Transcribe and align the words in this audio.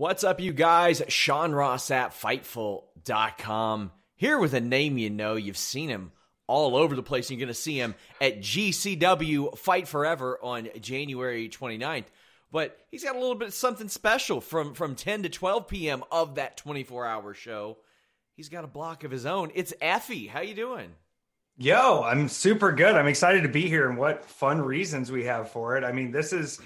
What's 0.00 0.24
up, 0.24 0.40
you 0.40 0.54
guys? 0.54 1.02
Sean 1.08 1.52
Ross 1.52 1.90
at 1.90 2.12
Fightful.com. 2.12 3.90
Here 4.16 4.38
with 4.38 4.54
a 4.54 4.60
name 4.62 4.96
you 4.96 5.10
know. 5.10 5.34
You've 5.34 5.58
seen 5.58 5.90
him 5.90 6.12
all 6.46 6.74
over 6.74 6.96
the 6.96 7.02
place. 7.02 7.30
You're 7.30 7.38
going 7.38 7.48
to 7.48 7.54
see 7.54 7.76
him 7.76 7.94
at 8.18 8.40
GCW 8.40 9.58
Fight 9.58 9.86
Forever 9.86 10.38
on 10.42 10.70
January 10.80 11.50
29th. 11.50 12.06
But 12.50 12.78
he's 12.90 13.04
got 13.04 13.14
a 13.14 13.20
little 13.20 13.34
bit 13.34 13.48
of 13.48 13.54
something 13.54 13.90
special 13.90 14.40
from, 14.40 14.72
from 14.72 14.94
10 14.94 15.24
to 15.24 15.28
12 15.28 15.68
p.m. 15.68 16.02
of 16.10 16.36
that 16.36 16.56
24-hour 16.56 17.34
show. 17.34 17.76
He's 18.36 18.48
got 18.48 18.64
a 18.64 18.68
block 18.68 19.04
of 19.04 19.10
his 19.10 19.26
own. 19.26 19.50
It's 19.54 19.74
Effy. 19.82 20.30
How 20.30 20.40
you 20.40 20.54
doing? 20.54 20.94
Yo, 21.58 22.04
I'm 22.04 22.28
super 22.28 22.72
good. 22.72 22.94
I'm 22.94 23.06
excited 23.06 23.42
to 23.42 23.50
be 23.50 23.68
here 23.68 23.86
and 23.86 23.98
what 23.98 24.24
fun 24.24 24.62
reasons 24.62 25.12
we 25.12 25.24
have 25.24 25.50
for 25.50 25.76
it. 25.76 25.84
I 25.84 25.92
mean, 25.92 26.10
this 26.10 26.32
is 26.32 26.58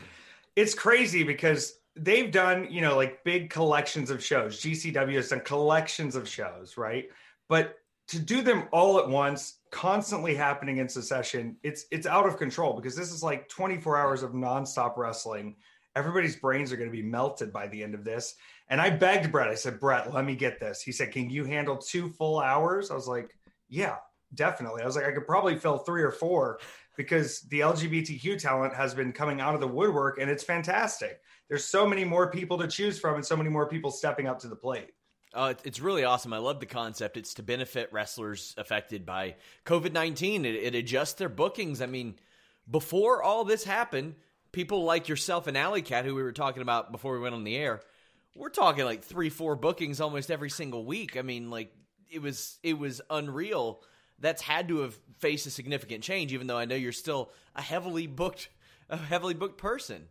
it's 0.55 0.75
crazy 0.75 1.25
because 1.25 1.75
they've 1.97 2.31
done, 2.31 2.69
you 2.71 2.81
know, 2.81 2.97
like 2.97 3.23
big 3.25 3.51
collections 3.51 4.11
of 4.11 4.23
shows. 4.25 4.61
GCW 4.61 5.15
has 5.15 5.29
done 5.29 5.41
collections 5.41 6.17
of 6.17 6.29
shows, 6.29 6.77
right? 6.77 7.07
But 7.49 7.77
to 8.09 8.19
do 8.19 8.43
them 8.43 8.69
all 8.73 8.99
at 8.99 9.09
once, 9.09 9.59
constantly 9.71 10.35
happening 10.35 10.79
in 10.79 10.89
succession, 10.89 11.57
it's 11.63 11.87
it's 11.91 12.07
out 12.07 12.27
of 12.27 12.37
control 12.37 12.75
because 12.75 12.97
this 12.97 13.13
is 13.13 13.23
like 13.23 13.49
24 13.49 13.97
hours 13.97 14.23
of 14.23 14.33
nonstop 14.33 14.97
wrestling. 14.97 15.57
Everybody's 15.97 16.37
brains 16.37 16.73
are 16.73 16.77
going 16.77 16.91
to 16.91 16.97
be 16.97 17.03
melted 17.03 17.53
by 17.53 17.69
the 17.69 17.83
end 17.83 17.95
of 17.95 18.05
this. 18.05 18.35
And 18.69 18.81
I 18.81 18.91
begged 18.91 19.31
Brett. 19.31 19.49
I 19.49 19.55
said, 19.55 19.79
Brett, 19.79 20.13
let 20.13 20.25
me 20.25 20.35
get 20.35 20.59
this. 20.59 20.83
He 20.83 20.91
said, 20.91 21.13
Can 21.13 21.31
you 21.31 21.45
handle 21.45 21.77
two 21.77 22.11
full 22.11 22.41
hours? 22.41 22.91
I 22.91 22.95
was 22.95 23.07
like, 23.07 23.37
Yeah, 23.69 23.97
definitely. 24.35 24.83
I 24.83 24.87
was 24.87 24.97
like, 24.97 25.07
I 25.07 25.13
could 25.13 25.27
probably 25.27 25.57
fill 25.57 25.79
three 25.79 26.03
or 26.03 26.11
four 26.11 26.59
because 26.97 27.41
the 27.43 27.61
LGBTQ 27.61 28.39
talent 28.39 28.75
has 28.75 28.95
been 28.95 29.13
coming 29.13 29.41
out 29.41 29.55
of 29.55 29.61
the 29.61 29.69
woodwork 29.69 30.19
and 30.19 30.31
it's 30.31 30.45
fantastic 30.45 31.21
there's 31.49 31.65
so 31.65 31.87
many 31.87 32.05
more 32.05 32.31
people 32.31 32.59
to 32.59 32.67
choose 32.67 32.99
from 32.99 33.17
and 33.17 33.25
so 33.25 33.37
many 33.37 33.51
more 33.51 33.69
people 33.69 33.91
stepping 33.91 34.27
up 34.27 34.39
to 34.41 34.49
the 34.49 34.57
plate. 34.57 34.91
Uh, 35.33 35.55
it's 35.65 35.81
really 35.81 36.05
awesome. 36.05 36.33
I 36.33 36.39
love 36.39 36.61
the 36.61 36.67
concept. 36.67 37.17
It's 37.17 37.35
to 37.35 37.43
benefit 37.43 37.93
wrestlers 37.93 38.55
affected 38.57 39.05
by 39.05 39.35
COVID 39.67 39.93
19. 39.93 40.45
It, 40.45 40.55
it, 40.55 40.75
adjusts 40.75 41.15
their 41.15 41.29
bookings. 41.29 41.83
I 41.83 41.87
mean, 41.87 42.15
before 42.71 43.23
all 43.23 43.45
this 43.45 43.65
happened, 43.65 44.15
people 44.53 44.85
like 44.85 45.09
yourself 45.09 45.49
and 45.49 45.59
Allie 45.59 45.83
Katch, 45.83 46.05
who 46.05 46.15
we 46.15 46.23
were 46.23 46.33
talking 46.33 46.63
about 46.63 46.93
before 46.93 47.15
we 47.15 47.21
went 47.21 47.35
on 47.35 47.43
the 47.43 47.57
air, 47.57 47.81
we're 48.37 48.49
talking 48.49 48.85
like 48.85 49.03
three, 49.03 49.29
four 49.29 49.57
bookings 49.57 50.01
almost 50.01 50.31
every 50.31 50.51
single 50.51 50.85
week. 50.85 51.17
I 51.17 51.23
mean, 51.23 51.51
like 51.51 51.73
it 52.11 52.23
was 52.23 52.59
it 52.63 52.79
was 52.79 53.01
unreal. 53.11 53.83
That's 54.25 54.41
had 54.41 54.69
to 54.69 54.79
have 54.79 54.99
faced 55.19 55.47
a 55.47 55.51
significant 55.51 56.03
change, 56.03 56.33
even 56.33 56.47
though 56.47 56.57
I 56.57 56.65
know 56.65 56.75
you're 56.75 56.93
still 56.93 57.31
a 57.55 57.61
heavily 57.61 58.07
booked, 58.07 58.49
a 58.89 58.97
heavily 58.97 59.35
booked 59.35 59.59
person. 59.59 60.09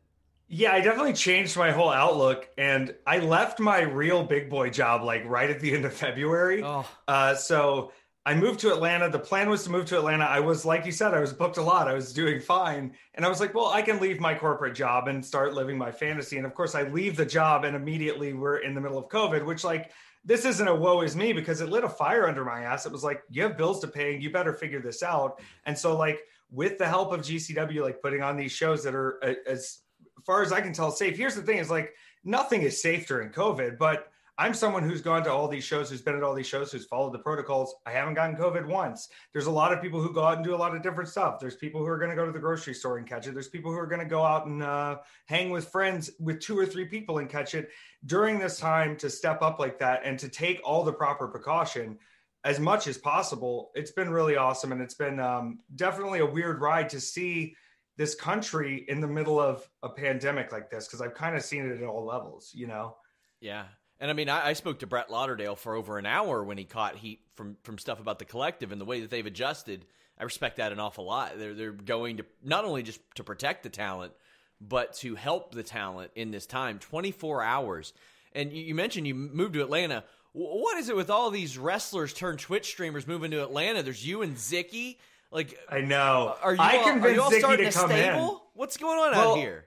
Yeah, 0.47 0.72
I 0.74 0.81
definitely 0.81 1.13
changed 1.13 1.57
my 1.57 1.72
whole 1.72 1.90
outlook, 1.90 2.47
and 2.56 2.94
I 3.07 3.19
left 3.19 3.59
my 3.59 3.81
real 3.81 4.23
big 4.23 4.52
boy 4.52 4.69
job 4.69 5.02
like 5.02 5.23
right 5.25 5.50
at 5.50 5.59
the 5.59 5.73
end 5.73 5.85
of 5.85 5.94
February. 5.94 6.62
Oh. 6.63 6.88
Uh, 7.07 7.34
so 7.34 7.91
I 8.23 8.35
moved 8.35 8.59
to 8.59 8.72
Atlanta. 8.72 9.09
The 9.09 9.18
plan 9.18 9.50
was 9.50 9.63
to 9.63 9.72
move 9.72 9.85
to 9.88 9.97
Atlanta. 9.97 10.25
I 10.25 10.41
was, 10.41 10.63
like 10.63 10.85
you 10.85 10.91
said, 10.91 11.16
I 11.16 11.19
was 11.19 11.34
booked 11.34 11.57
a 11.57 11.63
lot. 11.63 11.88
I 11.88 11.94
was 11.94 12.13
doing 12.13 12.40
fine, 12.40 12.94
and 13.16 13.25
I 13.25 13.29
was 13.29 13.40
like, 13.40 13.56
well, 13.56 13.69
I 13.69 13.81
can 13.81 14.00
leave 14.00 14.19
my 14.19 14.35
corporate 14.35 14.75
job 14.75 15.07
and 15.07 15.25
start 15.25 15.56
living 15.56 15.78
my 15.78 15.91
fantasy. 15.91 16.38
And 16.38 16.46
of 16.46 16.53
course, 16.53 16.75
I 16.75 16.84
leave 16.84 17.18
the 17.18 17.25
job, 17.25 17.63
and 17.63 17.75
immediately 17.75 18.34
we're 18.34 18.57
in 18.57 18.75
the 18.75 18.81
middle 18.81 19.00
of 19.00 19.09
COVID, 19.09 19.44
which 19.44 19.63
like 19.63 19.91
this 20.25 20.45
isn't 20.45 20.67
a 20.67 20.73
woe 20.73 21.01
is 21.01 21.16
me 21.16 21.34
because 21.34 21.61
it 21.61 21.69
lit 21.69 21.84
a 21.84 21.89
fire 21.89 22.28
under 22.28 22.45
my 22.45 22.61
ass. 22.61 22.85
It 22.85 22.91
was 22.91 23.03
like 23.03 23.23
you 23.29 23.44
have 23.44 23.57
bills 23.57 23.79
to 23.81 23.88
pay, 23.88 24.13
and 24.13 24.23
you 24.23 24.31
better 24.31 24.53
figure 24.53 24.81
this 24.81 25.03
out. 25.03 25.41
And 25.66 25.78
so 25.78 25.97
like 25.97 26.19
with 26.51 26.78
the 26.78 26.88
help 26.88 27.11
of 27.11 27.22
GCW, 27.22 27.81
like 27.81 28.01
putting 28.01 28.22
on 28.22 28.38
these 28.38 28.51
shows 28.51 28.84
that 28.84 28.95
are 28.95 29.23
uh, 29.23 29.34
as 29.45 29.79
far 30.25 30.41
as 30.41 30.51
I 30.51 30.61
can 30.61 30.73
tell, 30.73 30.91
safe. 30.91 31.17
Here's 31.17 31.35
the 31.35 31.41
thing: 31.41 31.57
is 31.57 31.69
like 31.69 31.94
nothing 32.23 32.61
is 32.61 32.81
safe 32.81 33.07
during 33.07 33.29
COVID, 33.29 33.78
but 33.78 34.12
I'm 34.38 34.56
someone 34.56 34.82
who's 34.82 35.02
gone 35.02 35.24
to 35.26 35.32
all 35.32 35.48
these 35.48 35.64
shows, 35.64 35.92
who's 35.92 36.02
been 36.02 36.16
at 36.16 36.24
all 36.24 36.34
these 36.34 36.48
shows, 36.48 36.72
who's 36.72 36.86
followed 36.86 37.14
the 37.14 37.20
protocols. 37.20 37.76
I 37.86 37.92
haven't 37.92 38.16
gotten 38.16 38.36
COVID 38.36 38.66
once. 38.66 39.10
There's 39.32 39.46
a 39.46 39.52
lot 39.52 39.72
of 39.72 39.80
people 39.80 40.02
who 40.02 40.12
go 40.12 40.24
out 40.24 40.38
and 40.38 40.44
do 40.44 40.56
a 40.56 40.58
lot 40.58 40.76
of 40.76 40.82
different 40.82 41.10
stuff. 41.10 41.40
There's 41.40 41.56
people 41.56 41.82
who 41.82 41.88
are 41.88 42.00
going 42.00 42.10
to 42.10 42.16
go 42.16 42.26
to 42.26 42.32
the 42.32 42.40
grocery 42.40 42.74
store 42.74 42.98
and 42.98 43.08
catch 43.08 43.28
it. 43.28 43.36
There's 43.36 43.50
people 43.50 43.72
who 43.72 43.78
are 43.78 43.86
going 43.86 44.02
to 44.02 44.08
go 44.08 44.24
out 44.24 44.48
and 44.48 44.64
uh, 44.64 44.98
hang 45.28 45.52
with 45.52 45.68
friends 45.70 46.10
with 46.20 46.40
two 46.40 46.58
or 46.58 46.66
three 46.66 46.86
people 46.86 47.20
and 47.20 47.30
catch 47.30 47.54
it. 47.54 47.70
During 48.08 48.40
this 48.40 48.58
time, 48.58 48.98
to 48.98 49.10
step 49.10 49.44
up 49.44 49.60
like 49.60 49.78
that 49.80 50.02
and 50.04 50.18
to 50.18 50.28
take 50.30 50.60
all 50.64 50.84
the 50.84 50.94
proper 50.94 51.28
precaution 51.28 52.00
as 52.44 52.60
much 52.60 52.88
as 52.88 52.98
possible, 52.98 53.72
it's 53.76 53.92
been 53.92 54.10
really 54.10 54.36
awesome. 54.36 54.72
And 54.72 54.82
it's 54.82 54.96
been 54.96 55.20
um, 55.20 55.60
definitely 55.76 56.20
a 56.20 56.26
weird 56.26 56.60
ride 56.60 56.90
to 56.90 57.00
see 57.00 57.56
this 57.98 58.16
country 58.16 58.86
in 58.88 59.00
the 59.00 59.08
middle 59.08 59.40
of 59.40 59.70
a 59.84 59.90
pandemic 59.90 60.52
like 60.52 60.72
this 60.72 60.88
because 60.88 61.02
I've 61.02 61.14
kind 61.14 61.36
of 61.36 61.44
seen 61.44 61.70
it 61.70 61.80
at 61.80 61.88
all 61.88 62.04
levels, 62.04 62.52
you 62.54 62.66
know. 62.66 62.98
Yeah, 63.40 63.66
and 64.03 64.12
I 64.12 64.14
mean, 64.16 64.28
I, 64.28 64.50
I, 64.50 64.53
spoke 64.53 64.80
to 64.80 64.86
Brett 64.86 65.09
Lauderdale 65.09 65.56
for 65.56 65.75
over 65.75 65.97
an 65.97 66.06
hour 66.06 66.44
when 66.44 66.58
he 66.58 66.66
caught 66.66 66.97
heat 66.97 67.22
from 67.36 67.56
from 67.64 67.78
stuff 67.78 68.02
about 68.02 68.19
the 68.19 68.25
collective 68.25 68.74
and 68.74 68.81
the 68.81 68.86
way 68.86 69.00
that 69.00 69.09
they've 69.09 69.25
adjusted. 69.25 69.86
I 70.19 70.25
respect 70.25 70.58
that 70.58 70.74
an 70.74 70.80
awful 70.81 71.06
lot. 71.06 71.40
They're 71.40 71.53
they're 71.53 71.72
going 71.72 72.18
to 72.18 72.25
not 72.44 72.66
only 72.66 72.84
just 72.84 73.00
to 73.16 73.24
protect 73.24 73.64
the 73.64 73.69
talent, 73.69 74.12
but 74.59 74.96
to 74.96 75.16
help 75.16 75.56
the 75.56 75.64
talent 75.64 76.12
in 76.16 76.31
this 76.31 76.46
time. 76.46 76.80
Twenty 76.80 77.12
four 77.12 77.41
hours, 77.41 77.94
and 78.34 78.52
you, 78.52 78.64
you 78.64 78.75
mentioned 78.75 79.08
you 79.08 79.16
moved 79.16 79.53
to 79.53 79.62
Atlanta. 79.62 80.03
What 80.34 80.78
is 80.80 80.90
it 80.90 80.97
with 80.97 81.09
all 81.09 81.31
these 81.31 81.58
wrestlers 81.58 82.12
turned 82.12 82.40
Twitch 82.40 82.66
streamers 82.66 83.08
moving 83.08 83.31
to 83.31 83.41
Atlanta? 83.41 83.84
There's 83.84 84.06
you 84.06 84.22
and 84.22 84.35
Zicky. 84.35 84.97
Like 85.31 85.58
I 85.70 85.80
know. 85.80 86.35
Are 86.44 86.56
you 86.56 86.59
I 86.59 86.75
all, 86.80 86.84
convinced 86.84 87.08
are 87.08 87.14
you 87.14 87.22
all 87.22 87.31
Zicky 87.31 87.72
to 87.72 87.72
come 87.72 87.90
stable? 87.90 88.30
in. 88.31 88.38
What's 88.56 88.75
going 88.75 89.00
on 89.00 89.12
well, 89.14 89.31
out 89.31 89.38
here? 89.38 89.66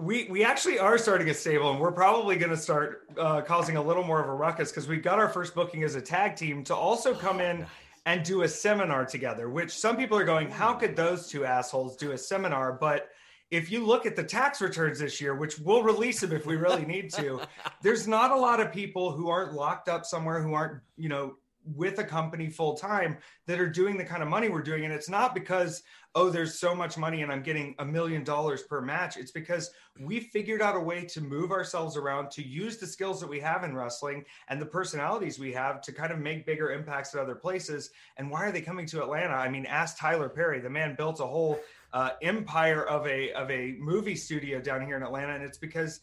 We 0.00 0.26
we 0.30 0.44
actually 0.44 0.78
are 0.78 0.96
starting 0.96 1.28
a 1.28 1.34
stable, 1.34 1.70
and 1.70 1.78
we're 1.78 1.92
probably 1.92 2.36
going 2.36 2.50
to 2.50 2.56
start 2.56 3.08
uh, 3.18 3.42
causing 3.42 3.76
a 3.76 3.82
little 3.82 4.02
more 4.02 4.20
of 4.20 4.28
a 4.28 4.34
ruckus 4.34 4.70
because 4.70 4.88
we 4.88 4.96
got 4.96 5.18
our 5.18 5.28
first 5.28 5.54
booking 5.54 5.82
as 5.84 5.94
a 5.94 6.00
tag 6.00 6.36
team 6.36 6.64
to 6.64 6.74
also 6.74 7.14
come 7.14 7.40
in. 7.40 7.66
And 8.06 8.24
do 8.24 8.42
a 8.42 8.48
seminar 8.48 9.04
together, 9.04 9.50
which 9.50 9.70
some 9.70 9.94
people 9.94 10.16
are 10.16 10.24
going, 10.24 10.50
How 10.50 10.72
could 10.72 10.96
those 10.96 11.28
two 11.28 11.44
assholes 11.44 11.96
do 11.96 12.12
a 12.12 12.18
seminar? 12.18 12.72
But 12.72 13.10
if 13.50 13.70
you 13.70 13.84
look 13.84 14.06
at 14.06 14.14
the 14.16 14.22
tax 14.22 14.60
returns 14.60 15.00
this 15.00 15.20
year, 15.20 15.34
which 15.34 15.58
we'll 15.58 15.82
release 15.82 16.20
them 16.20 16.32
if 16.32 16.46
we 16.46 16.56
really 16.56 16.86
need 16.86 17.12
to, 17.14 17.40
there's 17.82 18.06
not 18.06 18.30
a 18.30 18.36
lot 18.36 18.60
of 18.60 18.72
people 18.72 19.12
who 19.12 19.28
aren't 19.28 19.52
locked 19.52 19.88
up 19.88 20.06
somewhere 20.06 20.40
who 20.40 20.54
aren't, 20.54 20.80
you 20.96 21.08
know, 21.08 21.34
with 21.64 21.98
a 21.98 22.04
company 22.04 22.48
full 22.48 22.74
time 22.74 23.18
that 23.46 23.60
are 23.60 23.68
doing 23.68 23.96
the 23.96 24.04
kind 24.04 24.22
of 24.22 24.28
money 24.28 24.48
we're 24.48 24.62
doing. 24.62 24.84
And 24.84 24.92
it's 24.92 25.08
not 25.08 25.34
because, 25.34 25.82
oh, 26.14 26.30
there's 26.30 26.58
so 26.58 26.74
much 26.74 26.96
money 26.96 27.22
and 27.22 27.30
I'm 27.30 27.42
getting 27.42 27.74
a 27.78 27.84
million 27.84 28.24
dollars 28.24 28.62
per 28.62 28.80
match. 28.80 29.16
It's 29.16 29.30
because 29.30 29.70
we 30.00 30.20
figured 30.20 30.62
out 30.62 30.76
a 30.76 30.80
way 30.80 31.04
to 31.06 31.20
move 31.20 31.50
ourselves 31.50 31.96
around, 31.96 32.30
to 32.32 32.42
use 32.42 32.78
the 32.78 32.86
skills 32.86 33.20
that 33.20 33.28
we 33.28 33.40
have 33.40 33.64
in 33.64 33.74
wrestling 33.74 34.24
and 34.48 34.60
the 34.60 34.66
personalities 34.66 35.38
we 35.38 35.52
have 35.52 35.80
to 35.82 35.92
kind 35.92 36.12
of 36.12 36.18
make 36.18 36.46
bigger 36.46 36.72
impacts 36.72 37.14
at 37.14 37.20
other 37.20 37.34
places. 37.34 37.90
And 38.16 38.30
why 38.30 38.46
are 38.46 38.52
they 38.52 38.62
coming 38.62 38.86
to 38.86 39.02
Atlanta? 39.02 39.34
I 39.34 39.48
mean, 39.48 39.66
ask 39.66 39.98
Tyler 39.98 40.28
Perry. 40.28 40.60
The 40.60 40.70
man 40.70 40.94
built 40.96 41.20
a 41.20 41.26
whole 41.26 41.60
uh, 41.92 42.10
empire 42.22 42.84
of 42.84 43.06
a 43.06 43.32
of 43.32 43.50
a 43.50 43.72
movie 43.78 44.14
studio 44.14 44.60
down 44.60 44.86
here 44.86 44.96
in 44.96 45.02
Atlanta, 45.02 45.34
and 45.34 45.42
it's 45.42 45.58
because 45.58 46.00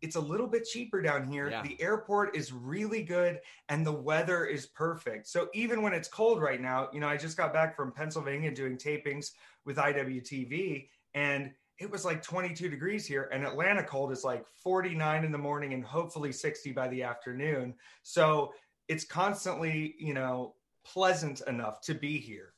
it's 0.00 0.16
a 0.16 0.20
little 0.20 0.46
bit 0.46 0.64
cheaper 0.64 1.02
down 1.02 1.24
here. 1.24 1.50
Yeah. 1.50 1.62
The 1.62 1.80
airport 1.80 2.36
is 2.36 2.52
really 2.52 3.02
good 3.02 3.40
and 3.68 3.86
the 3.86 3.92
weather 3.92 4.44
is 4.44 4.66
perfect. 4.66 5.26
So 5.26 5.48
even 5.54 5.82
when 5.82 5.92
it's 5.92 6.08
cold 6.08 6.40
right 6.40 6.60
now, 6.60 6.88
you 6.92 7.00
know, 7.00 7.08
I 7.08 7.16
just 7.16 7.36
got 7.36 7.52
back 7.52 7.76
from 7.76 7.92
Pennsylvania 7.92 8.54
doing 8.54 8.76
tapings 8.76 9.32
with 9.64 9.76
IWTV 9.76 10.88
and 11.14 11.52
it 11.78 11.90
was 11.90 12.04
like 12.04 12.22
22 12.22 12.68
degrees 12.68 13.06
here 13.06 13.28
and 13.32 13.44
Atlanta 13.44 13.82
cold 13.82 14.12
is 14.12 14.24
like 14.24 14.44
49 14.62 15.24
in 15.24 15.32
the 15.32 15.38
morning 15.38 15.74
and 15.74 15.84
hopefully 15.84 16.32
60 16.32 16.72
by 16.72 16.88
the 16.88 17.02
afternoon. 17.02 17.74
So 18.02 18.52
it's 18.88 19.04
constantly, 19.04 19.94
you 19.98 20.14
know, 20.14 20.54
pleasant 20.84 21.42
enough 21.46 21.80
to 21.82 21.94
be 21.94 22.18
here. 22.18 22.54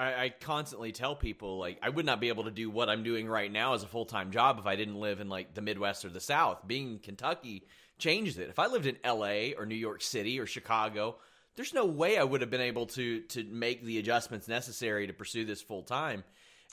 I, 0.00 0.24
I, 0.24 0.28
constantly 0.30 0.92
tell 0.92 1.14
people 1.14 1.58
like 1.58 1.78
I 1.82 1.90
would 1.90 2.06
not 2.06 2.20
be 2.20 2.28
able 2.28 2.44
to 2.44 2.50
do 2.50 2.70
what 2.70 2.88
I'm 2.88 3.02
doing 3.02 3.28
right 3.28 3.52
now 3.52 3.74
as 3.74 3.82
a 3.82 3.86
full 3.86 4.06
time 4.06 4.30
job 4.30 4.58
if 4.58 4.66
I 4.66 4.74
didn't 4.74 4.98
live 4.98 5.20
in 5.20 5.28
like 5.28 5.52
the 5.54 5.60
Midwest 5.60 6.04
or 6.04 6.08
the 6.08 6.20
South. 6.20 6.66
Being 6.66 6.92
in 6.92 6.98
Kentucky 7.00 7.66
changed 7.98 8.38
it. 8.38 8.48
If 8.48 8.58
I 8.58 8.66
lived 8.66 8.86
in 8.86 8.96
L.A. 9.04 9.54
or 9.54 9.66
New 9.66 9.74
York 9.74 10.00
City 10.00 10.40
or 10.40 10.46
Chicago, 10.46 11.16
there's 11.54 11.74
no 11.74 11.84
way 11.84 12.16
I 12.16 12.24
would 12.24 12.40
have 12.40 12.50
been 12.50 12.62
able 12.62 12.86
to 12.86 13.20
to 13.20 13.44
make 13.44 13.84
the 13.84 13.98
adjustments 13.98 14.48
necessary 14.48 15.06
to 15.06 15.12
pursue 15.12 15.44
this 15.44 15.60
full 15.60 15.82
time. 15.82 16.24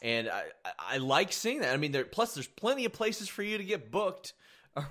And 0.01 0.29
I, 0.29 0.43
I 0.79 0.97
like 0.97 1.33
seeing 1.33 1.59
that. 1.59 1.73
I 1.73 1.77
mean, 1.77 1.91
there 1.91 2.05
plus 2.05 2.33
there's 2.33 2.47
plenty 2.47 2.85
of 2.85 2.93
places 2.93 3.27
for 3.27 3.43
you 3.43 3.57
to 3.57 3.63
get 3.63 3.91
booked 3.91 4.33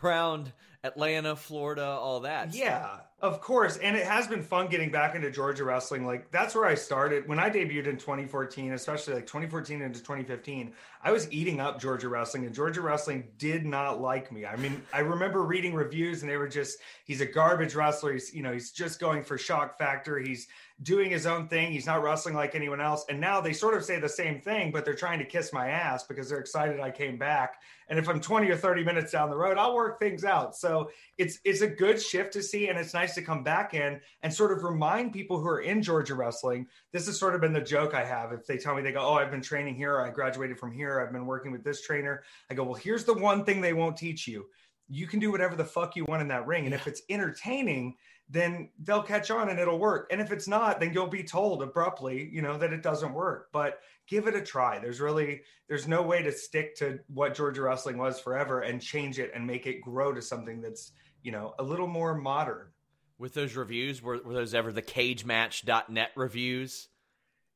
around 0.02 0.52
Atlanta, 0.84 1.36
Florida, 1.36 1.86
all 1.86 2.20
that. 2.20 2.54
Yeah, 2.54 2.98
of 3.22 3.40
course. 3.40 3.78
And 3.78 3.96
it 3.96 4.06
has 4.06 4.26
been 4.26 4.42
fun 4.42 4.68
getting 4.68 4.90
back 4.90 5.14
into 5.14 5.30
Georgia 5.30 5.64
wrestling. 5.64 6.04
Like 6.04 6.30
that's 6.30 6.54
where 6.54 6.66
I 6.66 6.74
started 6.74 7.26
when 7.26 7.38
I 7.38 7.48
debuted 7.48 7.86
in 7.86 7.96
2014, 7.96 8.72
especially 8.72 9.14
like 9.14 9.26
2014 9.26 9.80
into 9.80 10.00
2015. 10.00 10.72
I 11.02 11.12
was 11.12 11.30
eating 11.32 11.58
up 11.58 11.80
Georgia 11.80 12.08
wrestling 12.08 12.44
and 12.44 12.54
Georgia 12.54 12.82
wrestling 12.82 13.28
did 13.38 13.64
not 13.64 14.02
like 14.02 14.30
me. 14.30 14.44
I 14.44 14.56
mean, 14.56 14.82
I 14.92 15.00
remember 15.00 15.44
reading 15.44 15.72
reviews 15.72 16.20
and 16.20 16.30
they 16.30 16.36
were 16.36 16.48
just 16.48 16.78
he's 17.04 17.22
a 17.22 17.26
garbage 17.26 17.74
wrestler. 17.74 18.12
He's, 18.12 18.34
you 18.34 18.42
know, 18.42 18.52
he's 18.52 18.70
just 18.70 19.00
going 19.00 19.22
for 19.22 19.38
shock 19.38 19.78
factor. 19.78 20.18
He's 20.18 20.46
doing 20.82 21.10
his 21.10 21.26
own 21.26 21.48
thing. 21.48 21.72
He's 21.72 21.86
not 21.86 22.02
wrestling 22.02 22.34
like 22.34 22.54
anyone 22.54 22.80
else. 22.80 23.06
And 23.08 23.18
now 23.18 23.40
they 23.40 23.54
sort 23.54 23.74
of 23.74 23.84
say 23.84 23.98
the 23.98 24.08
same 24.08 24.40
thing, 24.40 24.72
but 24.72 24.84
they're 24.84 24.94
trying 24.94 25.18
to 25.20 25.24
kiss 25.24 25.52
my 25.52 25.68
ass 25.68 26.04
because 26.04 26.28
they're 26.28 26.38
excited 26.38 26.80
I 26.80 26.90
came 26.90 27.16
back. 27.16 27.62
And 27.88 27.98
if 27.98 28.08
I'm 28.08 28.20
20 28.20 28.50
or 28.50 28.56
30 28.56 28.84
minutes 28.84 29.12
down 29.12 29.30
the 29.30 29.36
road, 29.36 29.58
I'll 29.58 29.74
work 29.74 29.98
things 29.98 30.24
out. 30.24 30.56
So 30.56 30.90
it's 31.18 31.38
it's 31.44 31.60
a 31.60 31.68
good 31.68 32.02
shift 32.02 32.32
to 32.32 32.42
see, 32.42 32.68
and 32.68 32.78
it's 32.78 32.94
nice 32.94 33.05
to 33.14 33.22
come 33.22 33.42
back 33.42 33.74
in 33.74 34.00
and 34.22 34.32
sort 34.32 34.52
of 34.52 34.64
remind 34.64 35.12
people 35.12 35.40
who 35.40 35.48
are 35.48 35.60
in 35.60 35.82
Georgia 35.82 36.14
wrestling. 36.14 36.66
This 36.92 37.06
has 37.06 37.18
sort 37.18 37.34
of 37.34 37.40
been 37.40 37.52
the 37.52 37.60
joke 37.60 37.94
I 37.94 38.04
have. 38.04 38.32
If 38.32 38.46
they 38.46 38.58
tell 38.58 38.74
me 38.74 38.82
they 38.82 38.92
go, 38.92 39.00
"Oh, 39.00 39.14
I've 39.14 39.30
been 39.30 39.42
training 39.42 39.76
here, 39.76 40.00
I 40.00 40.10
graduated 40.10 40.58
from 40.58 40.72
here, 40.72 41.00
I've 41.00 41.12
been 41.12 41.26
working 41.26 41.52
with 41.52 41.64
this 41.64 41.82
trainer," 41.82 42.24
I 42.50 42.54
go, 42.54 42.64
"Well, 42.64 42.74
here's 42.74 43.04
the 43.04 43.14
one 43.14 43.44
thing 43.44 43.60
they 43.60 43.72
won't 43.72 43.96
teach 43.96 44.26
you." 44.26 44.46
You 44.88 45.06
can 45.06 45.18
do 45.18 45.32
whatever 45.32 45.56
the 45.56 45.64
fuck 45.64 45.96
you 45.96 46.04
want 46.04 46.22
in 46.22 46.28
that 46.28 46.46
ring. 46.46 46.64
And 46.64 46.74
if 46.74 46.86
it's 46.86 47.02
entertaining, 47.08 47.96
then 48.28 48.70
they'll 48.80 49.02
catch 49.02 49.30
on 49.30 49.48
and 49.48 49.58
it'll 49.58 49.78
work. 49.78 50.08
And 50.10 50.20
if 50.20 50.32
it's 50.32 50.48
not, 50.48 50.80
then 50.80 50.92
you'll 50.92 51.06
be 51.06 51.22
told 51.22 51.62
abruptly, 51.62 52.28
you 52.32 52.42
know, 52.42 52.58
that 52.58 52.72
it 52.72 52.82
doesn't 52.82 53.12
work. 53.12 53.48
But 53.52 53.80
give 54.08 54.26
it 54.26 54.34
a 54.34 54.42
try. 54.42 54.78
There's 54.78 55.00
really 55.00 55.42
there's 55.68 55.88
no 55.88 56.02
way 56.02 56.22
to 56.22 56.32
stick 56.32 56.76
to 56.76 57.00
what 57.08 57.34
Georgia 57.34 57.62
wrestling 57.62 57.98
was 57.98 58.20
forever 58.20 58.60
and 58.60 58.80
change 58.80 59.18
it 59.18 59.32
and 59.34 59.46
make 59.46 59.66
it 59.66 59.80
grow 59.80 60.12
to 60.12 60.22
something 60.22 60.60
that's, 60.60 60.92
you 61.22 61.32
know, 61.32 61.54
a 61.58 61.62
little 61.62 61.88
more 61.88 62.14
modern. 62.14 62.68
With 63.18 63.34
those 63.34 63.56
reviews, 63.56 64.02
were, 64.02 64.18
were 64.22 64.34
those 64.34 64.54
ever 64.54 64.72
the 64.72 64.82
cagematch.net 64.82 66.10
reviews? 66.16 66.88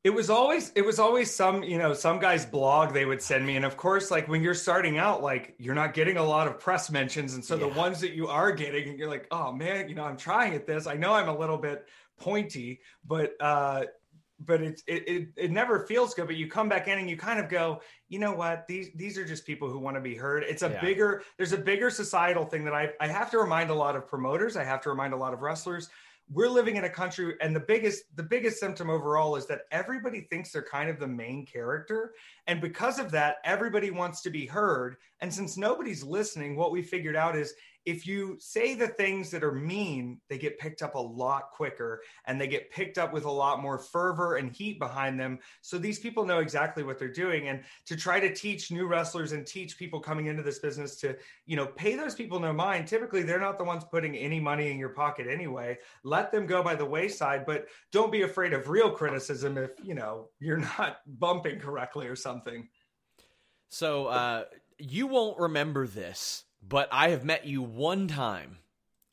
it 0.03 0.09
was 0.09 0.29
always 0.29 0.71
it 0.75 0.83
was 0.83 0.99
always 0.99 1.33
some 1.33 1.63
you 1.63 1.77
know 1.77 1.93
some 1.93 2.19
guy's 2.19 2.45
blog 2.45 2.93
they 2.93 3.05
would 3.05 3.21
send 3.21 3.45
me 3.45 3.55
and 3.55 3.65
of 3.65 3.77
course 3.77 4.09
like 4.09 4.27
when 4.27 4.41
you're 4.41 4.55
starting 4.55 4.97
out 4.97 5.21
like 5.21 5.53
you're 5.59 5.75
not 5.75 5.93
getting 5.93 6.17
a 6.17 6.23
lot 6.23 6.47
of 6.47 6.59
press 6.59 6.89
mentions 6.89 7.35
and 7.35 7.45
so 7.45 7.55
yeah. 7.55 7.61
the 7.61 7.67
ones 7.67 7.99
that 7.99 8.13
you 8.13 8.27
are 8.27 8.51
getting 8.51 8.89
and 8.89 8.97
you're 8.97 9.09
like 9.09 9.27
oh 9.31 9.51
man 9.51 9.87
you 9.87 9.95
know 9.95 10.03
i'm 10.03 10.17
trying 10.17 10.55
at 10.55 10.65
this 10.65 10.87
i 10.87 10.95
know 10.95 11.13
i'm 11.13 11.29
a 11.29 11.37
little 11.37 11.57
bit 11.57 11.85
pointy 12.19 12.79
but 13.05 13.33
uh 13.39 13.83
but 14.45 14.61
it's 14.61 14.83
it, 14.87 15.07
it 15.07 15.27
it 15.35 15.51
never 15.51 15.85
feels 15.85 16.13
good 16.13 16.27
but 16.27 16.35
you 16.35 16.47
come 16.47 16.69
back 16.69 16.87
in 16.87 16.99
and 16.99 17.09
you 17.09 17.17
kind 17.17 17.39
of 17.39 17.49
go 17.49 17.81
you 18.11 18.19
know 18.19 18.33
what? 18.33 18.67
These 18.67 18.89
these 18.95 19.17
are 19.17 19.25
just 19.25 19.45
people 19.45 19.69
who 19.69 19.79
want 19.79 19.95
to 19.95 20.01
be 20.01 20.15
heard. 20.15 20.43
It's 20.43 20.63
a 20.63 20.69
yeah. 20.69 20.81
bigger 20.81 21.23
there's 21.37 21.53
a 21.53 21.57
bigger 21.57 21.89
societal 21.89 22.45
thing 22.45 22.65
that 22.65 22.73
i 22.73 22.89
i 22.99 23.07
have 23.07 23.31
to 23.31 23.37
remind 23.37 23.69
a 23.69 23.73
lot 23.73 23.95
of 23.95 24.05
promoters 24.05 24.57
i 24.57 24.63
have 24.63 24.81
to 24.81 24.89
remind 24.89 25.13
a 25.13 25.17
lot 25.17 25.33
of 25.33 25.41
wrestlers. 25.41 25.89
We're 26.33 26.49
living 26.49 26.77
in 26.77 26.85
a 26.85 26.89
country 26.89 27.35
and 27.41 27.55
the 27.55 27.61
biggest 27.61 28.03
the 28.15 28.23
biggest 28.23 28.59
symptom 28.59 28.89
overall 28.89 29.35
is 29.37 29.47
that 29.47 29.61
everybody 29.71 30.21
thinks 30.21 30.51
they're 30.51 30.61
kind 30.61 30.89
of 30.89 30.99
the 30.99 31.07
main 31.07 31.45
character 31.45 32.13
and 32.47 32.61
because 32.61 32.99
of 32.99 33.11
that 33.11 33.37
everybody 33.43 33.91
wants 33.91 34.21
to 34.21 34.29
be 34.29 34.45
heard 34.45 34.97
and 35.21 35.33
since 35.33 35.57
nobody's 35.57 36.03
listening 36.03 36.55
what 36.55 36.71
we 36.71 36.81
figured 36.81 37.15
out 37.15 37.35
is 37.35 37.53
if 37.85 38.05
you 38.05 38.37
say 38.39 38.75
the 38.75 38.87
things 38.87 39.31
that 39.31 39.43
are 39.43 39.51
mean, 39.51 40.21
they 40.29 40.37
get 40.37 40.59
picked 40.59 40.81
up 40.81 40.95
a 40.95 40.99
lot 40.99 41.51
quicker 41.51 42.01
and 42.25 42.39
they 42.39 42.47
get 42.47 42.69
picked 42.69 42.97
up 42.97 43.11
with 43.11 43.25
a 43.25 43.31
lot 43.31 43.61
more 43.61 43.79
fervor 43.79 44.35
and 44.35 44.51
heat 44.51 44.77
behind 44.77 45.19
them. 45.19 45.39
So 45.61 45.77
these 45.77 45.97
people 45.97 46.25
know 46.25 46.39
exactly 46.39 46.83
what 46.83 46.99
they're 46.99 47.07
doing. 47.07 47.47
And 47.47 47.63
to 47.87 47.95
try 47.95 48.19
to 48.19 48.33
teach 48.33 48.71
new 48.71 48.85
wrestlers 48.85 49.31
and 49.31 49.47
teach 49.47 49.77
people 49.77 49.99
coming 49.99 50.27
into 50.27 50.43
this 50.43 50.59
business 50.59 50.95
to, 50.97 51.15
you 51.45 51.55
know, 51.55 51.65
pay 51.65 51.95
those 51.95 52.13
people 52.13 52.39
no 52.39 52.53
mind. 52.53 52.87
Typically, 52.87 53.23
they're 53.23 53.39
not 53.39 53.57
the 53.57 53.63
ones 53.63 53.83
putting 53.83 54.15
any 54.15 54.39
money 54.39 54.69
in 54.69 54.77
your 54.77 54.89
pocket 54.89 55.27
anyway. 55.27 55.77
Let 56.03 56.31
them 56.31 56.45
go 56.45 56.61
by 56.61 56.75
the 56.75 56.85
wayside, 56.85 57.45
but 57.47 57.65
don't 57.91 58.11
be 58.11 58.21
afraid 58.21 58.53
of 58.53 58.69
real 58.69 58.91
criticism 58.91 59.57
if, 59.57 59.71
you 59.83 59.95
know, 59.95 60.29
you're 60.39 60.57
not 60.57 60.97
bumping 61.07 61.59
correctly 61.59 62.07
or 62.07 62.15
something. 62.15 62.67
So, 63.69 64.07
uh, 64.07 64.43
you 64.81 65.07
won't 65.07 65.39
remember 65.39 65.87
this, 65.87 66.43
but 66.61 66.89
I 66.91 67.09
have 67.09 67.23
met 67.23 67.45
you 67.45 67.61
one 67.61 68.07
time. 68.07 68.57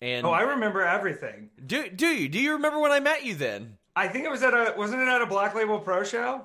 And 0.00 0.24
oh, 0.24 0.30
I 0.30 0.42
remember 0.42 0.82
everything. 0.82 1.50
Do 1.64 1.88
do 1.88 2.06
you? 2.06 2.28
Do 2.28 2.38
you 2.38 2.52
remember 2.52 2.78
when 2.78 2.92
I 2.92 3.00
met 3.00 3.24
you 3.24 3.34
then? 3.34 3.78
I 3.96 4.06
think 4.06 4.24
it 4.24 4.30
was 4.30 4.42
at 4.42 4.54
a 4.54 4.74
wasn't 4.76 5.02
it 5.02 5.08
at 5.08 5.22
a 5.22 5.26
Black 5.26 5.54
Label 5.54 5.80
Pro 5.80 6.04
show? 6.04 6.42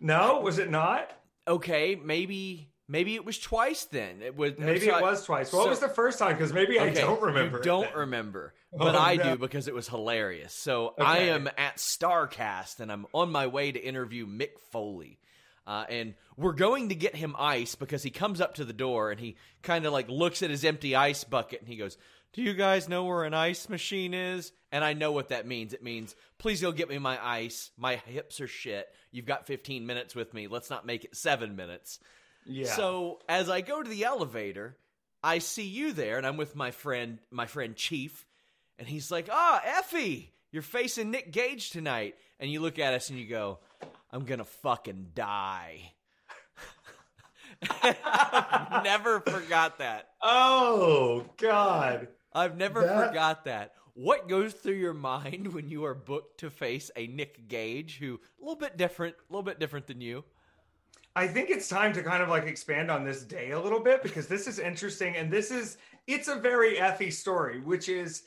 No, 0.00 0.40
was 0.40 0.58
it 0.58 0.70
not? 0.70 1.10
Okay, 1.48 1.96
maybe 1.96 2.68
maybe 2.86 3.16
it 3.16 3.24
was 3.24 3.38
twice 3.38 3.84
then. 3.86 4.22
It 4.22 4.36
was 4.36 4.52
maybe 4.58 4.86
so 4.86 4.96
it 4.96 5.02
was 5.02 5.24
twice. 5.24 5.52
What 5.52 5.64
so, 5.64 5.68
was 5.70 5.80
the 5.80 5.88
first 5.88 6.18
time? 6.18 6.34
Because 6.34 6.52
maybe 6.52 6.78
okay, 6.78 6.90
I 6.90 6.94
don't 6.94 7.20
remember. 7.20 7.60
don't 7.60 7.94
remember, 7.94 8.54
but 8.72 8.94
oh, 8.94 8.98
I 8.98 9.16
no. 9.16 9.24
do 9.24 9.38
because 9.38 9.66
it 9.66 9.74
was 9.74 9.88
hilarious. 9.88 10.54
So 10.54 10.88
okay. 10.88 11.02
I 11.02 11.18
am 11.18 11.48
at 11.58 11.76
Starcast 11.78 12.78
and 12.78 12.92
I'm 12.92 13.06
on 13.12 13.32
my 13.32 13.48
way 13.48 13.72
to 13.72 13.78
interview 13.80 14.26
Mick 14.26 14.58
Foley. 14.70 15.18
Uh, 15.68 15.84
and 15.90 16.14
we're 16.38 16.54
going 16.54 16.88
to 16.88 16.94
get 16.94 17.14
him 17.14 17.36
ice 17.38 17.74
because 17.74 18.02
he 18.02 18.08
comes 18.08 18.40
up 18.40 18.54
to 18.54 18.64
the 18.64 18.72
door 18.72 19.10
and 19.10 19.20
he 19.20 19.36
kind 19.62 19.84
of 19.84 19.92
like 19.92 20.08
looks 20.08 20.42
at 20.42 20.48
his 20.48 20.64
empty 20.64 20.96
ice 20.96 21.24
bucket 21.24 21.60
and 21.60 21.68
he 21.68 21.76
goes, 21.76 21.98
Do 22.32 22.40
you 22.40 22.54
guys 22.54 22.88
know 22.88 23.04
where 23.04 23.24
an 23.24 23.34
ice 23.34 23.68
machine 23.68 24.14
is? 24.14 24.50
And 24.72 24.82
I 24.82 24.94
know 24.94 25.12
what 25.12 25.28
that 25.28 25.46
means. 25.46 25.74
It 25.74 25.82
means, 25.82 26.16
Please 26.38 26.62
go 26.62 26.72
get 26.72 26.88
me 26.88 26.96
my 26.96 27.22
ice. 27.22 27.70
My 27.76 27.96
hips 27.96 28.40
are 28.40 28.48
shit. 28.48 28.88
You've 29.12 29.26
got 29.26 29.46
15 29.46 29.84
minutes 29.84 30.14
with 30.14 30.32
me. 30.32 30.46
Let's 30.46 30.70
not 30.70 30.86
make 30.86 31.04
it 31.04 31.14
seven 31.14 31.54
minutes. 31.54 31.98
Yeah. 32.46 32.72
So 32.72 33.18
as 33.28 33.50
I 33.50 33.60
go 33.60 33.82
to 33.82 33.90
the 33.90 34.04
elevator, 34.04 34.78
I 35.22 35.38
see 35.38 35.66
you 35.66 35.92
there 35.92 36.16
and 36.16 36.26
I'm 36.26 36.38
with 36.38 36.56
my 36.56 36.70
friend, 36.70 37.18
my 37.30 37.44
friend 37.44 37.76
Chief. 37.76 38.24
And 38.78 38.88
he's 38.88 39.10
like, 39.10 39.28
Ah, 39.30 39.60
Effy, 39.66 40.28
you're 40.50 40.62
facing 40.62 41.10
Nick 41.10 41.30
Gage 41.30 41.68
tonight. 41.68 42.14
And 42.40 42.50
you 42.50 42.60
look 42.60 42.78
at 42.78 42.94
us 42.94 43.10
and 43.10 43.18
you 43.18 43.26
go, 43.26 43.58
I'm 44.10 44.24
gonna 44.24 44.44
fucking 44.44 45.08
die. 45.14 45.92
I've 47.82 48.82
never 48.84 49.20
forgot 49.20 49.78
that. 49.78 50.10
Oh 50.22 51.26
God. 51.36 52.08
I've 52.32 52.56
never 52.56 52.82
that... 52.82 53.08
forgot 53.08 53.44
that. 53.44 53.72
What 53.94 54.28
goes 54.28 54.54
through 54.54 54.74
your 54.74 54.94
mind 54.94 55.52
when 55.52 55.68
you 55.68 55.84
are 55.84 55.94
booked 55.94 56.40
to 56.40 56.50
face 56.50 56.90
a 56.96 57.08
Nick 57.08 57.48
Gage 57.48 57.98
who 57.98 58.14
a 58.14 58.44
little 58.44 58.56
bit 58.56 58.76
different, 58.76 59.16
a 59.16 59.32
little 59.32 59.42
bit 59.42 59.58
different 59.58 59.86
than 59.86 60.00
you? 60.00 60.24
I 61.16 61.26
think 61.26 61.50
it's 61.50 61.68
time 61.68 61.92
to 61.94 62.02
kind 62.02 62.22
of 62.22 62.28
like 62.28 62.44
expand 62.44 62.92
on 62.92 63.04
this 63.04 63.22
day 63.24 63.50
a 63.50 63.60
little 63.60 63.80
bit 63.80 64.04
because 64.04 64.28
this 64.28 64.46
is 64.46 64.60
interesting 64.60 65.16
and 65.16 65.32
this 65.32 65.50
is 65.50 65.78
it's 66.06 66.28
a 66.28 66.36
very 66.36 66.76
Effy 66.76 67.12
story, 67.12 67.60
which 67.60 67.88
is 67.88 68.22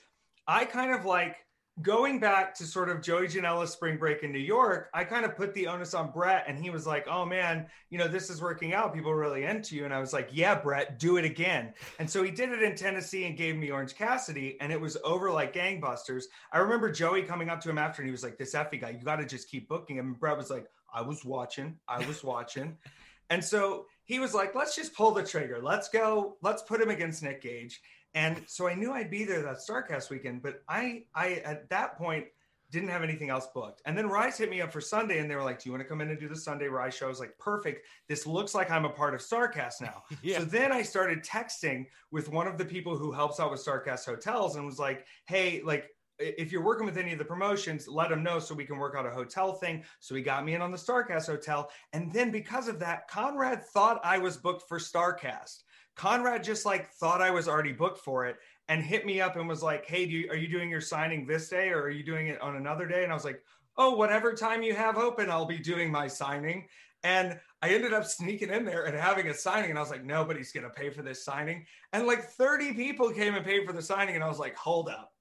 I 0.46 0.66
kind 0.66 0.94
of 0.94 1.06
like 1.06 1.38
going 1.82 2.20
back 2.20 2.54
to 2.56 2.66
sort 2.66 2.90
of 2.90 3.02
Joey 3.02 3.28
Janela's 3.28 3.72
spring 3.72 3.98
break 3.98 4.24
in 4.24 4.32
New 4.32 4.40
York, 4.40 4.90
I 4.94 5.04
kind 5.04 5.26
of 5.26 5.36
put 5.36 5.54
the 5.54 5.68
onus 5.68 5.94
on 5.94 6.12
Brett 6.12 6.46
and 6.48 6.58
he 6.58 6.70
was 6.70 6.86
like, 6.86 7.08
Oh 7.10 7.26
man, 7.26 7.68
you 7.90 7.98
know, 7.98 8.08
this 8.08 8.30
is 8.30 8.42
working 8.42 8.74
out. 8.74 8.94
People 8.94 9.12
are 9.12 9.18
really 9.18 9.44
into 9.44 9.76
you. 9.76 9.86
And 9.86 9.94
I 9.94 10.00
was 10.00 10.14
like, 10.14 10.30
Yeah, 10.32 10.56
Brett, 10.56 11.00
do 11.00 11.18
it 11.18 11.26
again. 11.26 11.74
And 12.00 12.10
so 12.10 12.24
he 12.24 12.32
did 12.32 12.50
it 12.50 12.62
in 12.62 12.76
Tennessee 12.76 13.26
and 13.26 13.38
gave 13.38 13.56
me 13.56 13.72
Orange 13.72 13.96
Cassidy 13.96 14.58
and 14.62 14.72
it 14.72 14.80
was 14.80 14.98
over 15.04 15.32
like 15.32 15.54
gangbusters. 15.54 16.24
I 16.52 16.60
remember 16.60 16.92
Joey 16.92 17.24
coming 17.24 17.50
up 17.50 17.62
to 17.62 17.70
him 17.70 17.78
after 17.78 18.02
and 18.02 18.08
he 18.08 18.12
was 18.12 18.24
like, 18.24 18.38
This 18.38 18.54
Effy 18.54 18.80
guy, 18.80 18.90
you 18.92 19.04
got 19.04 19.18
to 19.18 19.26
just 19.26 19.50
keep 19.50 19.68
booking 19.68 19.98
him. 19.98 20.08
And 20.08 20.20
Brett 20.20 20.38
was 20.38 20.50
like, 20.50 20.68
I 20.94 21.02
was 21.02 21.24
watching, 21.24 21.78
I 21.88 22.06
was 22.06 22.24
watching. 22.24 22.78
and 23.30 23.44
so 23.44 23.86
he 24.04 24.20
was 24.20 24.34
like, 24.34 24.56
Let's 24.56 24.76
just 24.76 24.94
pull 24.94 25.12
the 25.12 25.24
trigger. 25.24 25.60
Let's 25.62 25.90
go, 25.90 26.38
let's 26.42 26.62
put 26.64 26.82
him 26.82 26.90
against 26.90 27.24
Nick 27.24 27.42
Gage. 27.42 27.82
And 28.14 28.44
so 28.48 28.68
I 28.68 28.76
knew 28.76 28.92
I'd 28.92 29.10
be 29.10 29.24
there 29.24 29.42
that 29.44 29.58
Starcast 29.58 30.10
weekend, 30.10 30.42
but 30.42 30.64
I, 30.68 31.04
I 31.16 31.42
at 31.46 31.70
that 31.70 31.98
point 31.98 32.26
didn't 32.72 32.90
have 32.90 33.04
anything 33.04 33.30
else 33.30 33.48
booked. 33.54 33.82
And 33.86 33.98
then 33.98 34.08
Rise 34.08 34.38
hit 34.38 34.50
me 34.50 34.62
up 34.62 34.72
for 34.72 34.82
Sunday, 34.82 35.20
and 35.20 35.30
they 35.30 35.36
were 35.36 35.44
like, 35.44 35.62
"Do 35.62 35.70
you 35.70 35.74
want 35.74 35.84
to 35.84 35.88
come 35.88 36.02
in 36.02 36.10
and 36.10 36.20
do 36.20 36.28
the 36.28 36.36
Sunday 36.36 36.68
Rise 36.68 36.96
show?" 36.96 37.06
I 37.06 37.10
was 37.10 37.20
like, 37.20 37.38
"Perfect. 37.38 37.86
This 38.08 38.26
looks 38.26 38.56
like 38.56 38.72
I'm 38.72 38.86
a 38.86 38.90
part 38.90 39.14
of 39.14 39.20
Starcast 39.20 39.82
now." 39.82 40.04
yeah. 40.24 40.40
So 40.40 40.46
then 40.46 40.72
I 40.72 40.82
started 40.82 41.24
texting 41.24 41.86
with 42.12 42.30
one 42.30 42.48
of 42.48 42.58
the 42.58 42.66
people 42.66 42.98
who 42.98 43.12
helps 43.12 43.40
out 43.40 43.52
with 43.52 43.64
Starcast 43.64 44.06
hotels, 44.06 44.56
and 44.56 44.66
was 44.66 44.80
like, 44.80 45.06
"Hey, 45.26 45.62
like." 45.64 45.90
if 46.24 46.52
you're 46.52 46.64
working 46.64 46.86
with 46.86 46.98
any 46.98 47.12
of 47.14 47.18
the 47.18 47.26
promotions, 47.26 47.88
let 47.88 48.10
them 48.10 48.22
know 48.22 48.38
so 48.38 48.54
we 48.54 48.64
can 48.64 48.78
work 48.78 48.94
out 48.96 49.08
a 49.08 49.10
hotel 49.10 49.54
thing. 49.54 49.84
So 50.00 50.14
he 50.14 50.22
got 50.22 50.46
me 50.46 50.54
in 50.54 50.62
on 50.62 50.70
the 50.70 50.78
Starcast 50.78 51.26
hotel. 51.26 51.72
And 51.94 52.14
then 52.14 52.30
because 52.30 52.68
of 52.68 52.78
that, 52.78 53.08
Conrad 53.08 53.64
thought 53.66 54.00
I 54.04 54.20
was 54.20 54.38
booked 54.38 54.70
for 54.70 54.78
Starcast. 54.78 55.64
Conrad 55.96 56.44
just 56.44 56.66
like 56.66 56.90
thought 56.92 57.22
I 57.22 57.32
was 57.32 57.48
already 57.48 57.74
booked 57.74 58.00
for 58.00 58.26
it 58.26 58.38
and 58.68 58.84
hit 58.84 59.06
me 59.06 59.22
up 59.22 59.36
and 59.36 59.48
was 59.48 59.62
like, 59.64 59.86
Hey, 59.86 60.06
do 60.06 60.12
you, 60.12 60.30
are 60.30 60.36
you 60.36 60.48
doing 60.48 60.70
your 60.70 60.82
signing 60.82 61.26
this 61.26 61.50
day 61.50 61.70
or 61.70 61.82
are 61.82 61.90
you 61.90 62.04
doing 62.04 62.28
it 62.28 62.42
on 62.42 62.56
another 62.56 62.88
day? 62.88 63.04
And 63.04 63.12
I 63.12 63.16
was 63.16 63.26
like, 63.26 63.42
Oh, 63.78 63.96
whatever 63.96 64.34
time 64.34 64.64
you 64.64 64.76
have 64.76 64.98
open, 64.98 65.30
I'll 65.30 65.46
be 65.46 65.58
doing 65.58 65.92
my 65.92 66.08
signing. 66.08 66.68
And 67.04 67.40
I 67.62 67.70
ended 67.70 67.94
up 67.94 68.06
sneaking 68.06 68.50
in 68.50 68.66
there 68.66 68.86
and 68.86 68.96
having 68.98 69.28
a 69.28 69.34
signing. 69.34 69.70
And 69.70 69.80
I 69.80 69.82
was 69.82 69.90
like, 69.90 70.04
nobody's 70.04 70.52
going 70.52 70.66
to 70.66 70.70
pay 70.70 70.90
for 70.90 71.02
this 71.02 71.24
signing. 71.24 71.66
And 71.94 72.06
like 72.06 72.24
30 72.24 72.74
people 72.74 73.10
came 73.12 73.36
and 73.36 73.46
paid 73.46 73.66
for 73.66 73.74
the 73.74 73.82
signing. 73.82 74.16
And 74.16 74.24
I 74.24 74.28
was 74.28 74.40
like, 74.40 74.56
hold 74.56 74.90
up. 74.90 75.12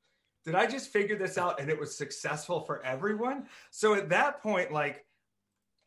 Did 0.44 0.54
I 0.54 0.66
just 0.66 0.92
figure 0.92 1.16
this 1.16 1.38
out? 1.38 1.60
And 1.60 1.70
it 1.70 1.78
was 1.78 1.96
successful 1.96 2.60
for 2.60 2.84
everyone. 2.84 3.46
So 3.70 3.94
at 3.94 4.08
that 4.10 4.42
point, 4.42 4.72
like, 4.72 5.04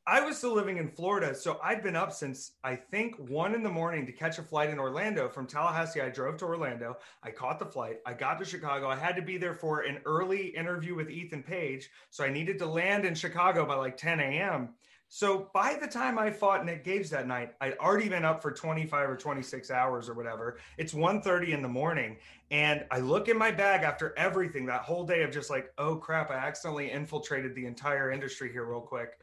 I 0.06 0.20
was 0.20 0.38
still 0.38 0.54
living 0.54 0.78
in 0.78 0.90
Florida. 0.90 1.34
So 1.34 1.62
I'd 1.64 1.82
been 1.82 1.96
up 1.96 2.12
since 2.12 2.52
I 2.62 2.76
think 2.76 3.16
one 3.16 3.56
in 3.56 3.64
the 3.64 3.70
morning 3.70 4.06
to 4.06 4.12
catch 4.12 4.38
a 4.38 4.44
flight 4.44 4.70
in 4.70 4.78
Orlando 4.78 5.30
from 5.30 5.48
Tallahassee. 5.48 6.02
I 6.02 6.10
drove 6.10 6.36
to 6.38 6.46
Orlando. 6.46 6.98
I 7.24 7.32
caught 7.32 7.58
the 7.58 7.66
flight. 7.66 8.00
I 8.06 8.14
got 8.14 8.38
to 8.40 8.46
Chicago. 8.46 8.90
I 8.90 8.98
had 8.98 9.16
to 9.16 9.22
be 9.22 9.38
there 9.38 9.54
for 9.54 9.82
an 9.82 10.00
early 10.06 10.48
interview 10.48 10.94
with 10.94 11.10
Ethan 11.10 11.44
Page. 11.44 11.90
So 12.10 12.26
I 12.26 12.30
needed 12.30 12.60
to 12.60 12.66
land 12.66 13.06
in 13.06 13.16
Chicago 13.16 13.66
by 13.66 13.76
like 13.76 13.96
10 13.96 14.20
a.m. 14.20 14.74
So 15.08 15.50
by 15.54 15.78
the 15.80 15.88
time 15.88 16.20
I 16.20 16.32
fought 16.32 16.66
Nick 16.66 16.84
Gage 16.84 17.10
that 17.12 17.28
night, 17.28 17.54
I'd 17.62 17.78
already 17.78 18.10
been 18.10 18.26
up 18.26 18.42
for 18.42 18.52
25 18.52 19.10
or 19.10 19.16
26 19.16 19.72
hours 19.72 20.10
or 20.10 20.16
whatever. 20.16 20.58
It's 20.78 20.94
1:30 20.94 21.54
in 21.54 21.62
the 21.62 21.68
morning 21.70 22.18
and 22.52 22.86
I 22.92 23.00
look 23.00 23.30
in 23.30 23.38
my 23.38 23.52
bag 23.52 23.84
after 23.84 24.14
everything 24.18 24.66
that 24.66 24.82
whole 24.82 25.06
day 25.06 25.24
of 25.24 25.32
just 25.32 25.50
like, 25.50 25.72
"Oh 25.78 25.96
crap, 25.96 26.30
I 26.30 26.36
accidentally 26.36 26.92
infiltrated 26.92 27.56
the 27.56 27.68
entire 27.68 28.12
industry 28.12 28.52
here 28.52 28.66
real 28.66 28.82
quick." 28.82 29.20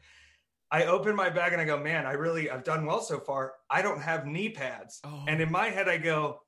I 0.71 0.85
open 0.85 1.15
my 1.15 1.29
bag 1.29 1.51
and 1.53 1.61
I 1.61 1.65
go, 1.65 1.77
"Man, 1.77 2.05
I 2.05 2.13
really 2.13 2.49
I've 2.49 2.63
done 2.63 2.85
well 2.85 3.01
so 3.01 3.19
far. 3.19 3.53
I 3.69 3.81
don't 3.81 4.01
have 4.01 4.25
knee 4.25 4.49
pads." 4.49 5.01
Oh. 5.03 5.25
And 5.27 5.41
in 5.41 5.51
my 5.51 5.67
head 5.67 5.89
I 5.89 5.97
go, 5.97 6.41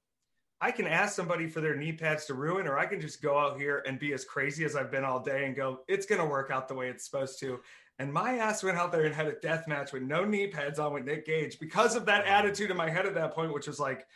I 0.64 0.72
can 0.72 0.88
ask 0.88 1.14
somebody 1.14 1.48
for 1.48 1.60
their 1.60 1.76
knee 1.76 1.92
pads 1.92 2.26
to 2.28 2.34
ruin, 2.34 2.68
or 2.68 2.80
I 2.80 2.86
can 2.86 3.02
just 3.02 3.22
go 3.22 3.38
out 3.38 3.60
here 3.60 3.84
and 3.86 4.00
be 4.00 4.14
as 4.14 4.24
crazy 4.24 4.64
as 4.64 4.78
I've 4.78 4.90
been 4.90 5.04
all 5.04 5.20
day 5.20 5.46
and 5.46 5.54
go, 5.54 5.82
it's 5.90 6.06
going 6.06 6.22
to 6.22 6.26
work 6.26 6.52
out 6.52 6.70
the 6.70 6.74
way 6.74 6.88
it's 6.88 7.04
supposed 7.04 7.38
to. 7.42 7.60
And 8.00 8.14
my 8.14 8.38
ass 8.38 8.64
went 8.64 8.78
out 8.78 8.94
there 8.94 9.04
and 9.04 9.14
had 9.14 9.28
a 9.28 9.40
death 9.42 9.68
match 9.68 9.92
with 9.92 10.04
no 10.04 10.24
knee 10.24 10.48
pads 10.48 10.80
on 10.80 10.94
with 10.94 11.04
Nick 11.04 11.26
Gage 11.26 11.60
because 11.60 11.98
of 11.98 12.06
that 12.06 12.26
attitude 12.26 12.72
in 12.72 12.78
my 12.78 12.90
head 12.90 13.06
at 13.06 13.14
that 13.16 13.36
point, 13.36 13.54
which 13.54 13.68
was 13.68 13.78
like, 13.78 14.08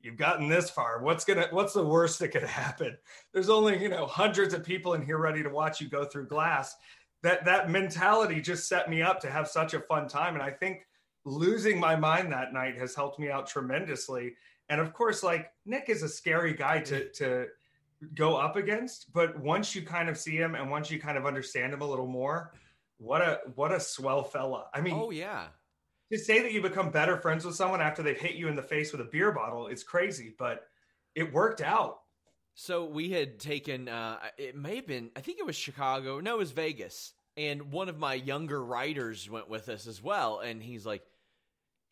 you've 0.00 0.16
gotten 0.16 0.48
this 0.48 0.68
far. 0.68 1.00
What's 1.02 1.24
gonna 1.24 1.46
what's 1.52 1.72
the 1.72 1.86
worst 1.86 2.18
that 2.18 2.28
could 2.28 2.42
happen? 2.42 2.98
There's 3.32 3.48
only, 3.48 3.80
you 3.80 3.88
know, 3.88 4.06
hundreds 4.06 4.54
of 4.54 4.64
people 4.64 4.94
in 4.94 5.02
here 5.02 5.18
ready 5.18 5.42
to 5.44 5.48
watch 5.48 5.80
you 5.80 5.88
go 5.88 6.04
through 6.04 6.26
glass. 6.26 6.74
That 7.22 7.44
that 7.44 7.70
mentality 7.70 8.40
just 8.40 8.68
set 8.68 8.90
me 8.90 9.02
up 9.02 9.20
to 9.20 9.30
have 9.30 9.48
such 9.48 9.74
a 9.74 9.80
fun 9.80 10.08
time. 10.08 10.34
And 10.34 10.42
I 10.42 10.50
think 10.50 10.86
losing 11.24 11.78
my 11.78 11.94
mind 11.96 12.32
that 12.32 12.52
night 12.52 12.76
has 12.78 12.94
helped 12.94 13.18
me 13.18 13.30
out 13.30 13.46
tremendously. 13.46 14.34
And 14.68 14.80
of 14.80 14.92
course, 14.92 15.22
like 15.22 15.52
Nick 15.64 15.88
is 15.88 16.02
a 16.02 16.08
scary 16.08 16.54
guy 16.54 16.80
to 16.80 16.94
mm-hmm. 16.94 17.24
to 17.24 17.46
go 18.14 18.36
up 18.36 18.56
against, 18.56 19.12
but 19.12 19.38
once 19.38 19.74
you 19.74 19.82
kind 19.82 20.08
of 20.08 20.18
see 20.18 20.36
him 20.36 20.54
and 20.54 20.70
once 20.70 20.90
you 20.90 20.98
kind 20.98 21.16
of 21.16 21.26
understand 21.26 21.72
him 21.72 21.82
a 21.82 21.88
little 21.88 22.06
more, 22.06 22.52
what 22.98 23.22
a 23.22 23.40
what 23.54 23.72
a 23.72 23.80
swell 23.80 24.22
fella. 24.22 24.66
I 24.74 24.80
mean, 24.80 24.94
oh 24.94 25.10
yeah. 25.10 25.46
To 26.10 26.18
say 26.18 26.42
that 26.42 26.52
you 26.52 26.60
become 26.60 26.90
better 26.90 27.16
friends 27.16 27.44
with 27.44 27.54
someone 27.54 27.80
after 27.80 28.02
they've 28.02 28.18
hit 28.18 28.34
you 28.34 28.48
in 28.48 28.56
the 28.56 28.62
face 28.62 28.92
with 28.92 29.00
a 29.00 29.04
beer 29.04 29.32
bottle, 29.32 29.68
it's 29.68 29.82
crazy, 29.82 30.34
but 30.38 30.66
it 31.14 31.32
worked 31.32 31.62
out. 31.62 32.00
So 32.54 32.84
we 32.84 33.10
had 33.10 33.38
taken 33.38 33.88
uh 33.88 34.18
it 34.38 34.56
may 34.56 34.76
have 34.76 34.86
been 34.86 35.10
I 35.16 35.20
think 35.20 35.38
it 35.38 35.46
was 35.46 35.56
Chicago. 35.56 36.20
No, 36.20 36.34
it 36.34 36.38
was 36.38 36.52
Vegas. 36.52 37.12
And 37.36 37.72
one 37.72 37.88
of 37.88 37.98
my 37.98 38.14
younger 38.14 38.62
writers 38.62 39.28
went 39.30 39.48
with 39.48 39.68
us 39.68 39.86
as 39.86 40.02
well 40.02 40.40
and 40.40 40.62
he's 40.62 40.84
like 40.84 41.02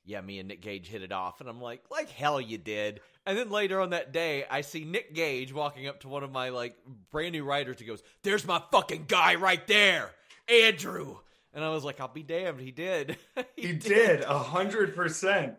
yeah, 0.05 0.21
me 0.21 0.39
and 0.39 0.49
Nick 0.49 0.63
Gage 0.63 0.89
hit 0.89 1.03
it 1.03 1.13
off. 1.13 1.41
And 1.41 1.49
I'm 1.49 1.61
like, 1.61 1.83
like 1.91 2.09
hell 2.11 2.41
you 2.41 2.59
did. 2.59 3.01
And 3.27 3.37
then 3.37 3.51
later 3.51 3.81
on 3.81 3.91
that 3.91 4.13
day, 4.13 4.45
I 4.51 4.63
see 4.63 4.85
Nick 4.85 5.15
Gage 5.15 5.53
walking 5.53 5.87
up 5.87 6.01
to 6.01 6.09
one 6.09 6.25
of 6.25 6.33
my 6.33 6.49
like 6.49 6.77
brand 7.11 7.33
new 7.33 7.45
writers. 7.45 7.79
He 7.79 7.85
goes, 7.85 8.03
There's 8.23 8.47
my 8.47 8.63
fucking 8.73 9.05
guy 9.09 9.37
right 9.37 9.65
there. 9.67 10.11
Andrew. 10.49 11.19
And 11.53 11.65
I 11.65 11.71
was 11.71 11.85
like, 11.85 12.01
I'll 12.01 12.09
be 12.09 12.23
damned. 12.23 12.61
He 12.61 12.71
did. 12.71 13.17
he, 13.57 13.69
he 13.69 13.73
did 13.73 14.23
a 14.23 14.39
hundred 14.39 14.95
percent. 14.95 15.55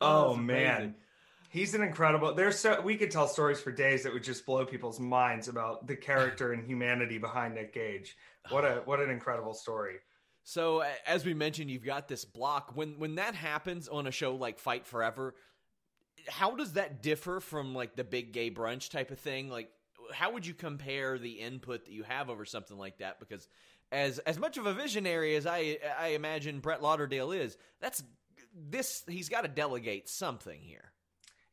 Oh, 0.00 0.28
oh 0.32 0.36
man. 0.36 0.94
He's 1.50 1.74
an 1.74 1.82
incredible. 1.82 2.34
There's 2.34 2.58
so 2.58 2.80
we 2.80 2.96
could 2.96 3.10
tell 3.10 3.26
stories 3.26 3.60
for 3.60 3.72
days 3.72 4.02
that 4.02 4.12
would 4.12 4.22
just 4.22 4.44
blow 4.44 4.66
people's 4.66 5.00
minds 5.00 5.48
about 5.48 5.86
the 5.86 5.96
character 5.96 6.52
and 6.52 6.62
humanity 6.62 7.16
behind 7.16 7.54
Nick 7.54 7.72
Gage. 7.72 8.16
What 8.50 8.64
a 8.64 8.82
what 8.84 9.00
an 9.00 9.10
incredible 9.10 9.54
story. 9.54 9.96
So 10.44 10.84
as 11.06 11.24
we 11.24 11.34
mentioned, 11.34 11.70
you've 11.70 11.84
got 11.84 12.06
this 12.06 12.24
block. 12.24 12.72
When 12.74 12.98
when 12.98 13.14
that 13.14 13.34
happens 13.34 13.88
on 13.88 14.06
a 14.06 14.10
show 14.10 14.34
like 14.34 14.58
Fight 14.58 14.86
Forever, 14.86 15.34
how 16.28 16.54
does 16.54 16.74
that 16.74 17.02
differ 17.02 17.40
from 17.40 17.74
like 17.74 17.96
the 17.96 18.04
big 18.04 18.32
gay 18.32 18.50
brunch 18.50 18.90
type 18.90 19.10
of 19.10 19.18
thing? 19.18 19.48
Like 19.48 19.70
how 20.12 20.32
would 20.32 20.46
you 20.46 20.54
compare 20.54 21.18
the 21.18 21.32
input 21.32 21.86
that 21.86 21.92
you 21.92 22.02
have 22.02 22.28
over 22.28 22.44
something 22.44 22.76
like 22.76 22.98
that? 22.98 23.20
Because 23.20 23.48
as 23.90 24.18
as 24.20 24.38
much 24.38 24.58
of 24.58 24.66
a 24.66 24.74
visionary 24.74 25.34
as 25.36 25.46
I 25.46 25.78
I 25.98 26.08
imagine 26.08 26.60
Brett 26.60 26.82
Lauderdale 26.82 27.32
is, 27.32 27.56
that's 27.80 28.02
this 28.54 29.04
he's 29.08 29.28
got 29.28 29.42
to 29.42 29.48
delegate 29.48 30.08
something 30.08 30.60
here. 30.60 30.92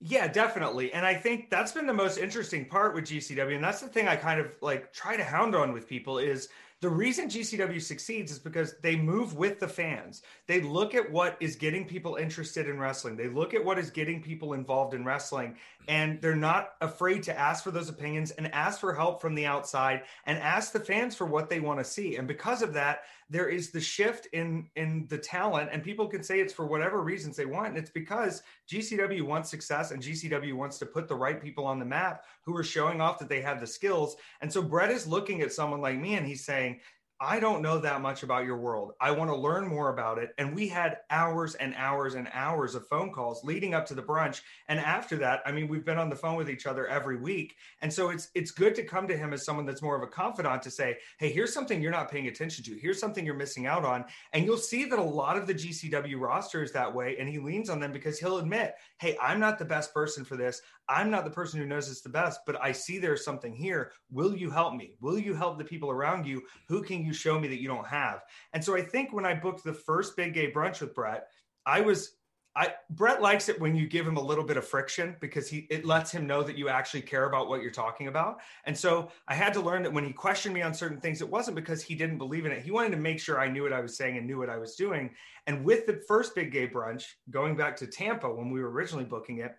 Yeah, 0.01 0.27
definitely. 0.27 0.93
And 0.93 1.05
I 1.05 1.15
think 1.15 1.49
that's 1.49 1.71
been 1.71 1.87
the 1.87 1.93
most 1.93 2.17
interesting 2.17 2.65
part 2.65 2.93
with 2.93 3.05
GCW 3.05 3.55
and 3.55 3.63
that's 3.63 3.81
the 3.81 3.87
thing 3.87 4.07
I 4.07 4.15
kind 4.15 4.39
of 4.39 4.55
like 4.61 4.93
try 4.93 5.15
to 5.15 5.23
hound 5.23 5.55
on 5.55 5.71
with 5.73 5.87
people 5.87 6.17
is 6.17 6.49
the 6.81 6.89
reason 6.89 7.29
GCW 7.29 7.81
succeeds 7.81 8.31
is 8.31 8.37
because 8.37 8.75
they 8.83 8.95
move 8.97 9.35
with 9.35 9.59
the 9.59 9.67
fans. 9.67 10.21
They 10.45 10.59
look 10.59 10.93
at 10.93 11.09
what 11.09 11.37
is 11.39 11.55
getting 11.55 11.85
people 11.85 12.15
interested 12.17 12.67
in 12.67 12.77
wrestling. 12.77 13.15
They 13.15 13.29
look 13.29 13.53
at 13.53 13.63
what 13.63 13.79
is 13.79 13.89
getting 13.89 14.21
people 14.21 14.53
involved 14.53 14.93
in 14.93 15.05
wrestling, 15.05 15.55
and 15.87 16.21
they're 16.21 16.35
not 16.35 16.73
afraid 16.81 17.23
to 17.23 17.39
ask 17.39 17.63
for 17.63 17.71
those 17.71 17.89
opinions 17.89 18.31
and 18.31 18.53
ask 18.53 18.81
for 18.81 18.93
help 18.93 19.21
from 19.21 19.35
the 19.35 19.45
outside 19.45 20.03
and 20.25 20.37
ask 20.37 20.73
the 20.73 20.79
fans 20.79 21.15
for 21.15 21.25
what 21.25 21.49
they 21.49 21.61
want 21.61 21.79
to 21.79 21.85
see. 21.85 22.17
And 22.17 22.27
because 22.27 22.61
of 22.61 22.73
that, 22.73 23.03
there 23.29 23.49
is 23.49 23.71
the 23.71 23.81
shift 23.81 24.27
in 24.33 24.69
in 24.75 25.07
the 25.09 25.17
talent, 25.17 25.69
and 25.71 25.83
people 25.83 26.07
can 26.07 26.21
say 26.21 26.39
it's 26.39 26.53
for 26.53 26.65
whatever 26.65 27.01
reasons 27.01 27.35
they 27.35 27.45
want. 27.45 27.69
And 27.69 27.77
it's 27.77 27.89
because 27.89 28.43
GCW 28.69 29.23
wants 29.23 29.49
success, 29.49 29.91
and 29.91 30.01
GCW 30.01 30.53
wants 30.53 30.77
to 30.79 30.85
put 30.85 31.07
the 31.07 31.15
right 31.15 31.41
people 31.41 31.65
on 31.65 31.79
the 31.79 31.85
map 31.85 32.25
who 32.43 32.55
are 32.55 32.63
showing 32.63 33.01
off 33.01 33.17
that 33.19 33.29
they 33.29 33.41
have 33.41 33.59
the 33.59 33.67
skills. 33.67 34.15
And 34.41 34.51
so 34.51 34.61
Brett 34.61 34.91
is 34.91 35.07
looking 35.07 35.41
at 35.41 35.51
someone 35.51 35.81
like 35.81 35.97
me, 35.97 36.15
and 36.15 36.25
he's 36.25 36.45
saying 36.45 36.79
I 37.21 37.39
don't 37.39 37.61
know 37.61 37.77
that 37.79 38.01
much 38.01 38.23
about 38.23 38.45
your 38.45 38.57
world. 38.57 38.91
I 38.99 39.11
want 39.11 39.29
to 39.29 39.35
learn 39.35 39.65
more 39.67 39.89
about 39.89 40.17
it. 40.17 40.31
And 40.37 40.53
we 40.53 40.67
had 40.67 40.97
hours 41.09 41.55
and 41.55 41.73
hours 41.75 42.15
and 42.15 42.27
hours 42.33 42.75
of 42.75 42.85
phone 42.87 43.13
calls 43.13 43.41
leading 43.45 43.73
up 43.73 43.85
to 43.85 43.93
the 43.93 44.03
brunch. 44.03 44.41
And 44.67 44.79
after 44.81 45.15
that, 45.17 45.41
I 45.45 45.53
mean, 45.53 45.69
we've 45.69 45.85
been 45.85 45.97
on 45.97 46.09
the 46.09 46.15
phone 46.15 46.35
with 46.35 46.49
each 46.49 46.65
other 46.65 46.87
every 46.87 47.15
week. 47.15 47.55
And 47.81 47.91
so 47.91 48.09
it's 48.09 48.29
it's 48.35 48.51
good 48.51 48.75
to 48.75 48.83
come 48.83 49.07
to 49.07 49.15
him 49.15 49.31
as 49.31 49.45
someone 49.45 49.65
that's 49.65 49.81
more 49.81 49.95
of 49.95 50.03
a 50.03 50.07
confidant 50.07 50.61
to 50.63 50.71
say, 50.71 50.97
hey, 51.17 51.31
here's 51.31 51.53
something 51.53 51.81
you're 51.81 51.89
not 51.89 52.11
paying 52.11 52.27
attention 52.27 52.65
to. 52.65 52.77
Here's 52.77 52.99
something 52.99 53.25
you're 53.25 53.33
missing 53.33 53.65
out 53.65 53.85
on. 53.85 54.03
And 54.33 54.45
you'll 54.45 54.57
see 54.57 54.83
that 54.83 54.99
a 54.99 55.01
lot 55.01 55.37
of 55.37 55.47
the 55.47 55.55
GCW 55.55 56.19
roster 56.19 56.63
is 56.63 56.73
that 56.73 56.93
way. 56.93 57.15
And 57.17 57.29
he 57.29 57.39
leans 57.39 57.69
on 57.69 57.79
them 57.79 57.93
because 57.93 58.19
he'll 58.19 58.39
admit, 58.39 58.75
hey, 58.99 59.17
I'm 59.21 59.39
not 59.39 59.57
the 59.57 59.63
best 59.63 59.93
person 59.93 60.25
for 60.25 60.35
this. 60.35 60.61
I'm 60.87 61.09
not 61.09 61.23
the 61.23 61.31
person 61.31 61.59
who 61.59 61.65
knows 61.65 61.87
this 61.87 62.01
the 62.01 62.09
best, 62.09 62.41
but 62.45 62.61
I 62.61 62.71
see 62.71 62.99
there's 62.99 63.25
something 63.25 63.55
here. 63.55 63.91
Will 64.11 64.35
you 64.35 64.51
help 64.51 64.75
me? 64.75 64.95
Will 65.01 65.17
you 65.17 65.33
help 65.33 65.57
the 65.57 65.63
people 65.63 65.89
around 65.89 66.27
you? 66.27 66.43
Who 66.67 66.83
can 66.83 67.04
you 67.05 67.13
show 67.13 67.39
me 67.39 67.47
that 67.47 67.61
you 67.61 67.67
don't 67.67 67.87
have? 67.87 68.23
And 68.53 68.63
so 68.63 68.75
I 68.75 68.81
think 68.81 69.13
when 69.13 69.25
I 69.25 69.33
booked 69.33 69.63
the 69.63 69.73
first 69.73 70.15
big 70.17 70.33
gay 70.33 70.51
brunch 70.51 70.81
with 70.81 70.93
Brett, 70.93 71.27
I 71.65 71.81
was 71.81 72.15
I 72.57 72.73
Brett 72.91 73.21
likes 73.21 73.49
it 73.49 73.59
when 73.59 73.75
you 73.75 73.85
give 73.85 74.07
him 74.07 74.15
a 74.15 74.21
little 74.21 74.43
bit 74.43 74.55
of 74.55 74.65
friction 74.65 75.17
because 75.19 75.49
he 75.49 75.67
it 75.69 75.85
lets 75.85 76.09
him 76.09 76.25
know 76.25 76.41
that 76.41 76.57
you 76.57 76.69
actually 76.69 77.01
care 77.01 77.25
about 77.25 77.49
what 77.49 77.61
you're 77.61 77.71
talking 77.71 78.07
about. 78.07 78.37
And 78.65 78.77
so 78.77 79.11
I 79.27 79.35
had 79.35 79.53
to 79.55 79.61
learn 79.61 79.83
that 79.83 79.91
when 79.91 80.05
he 80.05 80.13
questioned 80.13 80.55
me 80.55 80.61
on 80.61 80.73
certain 80.73 81.01
things, 81.01 81.21
it 81.21 81.29
wasn't 81.29 81.55
because 81.55 81.83
he 81.83 81.95
didn't 81.95 82.17
believe 82.17 82.45
in 82.45 82.53
it. 82.53 82.63
He 82.63 82.71
wanted 82.71 82.91
to 82.91 82.97
make 82.97 83.19
sure 83.19 83.41
I 83.41 83.49
knew 83.49 83.63
what 83.63 83.73
I 83.73 83.81
was 83.81 83.97
saying 83.97 84.17
and 84.17 84.25
knew 84.25 84.37
what 84.37 84.49
I 84.49 84.57
was 84.57 84.75
doing. 84.75 85.11
And 85.47 85.65
with 85.65 85.85
the 85.85 86.01
first 86.07 86.33
big 86.33 86.51
gay 86.51 86.67
brunch, 86.67 87.03
going 87.29 87.57
back 87.57 87.75
to 87.77 87.87
Tampa 87.87 88.33
when 88.33 88.49
we 88.49 88.61
were 88.61 88.71
originally 88.71 89.05
booking 89.05 89.39
it, 89.39 89.53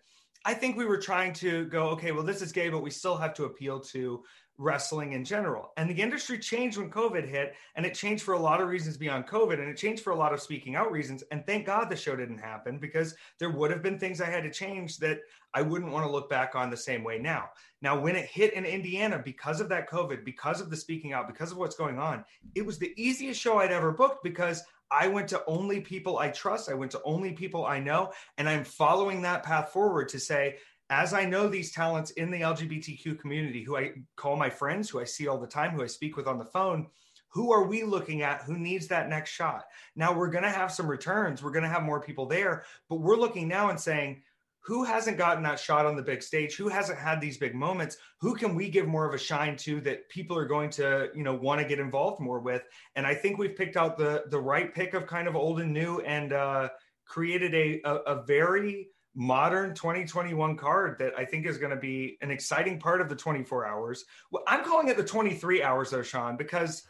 I 0.47 0.55
think 0.55 0.77
we 0.77 0.87
were 0.87 0.99
trying 0.99 1.33
to 1.35 1.67
go, 1.67 1.89
okay, 1.89 2.13
well, 2.13 2.23
this 2.23 2.41
is 2.41 2.53
gay, 2.53 2.69
but 2.71 2.83
we 2.83 2.91
still 2.91 3.17
have 3.17 3.35
to 3.35 3.45
appeal 3.45 3.81
to 3.81 4.23
wrestling 4.59 5.13
in 5.13 5.25
general. 5.25 5.73
And 5.77 5.89
the 5.89 6.01
industry 6.03 6.39
changed 6.39 6.79
when 6.79 6.91
COVID 6.91 7.29
hit, 7.29 7.55
and 7.75 7.85
it 7.85 7.95
changed 7.95 8.23
for 8.23 8.35
a 8.35 8.39
lot 8.39 8.61
of 8.61 8.69
reasons 8.69 8.97
beyond 8.97 9.27
COVID, 9.27 9.55
and 9.55 9.69
it 9.69 9.77
changed 9.77 10.03
for 10.03 10.11
a 10.11 10.17
lot 10.17 10.33
of 10.33 10.41
speaking 10.41 10.77
out 10.77 10.91
reasons. 10.91 11.23
And 11.31 11.45
thank 11.47 11.67
God 11.67 11.91
the 11.91 11.97
show 11.97 12.17
didn't 12.17 12.39
happen 12.39 12.79
because 12.79 13.15
there 13.39 13.51
would 13.51 13.71
have 13.71 13.83
been 13.83 13.99
things 13.99 14.21
I 14.21 14.31
had 14.31 14.45
to 14.45 14.51
change 14.51 14.99
that 14.99 15.21
I 15.55 15.63
wouldn't 15.63 15.93
want 15.93 16.07
to 16.07 16.13
look 16.13 16.29
back 16.29 16.55
on 16.55 16.71
the 16.71 16.77
same 16.77 17.05
way 17.05 17.19
now. 17.19 17.51
Now, 17.83 17.99
when 17.99 18.17
it 18.17 18.27
hit 18.27 18.55
in 18.55 18.65
Indiana, 18.65 19.21
because 19.23 19.61
of 19.61 19.69
that 19.71 19.89
COVID, 19.89 20.25
because 20.25 20.61
of 20.61 20.71
the 20.71 20.77
speaking 20.77 21.13
out, 21.13 21.27
because 21.27 21.53
of 21.53 21.59
what's 21.59 21.77
going 21.77 21.99
on, 21.99 22.25
it 22.55 22.65
was 22.65 22.79
the 22.79 22.93
easiest 22.97 23.41
show 23.41 23.59
I'd 23.59 23.73
ever 23.73 23.93
booked 23.93 24.23
because 24.23 24.63
I 24.91 25.09
went 25.09 25.29
to 25.29 25.43
only 25.47 25.81
people 25.81 26.19
I 26.19 26.29
trust. 26.29 26.71
I 26.71 26.75
went 26.75 26.93
to 26.93 27.03
only 27.05 27.33
people 27.33 27.65
I 27.65 27.81
know. 27.81 28.13
And 28.39 28.49
I'm 28.49 28.65
following 28.65 29.23
that 29.23 29.43
path 29.43 29.71
forward 29.71 30.09
to 30.11 30.21
say, 30.21 30.57
as 30.91 31.13
I 31.13 31.25
know 31.25 31.49
these 31.49 31.73
talents 31.73 32.13
in 32.13 32.31
the 32.31 32.41
LGBTQ 32.41 33.19
community 33.19 33.63
who 33.63 33.77
I 33.77 33.93
call 34.17 34.37
my 34.37 34.51
friends, 34.51 34.89
who 34.89 35.01
I 35.01 35.05
see 35.05 35.27
all 35.27 35.39
the 35.39 35.47
time, 35.47 35.73
who 35.73 35.83
I 35.83 35.87
speak 35.87 36.17
with 36.17 36.27
on 36.27 36.39
the 36.39 36.45
phone, 36.45 36.87
who 37.29 37.53
are 37.53 37.65
we 37.65 37.83
looking 37.83 38.23
at 38.23 38.43
who 38.43 38.57
needs 38.57 38.87
that 38.89 39.09
next 39.09 39.31
shot? 39.31 39.65
Now 39.95 40.17
we're 40.17 40.31
going 40.31 40.45
to 40.45 40.51
have 40.51 40.73
some 40.73 40.87
returns. 40.87 41.43
We're 41.43 41.51
going 41.51 41.65
to 41.65 41.69
have 41.69 41.83
more 41.83 42.01
people 42.01 42.27
there, 42.27 42.65
but 42.89 42.97
we're 42.97 43.17
looking 43.17 43.49
now 43.49 43.71
and 43.71 43.81
saying, 43.81 44.23
who 44.67 44.83
hasn't 44.83 45.17
gotten 45.17 45.45
that 45.45 45.61
shot 45.61 45.87
on 45.87 45.95
the 45.95 46.03
big 46.03 46.21
stage 46.21 46.57
who 46.57 46.67
hasn't 46.67 46.99
had 46.99 47.21
these 47.21 47.39
big 47.39 47.55
moments 47.55 47.99
who 48.21 48.35
can 48.35 48.53
we 48.53 48.69
give 48.69 48.89
more 48.89 49.07
of 49.07 49.15
a 49.15 49.19
shine 49.19 49.57
to 49.57 49.81
that 49.81 50.09
people 50.09 50.37
are 50.37 50.45
going 50.45 50.69
to 50.69 51.09
you 51.15 51.23
know 51.23 51.35
want 51.35 51.61
to 51.61 51.67
get 51.67 51.79
involved 51.79 52.21
more 52.21 52.41
with 52.41 52.65
and 52.97 53.07
i 53.07 53.15
think 53.15 53.39
we've 53.39 53.55
picked 53.55 53.77
out 53.77 53.97
the 53.97 54.25
the 54.31 54.41
right 54.41 54.75
pick 54.75 54.93
of 54.93 55.07
kind 55.07 55.29
of 55.29 55.37
old 55.37 55.61
and 55.61 55.73
new 55.73 56.01
and 56.01 56.33
uh 56.33 56.69
created 57.05 57.55
a 57.55 57.81
a, 57.85 57.95
a 58.17 58.25
very 58.25 58.89
modern 59.17 59.75
2021 59.75 60.57
card 60.57 60.99
that 60.99 61.13
i 61.19 61.25
think 61.25 61.47
is 61.47 61.57
going 61.57 61.71
to 61.71 61.77
be 61.77 62.19
an 62.21 62.31
exciting 62.31 62.79
part 62.79 63.01
of 63.01 63.09
the 63.09 63.17
24 63.17 63.67
hours. 63.67 64.05
Well, 64.31 64.45
i'm 64.47 64.63
calling 64.63 64.89
it 64.89 64.97
the 64.97 65.05
23 65.05 65.63
hours 65.63 65.91
though 65.91 66.03
sean 66.03 66.37
because 66.37 66.83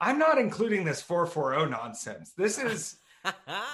i'm 0.00 0.18
not 0.18 0.38
including 0.38 0.84
this 0.84 1.00
440 1.02 1.70
nonsense. 1.70 2.32
This 2.36 2.58
is 2.58 2.98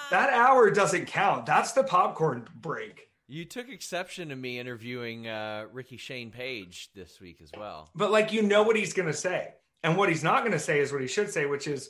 that 0.09 0.33
hour 0.33 0.71
doesn't 0.71 1.05
count. 1.05 1.45
That's 1.45 1.73
the 1.73 1.83
popcorn 1.83 2.47
break. 2.55 3.09
You 3.27 3.45
took 3.45 3.69
exception 3.69 4.29
to 4.29 4.35
me 4.35 4.59
interviewing 4.59 5.27
uh, 5.27 5.65
Ricky 5.71 5.97
Shane 5.97 6.31
Page 6.31 6.89
this 6.93 7.19
week 7.21 7.39
as 7.41 7.51
well. 7.57 7.89
But 7.95 8.11
like 8.11 8.33
you 8.33 8.41
know 8.41 8.63
what 8.63 8.75
he's 8.75 8.93
going 8.93 9.07
to 9.07 9.13
say, 9.13 9.53
and 9.83 9.97
what 9.97 10.09
he's 10.09 10.23
not 10.23 10.39
going 10.39 10.51
to 10.51 10.59
say 10.59 10.79
is 10.79 10.91
what 10.91 11.01
he 11.01 11.07
should 11.07 11.29
say, 11.29 11.45
which 11.45 11.67
is 11.67 11.89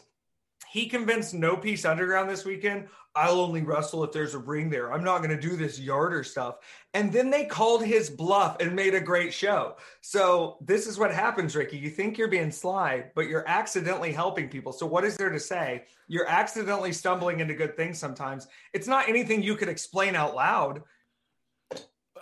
he 0.69 0.87
convinced 0.87 1.33
No 1.33 1.55
Peace 1.55 1.85
Underground 1.85 2.29
this 2.29 2.45
weekend. 2.45 2.87
I'll 3.15 3.41
only 3.41 3.61
wrestle 3.61 4.03
if 4.03 4.11
there's 4.11 4.33
a 4.33 4.39
ring 4.39 4.71
there. 4.71 4.91
I'm 4.91 5.03
not 5.03 5.19
going 5.19 5.29
to 5.29 5.39
do 5.39 5.55
this 5.55 5.79
yarder 5.79 6.23
stuff. 6.23 6.55
And 6.95 7.13
then 7.13 7.29
they 7.29 7.45
called 7.45 7.85
his 7.85 8.09
bluff 8.09 8.57
and 8.59 8.75
made 8.75 8.95
a 8.95 8.99
great 8.99 9.31
show. 9.33 9.75
So 10.01 10.57
this 10.61 10.87
is 10.87 10.97
what 10.97 11.13
happens, 11.13 11.55
Ricky. 11.55 11.77
You 11.77 11.91
think 11.91 12.17
you're 12.17 12.27
being 12.27 12.49
sly, 12.49 13.05
but 13.13 13.27
you're 13.27 13.47
accidentally 13.47 14.11
helping 14.11 14.49
people. 14.49 14.73
So 14.73 14.87
what 14.87 15.03
is 15.03 15.15
there 15.15 15.29
to 15.29 15.39
say? 15.39 15.83
You're 16.07 16.27
accidentally 16.27 16.91
stumbling 16.91 17.39
into 17.39 17.53
good 17.53 17.77
things 17.77 17.99
sometimes. 17.99 18.47
It's 18.73 18.87
not 18.87 19.07
anything 19.07 19.43
you 19.43 19.55
could 19.55 19.69
explain 19.69 20.15
out 20.15 20.33
loud. 20.33 20.81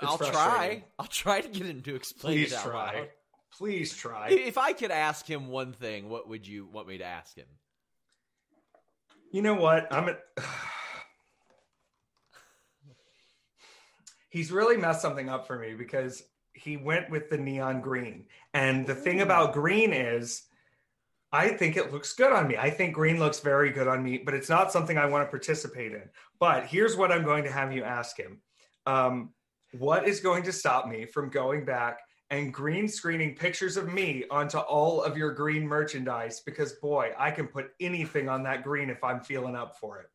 I'll 0.01 0.17
try. 0.17 0.83
I'll 0.99 1.05
try 1.05 1.39
to 1.39 1.47
get 1.47 1.67
him 1.67 1.81
to 1.83 1.95
explain 1.95 2.33
Please 2.33 2.51
it 2.51 2.57
out 2.57 2.65
try. 2.65 2.95
loud. 2.95 3.09
Please 3.57 3.95
try. 3.95 4.29
If 4.29 4.57
I 4.57 4.73
could 4.73 4.91
ask 4.91 5.25
him 5.25 5.47
one 5.47 5.71
thing, 5.73 6.09
what 6.09 6.27
would 6.27 6.47
you 6.47 6.65
want 6.65 6.87
me 6.87 6.97
to 6.97 7.05
ask 7.05 7.37
him? 7.37 7.45
You 9.31 9.41
know 9.41 9.55
what? 9.55 9.91
I'm. 9.91 10.09
A... 10.09 10.17
He's 14.29 14.51
really 14.51 14.77
messed 14.77 15.01
something 15.01 15.29
up 15.29 15.47
for 15.47 15.57
me 15.57 15.73
because 15.73 16.23
he 16.53 16.77
went 16.77 17.09
with 17.09 17.29
the 17.29 17.37
neon 17.37 17.81
green, 17.81 18.25
and 18.53 18.85
the 18.85 18.95
thing 18.95 19.21
about 19.21 19.53
green 19.53 19.93
is. 19.93 20.43
I 21.33 21.47
think 21.47 21.77
it 21.77 21.93
looks 21.93 22.11
good 22.11 22.33
on 22.33 22.45
me. 22.49 22.57
I 22.57 22.69
think 22.69 22.93
green 22.93 23.17
looks 23.17 23.39
very 23.39 23.71
good 23.71 23.87
on 23.87 24.03
me, 24.03 24.17
but 24.17 24.33
it's 24.33 24.49
not 24.49 24.69
something 24.69 24.97
I 24.97 25.05
want 25.05 25.25
to 25.25 25.29
participate 25.29 25.93
in. 25.93 26.09
But 26.41 26.65
here's 26.65 26.97
what 26.97 27.09
I'm 27.09 27.23
going 27.23 27.45
to 27.45 27.51
have 27.51 27.71
you 27.71 27.85
ask 27.85 28.17
him. 28.17 28.41
Um, 28.85 29.29
what 29.71 30.09
is 30.09 30.19
going 30.19 30.43
to 30.43 30.51
stop 30.51 30.89
me 30.89 31.05
from 31.05 31.29
going 31.29 31.63
back 31.63 31.99
and 32.31 32.51
green 32.51 32.87
screening 32.87 33.35
pictures 33.35 33.77
of 33.77 33.93
me 33.93 34.23
onto 34.31 34.57
all 34.57 35.03
of 35.03 35.17
your 35.17 35.31
green 35.33 35.67
merchandise? 35.67 36.39
Because 36.39 36.73
boy, 36.73 37.11
I 37.19 37.29
can 37.29 37.47
put 37.47 37.71
anything 37.79 38.29
on 38.29 38.43
that 38.43 38.63
green 38.63 38.89
if 38.89 39.03
I'm 39.03 39.19
feeling 39.19 39.55
up 39.55 39.77
for 39.77 39.99
it. 39.99 40.09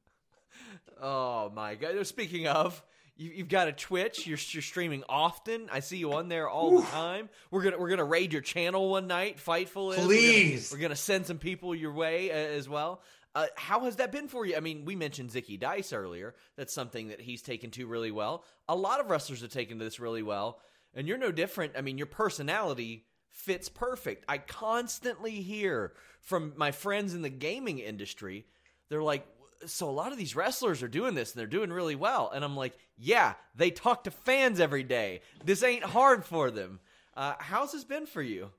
Oh 1.01 1.53
my 1.55 1.75
god! 1.75 2.05
Speaking 2.07 2.49
of, 2.49 2.83
you, 3.17 3.33
have 3.39 3.49
got 3.49 3.69
a 3.69 3.73
Twitch. 3.73 4.27
You're, 4.27 4.39
you're, 4.49 4.63
streaming 4.63 5.05
often. 5.09 5.69
I 5.71 5.81
see 5.81 5.99
you 5.99 6.15
on 6.15 6.29
there 6.29 6.49
all 6.49 6.75
Oof. 6.75 6.87
the 6.87 6.91
time. 6.91 7.29
We're 7.51 7.63
gonna 7.63 7.79
we're 7.79 7.91
gonna 7.91 8.05
raid 8.05 8.33
your 8.33 8.43
channel 8.43 8.91
one 8.91 9.07
night. 9.07 9.39
Fightful 9.39 9.93
is. 9.97 10.05
Please. 10.05 10.71
We're 10.71 10.79
gonna, 10.79 10.83
we're 10.83 10.89
gonna 10.89 10.97
send 10.97 11.27
some 11.27 11.39
people 11.39 11.75
your 11.75 11.93
way 11.93 12.31
uh, 12.31 12.35
as 12.35 12.69
well. 12.69 13.03
Uh, 13.35 13.47
how 13.55 13.81
has 13.81 13.97
that 13.97 14.13
been 14.13 14.29
for 14.29 14.47
you? 14.47 14.57
I 14.57 14.61
mean, 14.61 14.87
we 14.87 14.97
mentioned 14.97 15.29
Zicky 15.29 15.61
Dice 15.61 15.93
earlier. 15.93 16.35
That's 16.57 16.73
something 16.73 17.09
that 17.09 17.21
he's 17.21 17.43
taken 17.43 17.71
to 17.73 17.87
really 17.87 18.11
well. 18.11 18.43
A 18.67 18.75
lot 18.75 18.99
of 18.99 19.11
wrestlers 19.11 19.43
have 19.43 19.51
taken 19.51 19.79
to 19.79 19.85
this 19.85 20.01
really 20.01 20.23
well, 20.23 20.59
and 20.97 21.07
you're 21.07 21.19
no 21.19 21.31
different. 21.31 21.75
I 21.77 21.83
mean, 21.83 21.99
your 21.99 22.07
personality 22.09 23.05
fits 23.31 23.69
perfect. 23.69 24.25
I 24.29 24.39
constantly 24.39 25.43
hear 25.43 25.93
from 26.23 26.55
my 26.57 26.73
friends 26.73 27.15
in 27.15 27.23
the 27.23 27.29
gaming 27.29 27.79
industry, 27.79 28.47
they're 28.89 29.03
like, 29.03 29.27
so 29.67 29.89
a 29.89 29.93
lot 29.93 30.13
of 30.13 30.19
these 30.19 30.35
wrestlers 30.35 30.83
are 30.83 30.89
doing 30.89 31.15
this 31.15 31.33
and 31.33 31.41
they're 31.41 31.47
doing 31.47 31.73
really 31.73 31.95
well. 31.95 32.31
And 32.35 32.45
I'm 32.45 32.57
like, 32.57 32.77
yeah, 32.97 33.35
they 33.55 33.71
talk 33.71 34.05
to 34.05 34.11
fans 34.11 34.59
every 34.59 34.83
day. 34.83 35.21
This 35.45 35.63
ain't 35.63 35.85
hard 35.85 36.25
for 36.25 36.51
them. 36.51 36.81
Uh, 37.15 37.35
how's 37.39 37.73
this 37.73 37.85
been 37.85 38.07
for 38.07 38.23
you? 38.23 38.51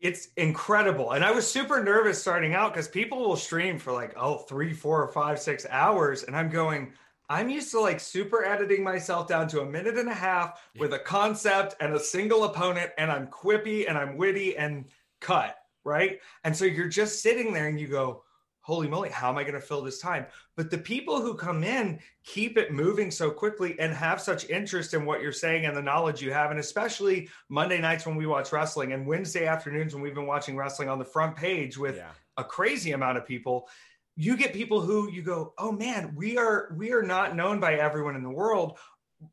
It's 0.00 0.28
incredible. 0.36 1.12
And 1.12 1.24
I 1.24 1.30
was 1.30 1.46
super 1.46 1.82
nervous 1.82 2.20
starting 2.20 2.54
out 2.54 2.72
because 2.72 2.88
people 2.88 3.18
will 3.18 3.36
stream 3.36 3.78
for 3.78 3.92
like, 3.92 4.14
oh, 4.16 4.38
three, 4.38 4.72
four, 4.72 5.06
five, 5.08 5.38
six 5.38 5.66
hours. 5.70 6.22
And 6.22 6.34
I'm 6.34 6.48
going, 6.48 6.92
I'm 7.30 7.48
used 7.48 7.70
to 7.70 7.80
like 7.80 8.00
super 8.00 8.44
editing 8.44 8.82
myself 8.82 9.28
down 9.28 9.46
to 9.48 9.60
a 9.60 9.64
minute 9.64 9.96
and 9.96 10.08
a 10.08 10.14
half 10.14 10.60
with 10.76 10.92
a 10.94 10.98
concept 10.98 11.76
and 11.80 11.94
a 11.94 12.00
single 12.00 12.42
opponent. 12.42 12.90
And 12.98 13.10
I'm 13.10 13.28
quippy 13.28 13.88
and 13.88 13.96
I'm 13.96 14.16
witty 14.16 14.56
and 14.56 14.86
cut. 15.20 15.56
Right. 15.84 16.18
And 16.42 16.54
so 16.54 16.64
you're 16.64 16.88
just 16.88 17.22
sitting 17.22 17.52
there 17.52 17.68
and 17.68 17.78
you 17.78 17.86
go, 17.86 18.24
holy 18.62 18.88
moly, 18.88 19.10
how 19.10 19.30
am 19.30 19.38
I 19.38 19.44
going 19.44 19.54
to 19.54 19.60
fill 19.60 19.80
this 19.80 20.00
time? 20.00 20.26
But 20.56 20.70
the 20.70 20.78
people 20.78 21.20
who 21.22 21.34
come 21.34 21.62
in 21.62 22.00
keep 22.24 22.58
it 22.58 22.72
moving 22.72 23.12
so 23.12 23.30
quickly 23.30 23.78
and 23.78 23.94
have 23.94 24.20
such 24.20 24.50
interest 24.50 24.92
in 24.92 25.06
what 25.06 25.22
you're 25.22 25.32
saying 25.32 25.66
and 25.66 25.76
the 25.76 25.82
knowledge 25.82 26.20
you 26.20 26.32
have. 26.32 26.50
And 26.50 26.58
especially 26.58 27.28
Monday 27.48 27.80
nights 27.80 28.06
when 28.06 28.16
we 28.16 28.26
watch 28.26 28.52
wrestling 28.52 28.92
and 28.92 29.06
Wednesday 29.06 29.46
afternoons 29.46 29.94
when 29.94 30.02
we've 30.02 30.14
been 30.16 30.26
watching 30.26 30.56
wrestling 30.56 30.88
on 30.88 30.98
the 30.98 31.04
front 31.04 31.36
page 31.36 31.78
with 31.78 31.96
yeah. 31.96 32.10
a 32.36 32.44
crazy 32.44 32.90
amount 32.90 33.18
of 33.18 33.24
people. 33.24 33.68
You 34.20 34.36
get 34.36 34.52
people 34.52 34.82
who 34.82 35.10
you 35.10 35.22
go, 35.22 35.54
oh 35.56 35.72
man, 35.72 36.12
we 36.14 36.36
are 36.36 36.74
we 36.76 36.92
are 36.92 37.02
not 37.02 37.34
known 37.34 37.58
by 37.58 37.76
everyone 37.76 38.16
in 38.16 38.22
the 38.22 38.28
world. 38.28 38.76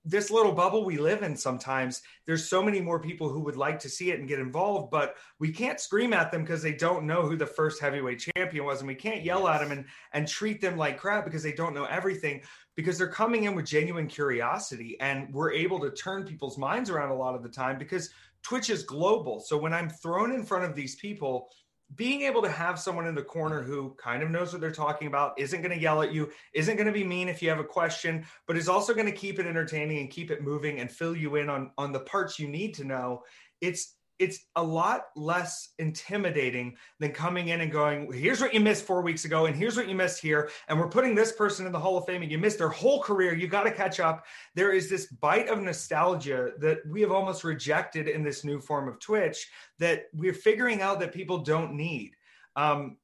This 0.06 0.32
little 0.32 0.54
bubble 0.54 0.86
we 0.86 0.97
live 0.97 1.23
in 1.23 1.36
sometimes 1.36 2.02
there's 2.26 2.47
so 2.47 2.63
many 2.63 2.80
more 2.80 2.97
people 2.97 3.28
who 3.28 3.41
would 3.41 3.58
like 3.58 3.80
to 3.80 3.89
see 3.89 4.12
it 4.12 4.19
and 4.19 4.28
get 4.28 4.39
involved 4.39 4.91
but 4.91 5.15
we 5.39 5.50
can't 5.50 5.80
scream 5.80 6.12
at 6.12 6.30
them 6.30 6.41
because 6.41 6.62
they 6.62 6.73
don't 6.73 7.06
know 7.06 7.21
who 7.21 7.38
the 7.38 7.45
first 7.45 7.80
heavyweight 7.80 8.19
champion 8.36 8.65
was 8.65 8.80
and 8.80 8.88
we 8.88 8.95
can't 8.95 9.23
yell 9.23 9.47
at 9.47 9.62
them 9.62 9.71
and 9.71 9.86
and 10.12 10.28
treat 10.28 10.60
them 10.60 10.76
like 10.76 10.97
crap 10.97 11.23
because 11.23 11.41
they 11.41 11.54
don't 11.54 11.73
know 11.73 11.86
everything 11.86 12.41
because 12.76 12.97
they're 12.97 13.08
coming 13.08 13.45
in 13.45 13.56
with 13.56 13.65
genuine 13.65 14.08
curiosity 14.08 14.97
and 15.00 15.34
we're 15.34 15.54
able 15.54 15.80
to 15.80 15.91
turn 15.91 16.26
people's 16.26 16.58
minds 16.58 16.89
around 16.89 17.12
a 17.12 17.15
lot 17.15 17.34
of 17.34 17.41
the 17.41 17.50
time 17.50 17.78
because 17.78 18.10
twitch 18.43 18.69
is 18.69 18.84
global. 18.84 19.39
So 19.39 19.58
when 19.58 19.73
i'm 19.73 19.89
thrown 19.89 20.34
in 20.34 20.43
front 20.43 20.65
of 20.65 20.76
these 20.76 20.95
people 20.95 21.50
being 21.95 22.21
able 22.23 22.41
to 22.41 22.50
have 22.50 22.80
someone 22.80 23.08
in 23.08 23.15
the 23.15 23.23
corner 23.23 23.62
who 23.62 23.95
kind 23.97 24.21
of 24.21 24.30
knows 24.30 24.52
what 24.52 24.62
they're 24.62 24.71
talking 24.71 25.08
about, 25.08 25.39
isn't 25.39 25.62
going 25.62 25.73
to 25.73 25.82
yell 25.82 26.02
at 26.02 26.13
you, 26.13 26.30
isn't 26.54 26.76
going 26.76 26.88
to 26.88 26.93
be 26.93 27.04
mean 27.04 27.30
if 27.30 27.41
you 27.41 27.50
have 27.50 27.60
a 27.60 27.63
question, 27.63 28.26
but 28.45 28.58
is 28.58 28.69
also 28.69 28.93
going 28.93 29.06
to 29.06 29.12
keep 29.12 29.39
it 29.39 29.47
entertaining 29.47 30.00
and 30.00 30.10
keep 30.10 30.30
it 30.30 30.43
moving 30.43 30.80
and 30.80 30.91
fill 30.91 31.15
you 31.15 31.36
in 31.36 31.50
on 31.50 31.71
on 31.78 31.91
the 31.91 32.02
parts 32.02 32.39
you 32.39 32.47
need 32.47 32.73
to 32.76 32.84
know. 32.84 33.23
It's 33.62 33.95
it's 34.19 34.39
a 34.56 34.63
lot 34.63 35.06
less 35.15 35.69
intimidating 35.77 36.75
than 36.99 37.12
coming 37.12 37.49
in 37.49 37.62
and 37.62 37.71
going, 37.71 38.12
here's 38.12 38.41
what 38.41 38.53
you 38.53 38.60
missed 38.60 38.86
four 38.86 39.01
weeks 39.01 39.25
ago, 39.25 39.45
and 39.45 39.56
here's 39.56 39.77
what 39.77 39.88
you 39.88 39.95
missed 39.95 40.21
here. 40.21 40.49
And 40.67 40.80
we're 40.80 40.89
putting 40.89 41.13
this 41.13 41.32
person 41.32 41.65
in 41.65 41.71
the 41.71 41.80
Hall 41.80 41.97
of 41.97 42.06
Fame, 42.06 42.23
and 42.23 42.32
you 42.32 42.38
missed 42.38 42.58
their 42.58 42.69
whole 42.69 43.01
career. 43.01 43.34
You 43.34 43.47
got 43.47 43.63
to 43.63 43.71
catch 43.71 43.99
up. 43.99 44.25
There 44.56 44.71
is 44.71 44.89
this 44.89 45.08
bite 45.08 45.49
of 45.49 45.62
nostalgia 45.62 46.51
that 46.60 46.80
we 46.88 47.01
have 47.01 47.12
almost 47.12 47.43
rejected 47.43 48.08
in 48.08 48.23
this 48.23 48.43
new 48.43 48.60
form 48.60 48.88
of 48.88 48.99
Twitch 48.99 49.47
that 49.80 50.06
we're 50.13 50.34
figuring 50.34 50.82
out 50.82 50.99
that 50.99 51.13
people 51.13 51.39
don't 51.39 51.73
need. 51.73 52.13
Um, 52.56 52.97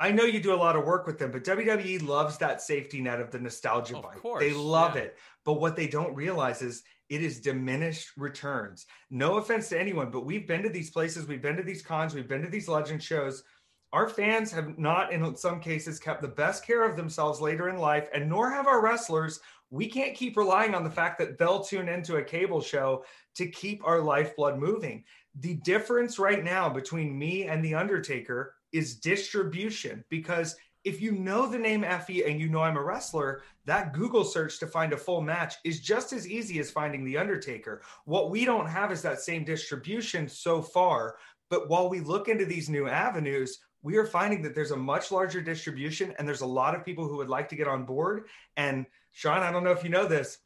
I 0.00 0.12
know 0.12 0.24
you 0.24 0.40
do 0.40 0.54
a 0.54 0.56
lot 0.56 0.76
of 0.76 0.84
work 0.84 1.06
with 1.06 1.18
them, 1.18 1.32
but 1.32 1.44
WWE 1.44 2.06
loves 2.06 2.38
that 2.38 2.62
safety 2.62 3.00
net 3.00 3.20
of 3.20 3.30
the 3.30 3.38
nostalgia 3.38 3.96
of 3.96 4.04
bite. 4.04 4.22
Course, 4.22 4.40
they 4.40 4.52
love 4.52 4.94
yeah. 4.94 5.02
it. 5.02 5.16
But 5.44 5.54
what 5.54 5.76
they 5.76 5.88
don't 5.88 6.14
realize 6.14 6.62
is 6.62 6.82
it 7.08 7.22
is 7.22 7.40
diminished 7.40 8.10
returns. 8.16 8.86
No 9.10 9.36
offense 9.38 9.68
to 9.70 9.80
anyone, 9.80 10.10
but 10.10 10.26
we've 10.26 10.46
been 10.46 10.62
to 10.62 10.68
these 10.68 10.90
places, 10.90 11.26
we've 11.26 11.42
been 11.42 11.56
to 11.56 11.62
these 11.62 11.82
cons, 11.82 12.14
we've 12.14 12.28
been 12.28 12.42
to 12.42 12.50
these 12.50 12.68
legend 12.68 13.02
shows. 13.02 13.44
Our 13.92 14.08
fans 14.08 14.52
have 14.52 14.78
not, 14.78 15.12
in 15.12 15.34
some 15.36 15.60
cases, 15.60 15.98
kept 15.98 16.20
the 16.20 16.28
best 16.28 16.66
care 16.66 16.84
of 16.84 16.96
themselves 16.96 17.40
later 17.40 17.70
in 17.70 17.78
life, 17.78 18.08
and 18.12 18.28
nor 18.28 18.50
have 18.50 18.66
our 18.66 18.82
wrestlers. 18.82 19.40
We 19.70 19.86
can't 19.86 20.14
keep 20.14 20.36
relying 20.36 20.74
on 20.74 20.84
the 20.84 20.90
fact 20.90 21.18
that 21.18 21.38
they'll 21.38 21.64
tune 21.64 21.88
into 21.88 22.16
a 22.16 22.22
cable 22.22 22.60
show 22.60 23.04
to 23.36 23.48
keep 23.48 23.86
our 23.86 24.00
lifeblood 24.00 24.58
moving. 24.58 25.04
The 25.40 25.54
difference 25.54 26.18
right 26.18 26.44
now 26.44 26.68
between 26.68 27.18
me 27.18 27.44
and 27.44 27.64
The 27.64 27.74
Undertaker 27.74 28.54
is 28.72 28.96
distribution 28.96 30.04
because 30.10 30.56
if 30.88 31.02
you 31.02 31.12
know 31.12 31.46
the 31.46 31.58
name 31.58 31.82
Effy 31.82 32.26
and 32.26 32.40
you 32.40 32.48
know 32.48 32.62
I'm 32.62 32.78
a 32.78 32.82
wrestler, 32.82 33.42
that 33.66 33.92
Google 33.92 34.24
search 34.24 34.58
to 34.58 34.66
find 34.66 34.94
a 34.94 34.96
full 34.96 35.20
match 35.20 35.56
is 35.62 35.80
just 35.80 36.14
as 36.14 36.26
easy 36.26 36.58
as 36.58 36.70
finding 36.70 37.04
The 37.04 37.18
Undertaker. 37.18 37.82
What 38.06 38.30
we 38.30 38.46
don't 38.46 38.66
have 38.66 38.90
is 38.90 39.02
that 39.02 39.20
same 39.20 39.44
distribution 39.44 40.28
so 40.28 40.62
far. 40.62 41.16
But 41.50 41.68
while 41.68 41.90
we 41.90 42.00
look 42.00 42.28
into 42.28 42.46
these 42.46 42.70
new 42.70 42.88
avenues, 42.88 43.58
we 43.82 43.98
are 43.98 44.06
finding 44.06 44.40
that 44.42 44.54
there's 44.54 44.70
a 44.70 44.76
much 44.76 45.12
larger 45.12 45.42
distribution 45.42 46.14
and 46.18 46.26
there's 46.26 46.40
a 46.40 46.46
lot 46.46 46.74
of 46.74 46.84
people 46.84 47.06
who 47.06 47.16
would 47.18 47.28
like 47.28 47.50
to 47.50 47.56
get 47.56 47.68
on 47.68 47.84
board. 47.84 48.24
And 48.56 48.86
Sean, 49.12 49.42
I 49.42 49.52
don't 49.52 49.64
know 49.64 49.72
if 49.72 49.84
you 49.84 49.90
know 49.90 50.06
this. 50.06 50.38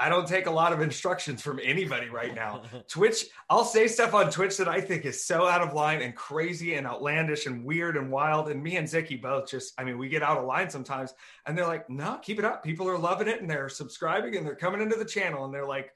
I 0.00 0.08
don't 0.08 0.26
take 0.26 0.46
a 0.46 0.50
lot 0.50 0.72
of 0.72 0.80
instructions 0.80 1.42
from 1.42 1.60
anybody 1.62 2.08
right 2.08 2.34
now. 2.34 2.62
Twitch, 2.88 3.26
I'll 3.50 3.64
say 3.64 3.86
stuff 3.86 4.14
on 4.14 4.30
Twitch 4.30 4.56
that 4.56 4.66
I 4.66 4.80
think 4.80 5.04
is 5.04 5.22
so 5.22 5.46
out 5.46 5.60
of 5.60 5.74
line 5.74 6.00
and 6.00 6.16
crazy 6.16 6.74
and 6.74 6.86
outlandish 6.86 7.44
and 7.44 7.62
weird 7.62 7.98
and 7.98 8.10
wild. 8.10 8.48
And 8.48 8.62
me 8.62 8.78
and 8.78 8.88
Zicky 8.88 9.20
both 9.20 9.50
just, 9.50 9.74
I 9.78 9.84
mean, 9.84 9.98
we 9.98 10.08
get 10.08 10.22
out 10.22 10.38
of 10.38 10.46
line 10.46 10.70
sometimes 10.70 11.12
and 11.44 11.56
they're 11.56 11.66
like, 11.66 11.90
no, 11.90 12.18
keep 12.22 12.38
it 12.38 12.46
up. 12.46 12.64
People 12.64 12.88
are 12.88 12.96
loving 12.96 13.28
it 13.28 13.42
and 13.42 13.50
they're 13.50 13.68
subscribing 13.68 14.36
and 14.36 14.46
they're 14.46 14.56
coming 14.56 14.80
into 14.80 14.96
the 14.96 15.04
channel 15.04 15.44
and 15.44 15.52
they're 15.52 15.66
like, 15.66 15.92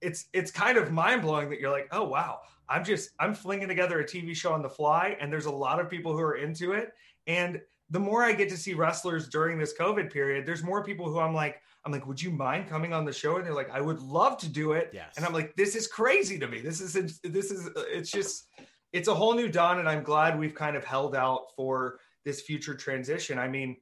it's 0.00 0.26
it's 0.32 0.50
kind 0.50 0.78
of 0.78 0.90
mind 0.90 1.22
blowing 1.22 1.48
that 1.50 1.60
you're 1.60 1.70
like, 1.70 1.88
oh 1.92 2.04
wow, 2.04 2.40
I'm 2.68 2.84
just 2.84 3.10
I'm 3.20 3.34
flinging 3.34 3.68
together 3.68 4.00
a 4.00 4.04
TV 4.04 4.34
show 4.34 4.52
on 4.52 4.62
the 4.62 4.68
fly, 4.68 5.16
and 5.20 5.32
there's 5.32 5.46
a 5.46 5.52
lot 5.52 5.78
of 5.78 5.88
people 5.88 6.12
who 6.12 6.22
are 6.22 6.36
into 6.36 6.72
it. 6.72 6.92
And 7.26 7.60
the 7.90 8.00
more 8.00 8.24
I 8.24 8.32
get 8.32 8.48
to 8.48 8.56
see 8.56 8.74
wrestlers 8.74 9.28
during 9.28 9.58
this 9.58 9.74
COVID 9.78 10.12
period, 10.12 10.44
there's 10.46 10.64
more 10.64 10.82
people 10.82 11.08
who 11.08 11.20
I'm 11.20 11.34
like, 11.34 11.60
I'm 11.84 11.92
like, 11.92 12.06
would 12.06 12.22
you 12.22 12.30
mind 12.30 12.68
coming 12.68 12.92
on 12.92 13.04
the 13.04 13.12
show? 13.12 13.36
And 13.36 13.46
they're 13.46 13.54
like, 13.54 13.70
I 13.70 13.80
would 13.80 14.00
love 14.00 14.38
to 14.38 14.48
do 14.48 14.72
it. 14.72 14.90
Yes. 14.92 15.14
And 15.16 15.26
I'm 15.26 15.32
like, 15.32 15.54
this 15.56 15.74
is 15.74 15.86
crazy 15.86 16.38
to 16.38 16.46
me. 16.46 16.60
This 16.60 16.80
is 16.80 16.92
this 17.22 17.50
is 17.50 17.68
uh, 17.68 17.84
it's 17.88 18.10
just 18.10 18.48
it's 18.92 19.08
a 19.08 19.14
whole 19.14 19.34
new 19.34 19.48
dawn, 19.48 19.78
and 19.78 19.88
I'm 19.88 20.02
glad 20.02 20.38
we've 20.38 20.54
kind 20.54 20.76
of 20.76 20.84
held 20.84 21.16
out 21.16 21.46
for 21.56 21.98
this 22.24 22.40
future 22.42 22.74
transition. 22.74 23.38
I 23.38 23.48
mean, 23.48 23.76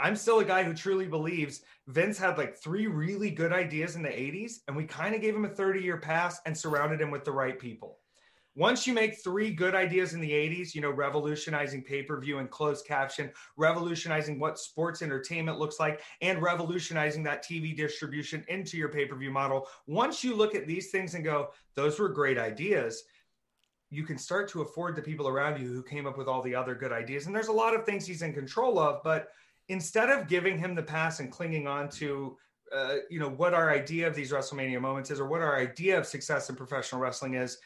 I'm 0.00 0.16
still 0.16 0.40
a 0.40 0.44
guy 0.44 0.62
who 0.62 0.74
truly 0.74 1.06
believes 1.06 1.62
Vince 1.86 2.18
had 2.18 2.36
like 2.36 2.56
three 2.56 2.86
really 2.86 3.30
good 3.30 3.52
ideas 3.52 3.96
in 3.96 4.02
the 4.02 4.08
80s, 4.08 4.58
and 4.66 4.76
we 4.76 4.84
kind 4.84 5.14
of 5.14 5.20
gave 5.20 5.34
him 5.34 5.44
a 5.44 5.48
30 5.48 5.80
year 5.80 5.98
pass 5.98 6.40
and 6.46 6.56
surrounded 6.56 7.00
him 7.00 7.10
with 7.10 7.24
the 7.24 7.32
right 7.32 7.58
people. 7.58 7.98
Once 8.56 8.86
you 8.86 8.94
make 8.94 9.22
three 9.22 9.50
good 9.50 9.74
ideas 9.74 10.14
in 10.14 10.20
the 10.20 10.30
80s, 10.30 10.74
you 10.74 10.80
know, 10.80 10.90
revolutionizing 10.90 11.82
pay 11.82 12.02
per 12.02 12.18
view 12.18 12.38
and 12.38 12.50
closed 12.50 12.86
caption, 12.86 13.30
revolutionizing 13.58 14.40
what 14.40 14.58
sports 14.58 15.02
entertainment 15.02 15.58
looks 15.58 15.78
like, 15.78 16.00
and 16.22 16.40
revolutionizing 16.42 17.22
that 17.22 17.44
TV 17.44 17.76
distribution 17.76 18.42
into 18.48 18.78
your 18.78 18.88
pay 18.88 19.04
per 19.04 19.14
view 19.14 19.30
model. 19.30 19.68
Once 19.86 20.24
you 20.24 20.34
look 20.34 20.54
at 20.54 20.66
these 20.66 20.90
things 20.90 21.14
and 21.14 21.22
go, 21.22 21.50
those 21.74 22.00
were 22.00 22.08
great 22.08 22.38
ideas, 22.38 23.04
you 23.90 24.04
can 24.04 24.16
start 24.16 24.48
to 24.48 24.62
afford 24.62 24.96
the 24.96 25.02
people 25.02 25.28
around 25.28 25.60
you 25.60 25.68
who 25.68 25.82
came 25.82 26.06
up 26.06 26.16
with 26.16 26.26
all 26.26 26.42
the 26.42 26.54
other 26.54 26.74
good 26.74 26.92
ideas. 26.92 27.26
And 27.26 27.36
there's 27.36 27.48
a 27.48 27.52
lot 27.52 27.74
of 27.74 27.84
things 27.84 28.06
he's 28.06 28.22
in 28.22 28.32
control 28.32 28.78
of, 28.78 29.02
but 29.04 29.28
instead 29.68 30.08
of 30.08 30.28
giving 30.28 30.58
him 30.58 30.74
the 30.74 30.82
pass 30.82 31.20
and 31.20 31.30
clinging 31.30 31.66
on 31.66 31.90
to 31.90 32.36
uh, 32.74 32.96
you 33.08 33.20
know 33.20 33.28
what 33.28 33.54
our 33.54 33.70
idea 33.70 34.08
of 34.08 34.14
these 34.14 34.32
WrestleMania 34.32 34.80
moments 34.80 35.10
is, 35.10 35.20
or 35.20 35.26
what 35.26 35.40
our 35.40 35.56
idea 35.56 35.98
of 35.98 36.06
success 36.06 36.50
in 36.50 36.56
professional 36.56 37.00
wrestling 37.00 37.34
is, 37.34 37.58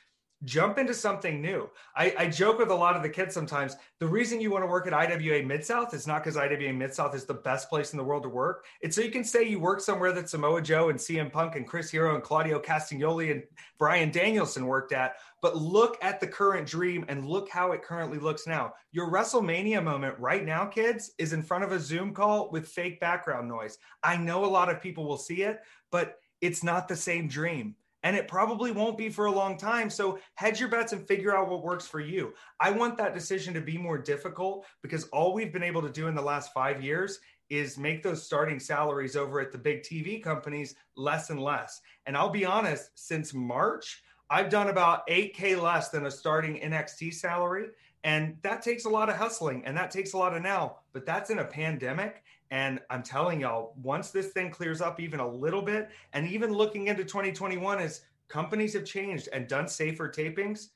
jump 0.44 0.79
into 0.79 0.94
something 0.94 1.42
new. 1.42 1.68
I, 1.94 2.14
I, 2.18 2.26
joke 2.29 2.59
with 2.59 2.70
a 2.70 2.74
lot 2.74 2.96
of 2.96 3.03
the 3.03 3.09
kids 3.09 3.35
sometimes. 3.35 3.76
The 3.98 4.07
reason 4.07 4.40
you 4.40 4.50
want 4.50 4.62
to 4.62 4.68
work 4.68 4.87
at 4.87 4.94
IWA 4.94 5.42
Mid 5.42 5.64
South 5.64 5.92
is 5.92 6.07
not 6.07 6.24
because 6.24 6.37
IWA 6.38 6.72
Mid 6.72 6.94
South 6.94 7.14
is 7.14 7.26
the 7.26 7.35
best 7.35 7.68
place 7.68 7.92
in 7.92 7.98
the 7.98 8.05
world 8.05 8.22
to 8.22 8.31
work. 8.31 8.64
It's 8.81 8.96
so 8.96 9.03
you 9.03 9.11
can 9.11 9.24
say 9.24 9.44
you 9.44 9.61
work 9.61 9.81
somewhere 9.81 10.12
that 10.12 10.31
Samoa 10.31 10.62
Joe 10.62 10.88
and 10.88 10.98
CM 10.98 11.31
Punk 11.31 11.57
and 11.57 11.66
Chris 11.66 11.90
Hero 11.90 12.14
and 12.14 12.24
Claudio 12.24 12.59
Castagnoli 12.59 13.33
and 13.33 13.42
Bryan 13.79 14.11
Danielson 14.11 14.66
worked 14.66 14.92
at. 14.92 15.16
But 15.42 15.57
look 15.57 15.98
at 16.03 16.20
the 16.20 16.26
current 16.26 16.66
dream 16.66 17.05
and 17.09 17.26
look 17.26 17.50
how 17.50 17.72
it 17.72 17.83
currently 17.83 18.18
looks 18.18 18.46
now. 18.46 18.74
Your 18.92 19.11
WrestleMania 19.11 19.83
moment 19.85 20.18
right 20.18 20.44
now, 20.44 20.64
kids, 20.64 21.12
is 21.18 21.35
in 21.35 21.42
front 21.42 21.64
of 21.64 21.72
a 21.72 21.81
Zoom 21.81 22.14
call 22.14 22.50
with 22.50 22.68
fake 22.68 22.98
background 23.00 23.48
noise. 23.48 23.79
I 24.03 24.16
know 24.16 24.44
a 24.44 24.46
lot 24.46 24.70
of 24.70 24.81
people 24.81 25.07
will 25.07 25.18
see 25.18 25.42
it, 25.42 25.61
but 25.90 26.18
it's 26.40 26.62
not 26.62 26.88
the 26.88 26.96
same 26.96 27.29
dream 27.29 27.74
and 28.02 28.16
it 28.16 28.28
probably 28.28 28.72
won't 28.72 28.98
be 28.98 29.08
for 29.08 29.26
a 29.26 29.32
long 29.32 29.56
time. 29.56 29.90
So 29.90 30.18
hedge 30.34 30.60
your 30.60 30.68
bets 30.68 30.92
and 30.92 31.06
figure 31.06 31.36
out 31.36 31.48
what 31.48 31.62
works 31.62 31.86
for 31.86 32.00
you. 32.00 32.32
I 32.58 32.70
want 32.70 32.96
that 32.98 33.14
decision 33.14 33.54
to 33.54 33.60
be 33.60 33.76
more 33.76 33.98
difficult 33.98 34.66
because 34.82 35.04
all 35.08 35.34
we've 35.34 35.52
been 35.52 35.62
able 35.62 35.82
to 35.82 35.90
do 35.90 36.08
in 36.08 36.14
the 36.14 36.22
last 36.22 36.52
five 36.52 36.82
years 36.82 37.20
is 37.50 37.76
make 37.76 38.02
those 38.02 38.22
starting 38.22 38.60
salaries 38.60 39.16
over 39.16 39.40
at 39.40 39.52
the 39.52 39.58
big 39.58 39.82
TV 39.82 40.22
companies 40.22 40.76
less 40.96 41.30
and 41.30 41.42
less. 41.42 41.80
And 42.06 42.16
I'll 42.16 42.30
be 42.30 42.44
honest, 42.44 42.90
since 42.94 43.34
March, 43.34 44.02
I've 44.30 44.48
done 44.48 44.68
about 44.68 45.06
8K 45.08 45.60
less 45.60 45.88
than 45.88 46.06
a 46.06 46.10
starting 46.10 46.60
NXT 46.60 47.12
salary. 47.14 47.66
And 48.04 48.36
that 48.42 48.62
takes 48.62 48.84
a 48.84 48.88
lot 48.88 49.10
of 49.10 49.16
hustling 49.16 49.64
and 49.66 49.76
that 49.76 49.90
takes 49.90 50.14
a 50.14 50.16
lot 50.16 50.34
of 50.34 50.42
now, 50.42 50.76
but 50.92 51.04
that's 51.04 51.28
in 51.28 51.40
a 51.40 51.44
pandemic. 51.44 52.22
And 52.50 52.80
I'm 52.90 53.02
telling 53.02 53.40
y'all, 53.40 53.74
once 53.82 54.10
this 54.10 54.28
thing 54.28 54.50
clears 54.50 54.80
up 54.80 54.98
even 55.00 55.20
a 55.20 55.28
little 55.28 55.62
bit, 55.62 55.90
and 56.12 56.28
even 56.28 56.52
looking 56.52 56.88
into 56.88 57.04
2021, 57.04 57.78
as 57.78 58.02
companies 58.28 58.74
have 58.74 58.84
changed 58.84 59.28
and 59.32 59.46
done 59.46 59.68
safer 59.68 60.08
tapings, 60.08 60.68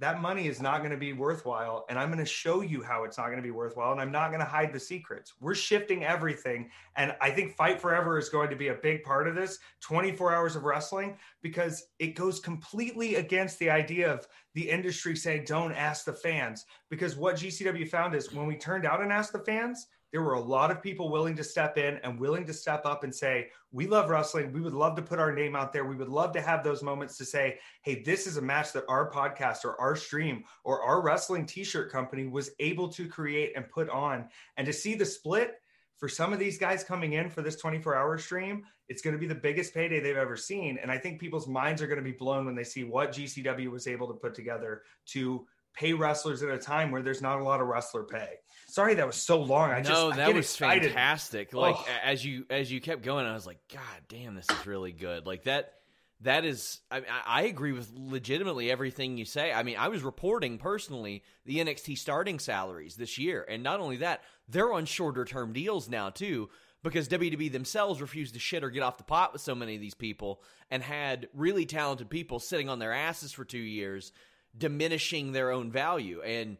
that 0.00 0.22
money 0.22 0.48
is 0.48 0.62
not 0.62 0.78
going 0.78 0.92
to 0.92 0.96
be 0.96 1.12
worthwhile. 1.12 1.84
And 1.90 1.98
I'm 1.98 2.08
going 2.08 2.20
to 2.20 2.24
show 2.24 2.62
you 2.62 2.82
how 2.82 3.04
it's 3.04 3.18
not 3.18 3.26
going 3.26 3.36
to 3.36 3.42
be 3.42 3.50
worthwhile. 3.50 3.92
And 3.92 4.00
I'm 4.00 4.10
not 4.10 4.28
going 4.28 4.40
to 4.40 4.46
hide 4.46 4.72
the 4.72 4.80
secrets. 4.80 5.34
We're 5.40 5.54
shifting 5.54 6.04
everything. 6.04 6.70
And 6.96 7.14
I 7.20 7.30
think 7.30 7.54
Fight 7.54 7.78
Forever 7.78 8.18
is 8.18 8.30
going 8.30 8.48
to 8.48 8.56
be 8.56 8.68
a 8.68 8.74
big 8.74 9.02
part 9.02 9.28
of 9.28 9.34
this 9.34 9.58
24 9.82 10.34
hours 10.34 10.56
of 10.56 10.64
wrestling 10.64 11.18
because 11.42 11.84
it 11.98 12.14
goes 12.14 12.40
completely 12.40 13.16
against 13.16 13.58
the 13.58 13.68
idea 13.68 14.10
of 14.10 14.26
the 14.54 14.70
industry 14.70 15.14
saying, 15.14 15.44
don't 15.44 15.72
ask 15.72 16.06
the 16.06 16.14
fans. 16.14 16.64
Because 16.88 17.14
what 17.14 17.36
GCW 17.36 17.86
found 17.86 18.14
is 18.14 18.32
when 18.32 18.46
we 18.46 18.56
turned 18.56 18.86
out 18.86 19.02
and 19.02 19.12
asked 19.12 19.34
the 19.34 19.40
fans, 19.40 19.86
there 20.12 20.22
were 20.22 20.34
a 20.34 20.40
lot 20.40 20.70
of 20.70 20.82
people 20.82 21.08
willing 21.08 21.36
to 21.36 21.44
step 21.44 21.78
in 21.78 21.98
and 22.02 22.18
willing 22.18 22.46
to 22.46 22.52
step 22.52 22.84
up 22.84 23.04
and 23.04 23.14
say, 23.14 23.48
We 23.72 23.86
love 23.86 24.10
wrestling. 24.10 24.52
We 24.52 24.60
would 24.60 24.74
love 24.74 24.96
to 24.96 25.02
put 25.02 25.18
our 25.18 25.32
name 25.32 25.54
out 25.54 25.72
there. 25.72 25.84
We 25.84 25.96
would 25.96 26.08
love 26.08 26.32
to 26.32 26.40
have 26.40 26.64
those 26.64 26.82
moments 26.82 27.16
to 27.18 27.24
say, 27.24 27.58
Hey, 27.82 28.02
this 28.02 28.26
is 28.26 28.36
a 28.36 28.42
match 28.42 28.72
that 28.72 28.84
our 28.88 29.10
podcast 29.10 29.64
or 29.64 29.80
our 29.80 29.96
stream 29.96 30.44
or 30.64 30.82
our 30.82 31.00
wrestling 31.00 31.46
t 31.46 31.64
shirt 31.64 31.92
company 31.92 32.26
was 32.26 32.50
able 32.58 32.88
to 32.90 33.06
create 33.06 33.52
and 33.54 33.68
put 33.68 33.88
on. 33.88 34.28
And 34.56 34.66
to 34.66 34.72
see 34.72 34.94
the 34.94 35.06
split 35.06 35.54
for 35.98 36.08
some 36.08 36.32
of 36.32 36.38
these 36.38 36.58
guys 36.58 36.82
coming 36.82 37.12
in 37.12 37.28
for 37.28 37.42
this 37.42 37.56
24 37.56 37.94
hour 37.94 38.18
stream, 38.18 38.64
it's 38.88 39.02
going 39.02 39.14
to 39.14 39.20
be 39.20 39.28
the 39.28 39.34
biggest 39.34 39.74
payday 39.74 40.00
they've 40.00 40.16
ever 40.16 40.36
seen. 40.36 40.78
And 40.82 40.90
I 40.90 40.98
think 40.98 41.20
people's 41.20 41.46
minds 41.46 41.82
are 41.82 41.86
going 41.86 41.98
to 41.98 42.04
be 42.04 42.12
blown 42.12 42.46
when 42.46 42.56
they 42.56 42.64
see 42.64 42.84
what 42.84 43.12
GCW 43.12 43.70
was 43.70 43.86
able 43.86 44.08
to 44.08 44.14
put 44.14 44.34
together 44.34 44.82
to 45.08 45.46
pay 45.74 45.92
wrestlers 45.92 46.42
at 46.42 46.50
a 46.50 46.58
time 46.58 46.90
where 46.90 47.02
there's 47.02 47.22
not 47.22 47.40
a 47.40 47.44
lot 47.44 47.60
of 47.60 47.68
wrestler 47.68 48.04
pay. 48.04 48.30
Sorry 48.70 48.94
that 48.94 49.06
was 49.06 49.16
so 49.16 49.40
long. 49.42 49.70
I 49.70 49.80
just 49.80 49.90
no, 49.90 50.12
that 50.12 50.34
was 50.34 50.46
excited. 50.46 50.92
fantastic. 50.92 51.52
Like 51.52 51.76
oh. 51.78 51.86
as 52.04 52.24
you 52.24 52.46
as 52.50 52.70
you 52.70 52.80
kept 52.80 53.02
going, 53.02 53.26
I 53.26 53.34
was 53.34 53.46
like, 53.46 53.58
God 53.72 53.82
damn, 54.08 54.34
this 54.34 54.46
is 54.48 54.66
really 54.66 54.92
good. 54.92 55.26
Like 55.26 55.44
that. 55.44 55.74
That 56.22 56.44
is, 56.44 56.80
I, 56.90 57.00
I 57.26 57.42
agree 57.44 57.72
with 57.72 57.90
legitimately 57.96 58.70
everything 58.70 59.16
you 59.16 59.24
say. 59.24 59.54
I 59.54 59.62
mean, 59.62 59.76
I 59.78 59.88
was 59.88 60.02
reporting 60.02 60.58
personally 60.58 61.22
the 61.46 61.60
NXT 61.60 61.96
starting 61.96 62.38
salaries 62.38 62.94
this 62.96 63.16
year, 63.16 63.42
and 63.48 63.62
not 63.62 63.80
only 63.80 63.96
that, 63.96 64.20
they're 64.46 64.70
on 64.70 64.84
shorter 64.84 65.24
term 65.24 65.54
deals 65.54 65.88
now 65.88 66.10
too 66.10 66.50
because 66.82 67.08
WWE 67.08 67.52
themselves 67.52 68.00
refused 68.00 68.34
to 68.34 68.40
shit 68.40 68.64
or 68.64 68.70
get 68.70 68.82
off 68.82 68.98
the 68.98 69.04
pot 69.04 69.32
with 69.32 69.42
so 69.42 69.54
many 69.54 69.74
of 69.74 69.80
these 69.80 69.94
people 69.94 70.42
and 70.70 70.82
had 70.82 71.28
really 71.34 71.66
talented 71.66 72.08
people 72.08 72.38
sitting 72.38 72.68
on 72.68 72.78
their 72.78 72.92
asses 72.92 73.32
for 73.32 73.44
two 73.44 73.58
years, 73.58 74.12
diminishing 74.56 75.32
their 75.32 75.50
own 75.50 75.70
value. 75.70 76.22
And 76.22 76.56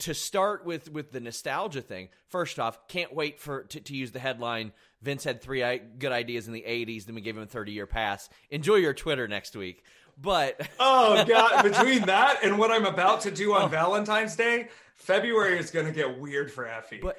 to 0.00 0.14
start 0.14 0.64
with 0.64 0.90
with 0.92 1.10
the 1.10 1.20
nostalgia 1.20 1.82
thing, 1.82 2.08
first 2.28 2.58
off, 2.58 2.86
can't 2.88 3.14
wait 3.14 3.40
for 3.40 3.64
to, 3.64 3.80
to 3.80 3.94
use 3.96 4.12
the 4.12 4.18
headline. 4.18 4.72
Vince 5.02 5.24
had 5.24 5.40
three 5.40 5.62
good 5.98 6.12
ideas 6.12 6.46
in 6.46 6.52
the 6.52 6.64
'80s, 6.66 7.06
then 7.06 7.14
we 7.14 7.20
gave 7.20 7.36
him 7.36 7.42
a 7.42 7.46
30 7.46 7.72
year 7.72 7.86
pass. 7.86 8.28
Enjoy 8.50 8.76
your 8.76 8.94
Twitter 8.94 9.26
next 9.28 9.56
week. 9.56 9.84
But 10.20 10.68
oh 10.80 11.24
god, 11.24 11.62
between 11.62 12.02
that 12.02 12.40
and 12.42 12.58
what 12.58 12.70
I'm 12.70 12.86
about 12.86 13.22
to 13.22 13.30
do 13.30 13.54
on 13.54 13.62
oh. 13.62 13.68
Valentine's 13.68 14.36
Day, 14.36 14.68
February 14.94 15.58
is 15.58 15.70
going 15.70 15.86
to 15.86 15.92
get 15.92 16.18
weird 16.18 16.52
for 16.52 16.64
Effy. 16.64 17.00
But 17.00 17.18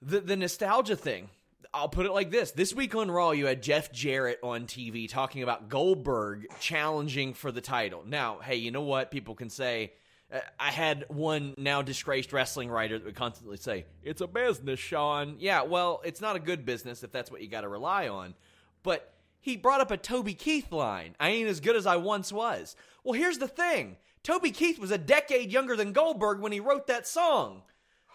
the 0.00 0.20
the 0.20 0.36
nostalgia 0.36 0.96
thing, 0.96 1.28
I'll 1.74 1.88
put 1.88 2.06
it 2.06 2.12
like 2.12 2.30
this: 2.30 2.52
this 2.52 2.74
week 2.74 2.94
on 2.94 3.10
Raw, 3.10 3.32
you 3.32 3.46
had 3.46 3.62
Jeff 3.62 3.92
Jarrett 3.92 4.38
on 4.42 4.66
TV 4.66 5.08
talking 5.08 5.42
about 5.42 5.68
Goldberg 5.68 6.46
challenging 6.60 7.34
for 7.34 7.52
the 7.52 7.60
title. 7.60 8.02
Now, 8.06 8.38
hey, 8.42 8.56
you 8.56 8.70
know 8.70 8.82
what? 8.82 9.10
People 9.10 9.34
can 9.34 9.50
say 9.50 9.92
Uh, 10.32 10.40
I 10.58 10.70
had 10.70 11.04
one 11.08 11.54
now 11.56 11.82
disgraced 11.82 12.32
wrestling 12.32 12.68
writer 12.68 12.98
that 12.98 13.04
would 13.04 13.14
constantly 13.14 13.56
say, 13.56 13.86
It's 14.02 14.20
a 14.20 14.26
business, 14.26 14.78
Sean. 14.78 15.36
Yeah, 15.38 15.62
well, 15.62 16.00
it's 16.04 16.20
not 16.20 16.36
a 16.36 16.40
good 16.40 16.64
business 16.64 17.02
if 17.02 17.12
that's 17.12 17.30
what 17.30 17.40
you 17.40 17.48
got 17.48 17.62
to 17.62 17.68
rely 17.68 18.08
on. 18.08 18.34
But 18.82 19.12
he 19.40 19.56
brought 19.56 19.80
up 19.80 19.90
a 19.90 19.96
Toby 19.96 20.34
Keith 20.34 20.72
line 20.72 21.14
I 21.18 21.30
ain't 21.30 21.48
as 21.48 21.60
good 21.60 21.76
as 21.76 21.86
I 21.86 21.96
once 21.96 22.32
was. 22.32 22.76
Well, 23.04 23.14
here's 23.14 23.38
the 23.38 23.48
thing 23.48 23.96
Toby 24.22 24.50
Keith 24.50 24.78
was 24.78 24.90
a 24.90 24.98
decade 24.98 25.52
younger 25.52 25.76
than 25.76 25.92
Goldberg 25.92 26.40
when 26.40 26.52
he 26.52 26.60
wrote 26.60 26.86
that 26.88 27.06
song. 27.06 27.62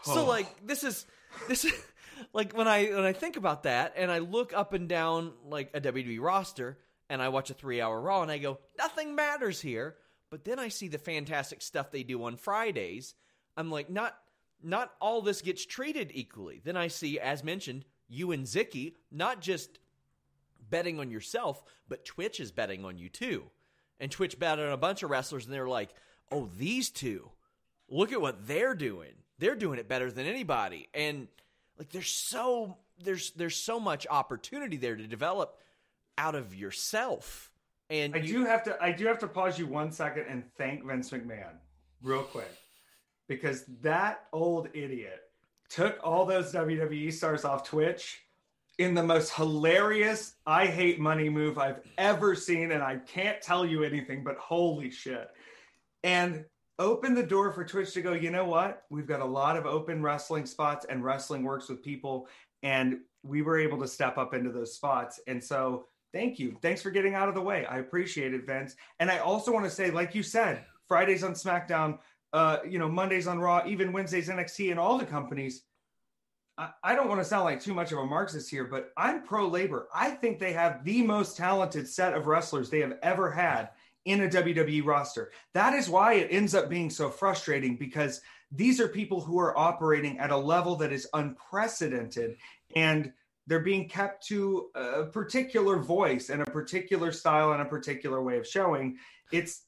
So, 0.04 0.22
oh. 0.22 0.26
like, 0.26 0.48
this 0.66 0.84
is. 0.84 1.06
This 1.48 1.66
is. 1.66 1.74
Like 2.32 2.56
when 2.56 2.68
I 2.68 2.86
when 2.86 3.04
I 3.04 3.12
think 3.12 3.38
about 3.38 3.64
that 3.64 3.94
and 3.98 4.12
I 4.12 4.20
look 4.20 4.54
up 4.54 4.74
and 4.74 4.88
down 4.88 5.34
like 5.50 5.72
a 5.74 5.82
WWE 5.82 6.22
roster 6.22 6.78
and 7.10 7.22
I 7.22 7.30
watch 7.30 7.50
a 7.50 7.54
three 7.54 7.82
hour 7.82 8.00
Raw 8.00 8.22
and 8.22 8.32
I 8.32 8.38
go 8.38 8.60
nothing 8.78 9.16
matters 9.16 9.60
here 9.60 9.96
but 10.34 10.46
then 10.46 10.58
I 10.58 10.70
see 10.70 10.88
the 10.88 10.98
fantastic 10.98 11.62
stuff 11.62 11.92
they 11.92 12.02
do 12.02 12.24
on 12.24 12.38
Fridays. 12.38 13.14
I'm 13.56 13.70
like, 13.70 13.92
not 13.92 14.18
not 14.64 14.92
all 15.00 15.22
this 15.22 15.44
gets 15.44 15.64
treated 15.64 16.10
equally. 16.12 16.60
Then 16.64 16.76
I 16.76 16.88
see, 16.88 17.20
as 17.20 17.44
mentioned, 17.44 17.86
you 18.08 18.32
and 18.32 18.48
Zicky 18.48 18.96
not 19.12 19.42
just 19.42 19.78
betting 20.72 21.00
on 21.00 21.12
yourself, 21.12 21.64
but 21.88 22.04
Twitch 22.04 22.40
is 22.40 22.52
betting 22.52 22.84
on 22.84 22.98
you 22.98 23.10
too. 23.10 23.44
And 24.00 24.10
Twitch 24.10 24.40
bet 24.40 24.58
on 24.58 24.72
a 24.72 24.76
bunch 24.76 25.04
of 25.04 25.12
wrestlers, 25.12 25.46
and 25.46 25.54
they're 25.54 25.68
like, 25.68 25.92
oh, 26.32 26.50
these 26.58 26.90
two, 26.90 27.30
look 27.88 28.12
at 28.12 28.20
what 28.20 28.48
they're 28.48 28.74
doing. 28.74 29.14
They're 29.38 29.54
doing 29.54 29.78
it 29.78 29.88
better 29.88 30.12
than 30.12 30.26
anybody. 30.26 30.90
And 30.96 31.28
like, 31.78 31.90
there's 31.90 32.10
so 32.10 32.78
there's 33.04 33.30
there's 33.34 33.56
so 33.56 33.80
much 33.80 34.08
opportunity 34.10 34.78
there 34.78 34.96
to 34.96 35.06
develop 35.06 35.60
out 36.18 36.34
of 36.34 36.56
yourself. 36.56 37.53
And 37.90 38.16
I 38.16 38.20
you, 38.20 38.40
do 38.40 38.46
have 38.46 38.64
to 38.64 38.78
I 38.82 38.92
do 38.92 39.06
have 39.06 39.20
to 39.20 39.28
pause 39.28 39.60
you 39.60 39.68
one 39.68 39.92
second 39.92 40.26
and 40.30 40.44
thank 40.58 40.86
Vince 40.86 41.10
McMahon 41.12 41.54
real 42.02 42.24
quick 42.24 42.52
because 43.28 43.66
that 43.82 44.26
old 44.34 44.70
idiot 44.74 45.22
took 45.70 46.00
all 46.04 46.26
those 46.26 46.54
WWE 46.54 47.12
stars 47.12 47.46
off 47.46 47.68
Twitch 47.68 48.22
in 48.80 48.94
the 48.94 49.04
most 49.04 49.34
hilarious 49.34 50.36
I 50.46 50.66
hate 50.66 51.00
money 51.00 51.30
move 51.30 51.58
I've 51.58 51.82
ever 51.98 52.36
seen 52.36 52.72
and 52.72 52.84
I 52.84 52.98
can't 52.98 53.42
tell 53.42 53.66
you 53.66 53.84
anything 53.84 54.24
but 54.24 54.38
holy 54.38 54.90
shit. 54.90 55.30
And 56.04 56.46
open 56.80 57.14
the 57.14 57.24
door 57.24 57.52
for 57.52 57.64
Twitch 57.64 57.94
to 57.94 58.02
go, 58.02 58.14
you 58.14 58.32
know 58.32 58.46
what? 58.46 58.84
We've 58.90 59.08
got 59.08 59.22
a 59.22 59.26
lot 59.26 59.58
of 59.58 59.66
open 59.66 60.02
wrestling 60.02 60.46
spots 60.46 60.86
and 60.90 61.04
wrestling 61.04 61.44
works 61.44 61.70
with 61.70 61.84
people 61.84 62.28
and 62.64 63.00
we 63.24 63.42
were 63.42 63.58
able 63.58 63.80
to 63.80 63.88
step 63.88 64.18
up 64.18 64.34
into 64.34 64.52
those 64.52 64.74
spots. 64.76 65.20
And 65.28 65.44
so 65.44 65.86
thank 66.14 66.40
you. 66.40 66.58
Thanks 66.62 66.82
for 66.82 66.92
getting 66.92 67.16
out 67.16 67.28
of 67.28 67.36
the 67.36 67.42
way. 67.42 67.66
I 67.66 67.80
appreciate 67.80 68.34
it, 68.34 68.46
Vince. 68.46 68.76
And 69.00 69.12
I 69.12 69.18
also 69.20 69.52
want 69.52 69.66
to 69.66 69.72
say, 69.72 69.92
like 69.92 70.16
you 70.16 70.24
said, 70.24 70.64
Fridays 70.88 71.24
on 71.24 71.34
SmackDown, 71.34 71.98
uh, 72.32 72.60
you 72.68 72.80
know, 72.80 72.90
Mondays 72.90 73.28
on 73.28 73.40
Raw, 73.40 73.64
even 73.68 73.92
Wednesdays 73.92 74.30
NXT, 74.30 74.72
and 74.72 74.80
all 74.80 74.98
the 74.98 75.06
companies. 75.06 75.64
I, 76.58 76.70
I 76.84 76.96
don't 76.96 77.10
want 77.10 77.20
to 77.20 77.26
sound 77.26 77.46
like 77.46 77.62
too 77.62 77.74
much 77.74 77.92
of 77.92 77.98
a 77.98 78.06
Marxist 78.06 78.50
here, 78.50 78.66
but 78.66 78.92
I'm 78.96 79.24
pro 79.24 79.48
labor. 79.48 79.88
I 79.94 80.12
think 80.12 80.40
they 80.40 80.54
have 80.54 80.84
the 80.84 81.02
most 81.02 81.36
talented 81.36 81.88
set 81.88 82.14
of 82.14 82.28
wrestlers 82.28 82.70
they 82.70 82.80
have 82.80 82.98
ever 83.02 83.32
had 83.32 83.70
in 84.06 84.22
a 84.22 84.28
WWE 84.28 84.86
roster. 84.86 85.32
That 85.54 85.74
is 85.74 85.90
why 85.90 86.14
it 86.14 86.28
ends 86.30 86.54
up 86.54 86.70
being 86.70 86.90
so 86.90 87.10
frustrating 87.10 87.78
because 87.78 88.22
these 88.52 88.80
are 88.80 88.88
people 88.88 89.22
who 89.22 89.40
are 89.40 89.58
operating 89.58 90.20
at 90.20 90.30
a 90.30 90.38
level 90.38 90.76
that 90.78 90.92
is 90.92 91.08
unprecedented 91.14 92.38
and 92.76 93.14
they're 93.48 93.60
being 93.60 93.90
kept 93.90 94.26
to 94.28 94.70
a 94.76 95.04
particular 95.04 95.78
voice 95.78 96.30
and 96.30 96.42
a 96.42 96.46
particular 96.46 97.12
style 97.12 97.52
and 97.52 97.62
a 97.62 97.66
particular 97.66 98.22
way 98.22 98.38
of 98.38 98.48
showing. 98.48 98.98
It's 99.32 99.66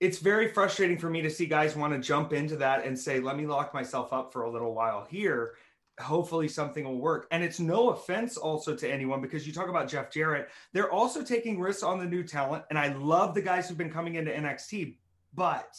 it's 0.00 0.18
very 0.18 0.48
frustrating 0.48 0.98
for 0.98 1.08
me 1.08 1.22
to 1.22 1.30
see 1.30 1.46
guys 1.46 1.74
want 1.74 1.94
to 1.94 1.98
jump 1.98 2.32
into 2.32 2.56
that 2.56 2.84
and 2.84 2.98
say 2.98 3.20
let 3.20 3.36
me 3.36 3.46
lock 3.46 3.72
myself 3.72 4.12
up 4.12 4.32
for 4.32 4.42
a 4.42 4.50
little 4.50 4.74
while 4.74 5.06
here. 5.08 5.54
Hopefully 6.00 6.48
something 6.48 6.84
will 6.84 6.98
work. 6.98 7.26
And 7.30 7.42
it's 7.42 7.58
no 7.58 7.90
offense 7.90 8.36
also 8.36 8.74
to 8.76 8.90
anyone 8.90 9.22
because 9.22 9.46
you 9.46 9.52
talk 9.52 9.68
about 9.68 9.88
jeff 9.88 10.10
jarrett 10.10 10.48
they're 10.72 10.90
also 10.90 11.22
taking 11.22 11.60
risks 11.60 11.82
on 11.82 11.98
the 11.98 12.04
new 12.04 12.22
talent 12.22 12.64
and 12.70 12.78
i 12.78 12.88
love 12.94 13.34
the 13.34 13.42
guys 13.42 13.68
who've 13.68 13.78
been 13.78 13.92
coming 13.92 14.16
into 14.16 14.30
nxt 14.32 14.96
but 15.34 15.76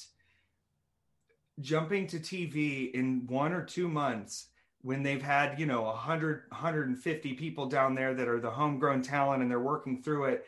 jumping 1.59 2.07
to 2.07 2.19
tv 2.19 2.91
in 2.93 3.27
one 3.27 3.51
or 3.51 3.63
two 3.63 3.87
months 3.87 4.47
when 4.81 5.03
they've 5.03 5.21
had 5.21 5.59
you 5.59 5.65
know 5.65 5.83
100 5.83 6.43
150 6.49 7.33
people 7.33 7.65
down 7.65 7.95
there 7.95 8.13
that 8.13 8.27
are 8.27 8.39
the 8.39 8.49
homegrown 8.49 9.01
talent 9.01 9.41
and 9.41 9.49
they're 9.49 9.59
working 9.59 10.01
through 10.01 10.25
it 10.25 10.45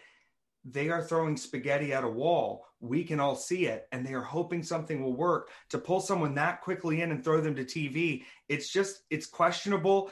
they 0.66 0.90
are 0.90 1.02
throwing 1.02 1.38
spaghetti 1.38 1.94
at 1.94 2.04
a 2.04 2.10
wall. 2.10 2.66
We 2.82 3.04
can 3.04 3.20
all 3.20 3.36
see 3.36 3.66
it 3.66 3.88
and 3.92 4.06
they 4.06 4.14
are 4.14 4.22
hoping 4.22 4.64
something 4.64 5.02
will 5.02 5.16
work. 5.16 5.50
To 5.70 5.78
pull 5.78 6.00
someone 6.00 6.36
that 6.36 6.62
quickly 6.62 7.02
in 7.02 7.12
and 7.12 7.24
throw 7.24 7.42
them 7.42 7.56
to 7.56 7.64
tv 7.64 8.24
it's 8.48 8.70
just 8.70 9.02
it's 9.10 9.26
questionable 9.26 10.12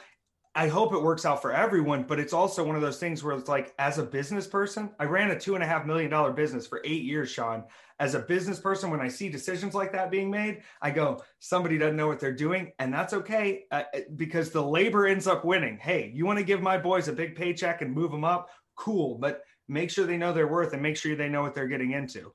I 0.58 0.66
hope 0.66 0.92
it 0.92 1.00
works 1.00 1.24
out 1.24 1.40
for 1.40 1.52
everyone, 1.52 2.02
but 2.02 2.18
it's 2.18 2.32
also 2.32 2.64
one 2.64 2.74
of 2.74 2.82
those 2.82 2.98
things 2.98 3.22
where 3.22 3.36
it's 3.36 3.48
like, 3.48 3.72
as 3.78 3.98
a 3.98 4.02
business 4.02 4.48
person, 4.48 4.90
I 4.98 5.04
ran 5.04 5.30
a 5.30 5.38
two 5.38 5.54
and 5.54 5.62
a 5.62 5.66
half 5.68 5.86
million 5.86 6.10
dollar 6.10 6.32
business 6.32 6.66
for 6.66 6.82
eight 6.84 7.04
years, 7.04 7.30
Sean. 7.30 7.62
As 8.00 8.16
a 8.16 8.18
business 8.18 8.58
person, 8.58 8.90
when 8.90 9.00
I 9.00 9.06
see 9.06 9.28
decisions 9.28 9.72
like 9.72 9.92
that 9.92 10.10
being 10.10 10.32
made, 10.32 10.62
I 10.82 10.90
go, 10.90 11.22
somebody 11.38 11.78
doesn't 11.78 11.94
know 11.94 12.08
what 12.08 12.18
they're 12.18 12.34
doing. 12.34 12.72
And 12.80 12.92
that's 12.92 13.12
okay 13.12 13.66
uh, 13.70 13.84
uh 13.94 14.00
because 14.16 14.50
the 14.50 14.60
labor 14.60 15.06
ends 15.06 15.28
up 15.28 15.44
winning. 15.44 15.78
Hey, 15.78 16.10
you 16.12 16.26
want 16.26 16.40
to 16.40 16.44
give 16.44 16.60
my 16.60 16.76
boys 16.76 17.06
a 17.06 17.12
big 17.12 17.36
paycheck 17.36 17.80
and 17.80 17.94
move 17.94 18.10
them 18.10 18.24
up? 18.24 18.50
Cool. 18.74 19.16
But 19.16 19.42
make 19.68 19.90
sure 19.90 20.06
they 20.06 20.16
know 20.16 20.32
their 20.32 20.48
worth 20.48 20.72
and 20.72 20.82
make 20.82 20.96
sure 20.96 21.14
they 21.14 21.28
know 21.28 21.42
what 21.42 21.54
they're 21.54 21.68
getting 21.68 21.92
into. 21.92 22.32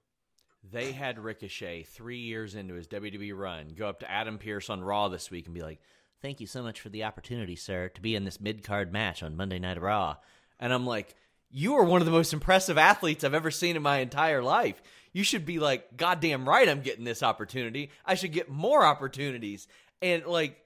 They 0.72 0.94
had 0.94 1.20
Ricochet 1.20 1.84
three 1.84 2.20
years 2.20 2.56
into 2.56 2.76
his 2.76 2.88
WWE 2.88 3.38
run 3.38 3.74
go 3.76 3.90
up 3.90 4.00
to 4.00 4.10
Adam 4.10 4.38
Pearce 4.38 4.70
on 4.70 4.82
Raw 4.82 5.10
this 5.10 5.30
week 5.30 5.48
and 5.48 5.54
be 5.54 5.62
like, 5.62 5.82
Thank 6.24 6.40
you 6.40 6.48
so 6.48 6.64
much 6.64 6.80
for 6.80 6.88
the 6.88 7.04
opportunity, 7.04 7.58
sir, 7.58 7.90
to 7.90 8.02
be 8.02 8.16
in 8.16 8.24
this 8.24 8.40
mid 8.40 8.64
card 8.64 8.94
match 8.94 9.22
on 9.22 9.36
Monday 9.36 9.60
Night 9.60 9.80
Raw. 9.80 10.16
And 10.58 10.72
I'm 10.72 10.86
like, 10.86 11.16
you 11.52 11.76
are 11.76 11.84
one 11.84 12.02
of 12.02 12.06
the 12.06 12.14
most 12.14 12.32
impressive 12.32 12.78
athletes 12.78 13.26
I've 13.26 13.34
ever 13.34 13.52
seen 13.52 13.76
in 13.76 13.82
my 13.82 13.98
entire 13.98 14.42
life. 14.42 14.82
You 15.12 15.26
should 15.26 15.46
be 15.46 15.60
like, 15.60 15.98
goddamn 15.98 16.48
right, 16.48 16.70
I'm 16.70 16.80
getting 16.80 17.04
this 17.04 17.24
opportunity. 17.24 17.92
I 18.06 18.16
should 18.16 18.32
get 18.32 18.50
more 18.50 18.86
opportunities. 18.86 19.68
And 20.02 20.26
like, 20.26 20.64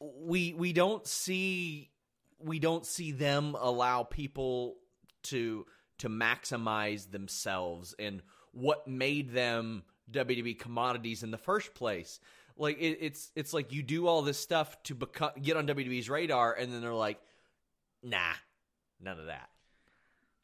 we 0.00 0.54
we 0.54 0.72
don't 0.72 1.06
see 1.06 1.92
we 2.40 2.58
don't 2.58 2.84
see 2.84 3.12
them 3.12 3.54
allow 3.60 4.02
people 4.02 4.74
to 5.24 5.66
to 5.98 6.08
maximize 6.08 7.12
themselves 7.12 7.94
and 7.96 8.22
what 8.50 8.88
made 8.88 9.30
them 9.30 9.84
WWE 10.10 10.58
commodities 10.58 11.22
in 11.22 11.30
the 11.30 11.38
first 11.38 11.74
place. 11.74 12.18
Like 12.58 12.78
it, 12.78 12.98
it's 13.00 13.30
it's 13.34 13.54
like 13.54 13.72
you 13.72 13.82
do 13.82 14.06
all 14.06 14.22
this 14.22 14.38
stuff 14.38 14.82
to 14.84 14.94
become 14.94 15.30
get 15.40 15.56
on 15.56 15.66
WWE's 15.66 16.10
radar, 16.10 16.52
and 16.52 16.72
then 16.72 16.80
they're 16.80 16.92
like, 16.92 17.18
nah, 18.02 18.32
none 19.00 19.18
of 19.18 19.26
that. 19.26 19.48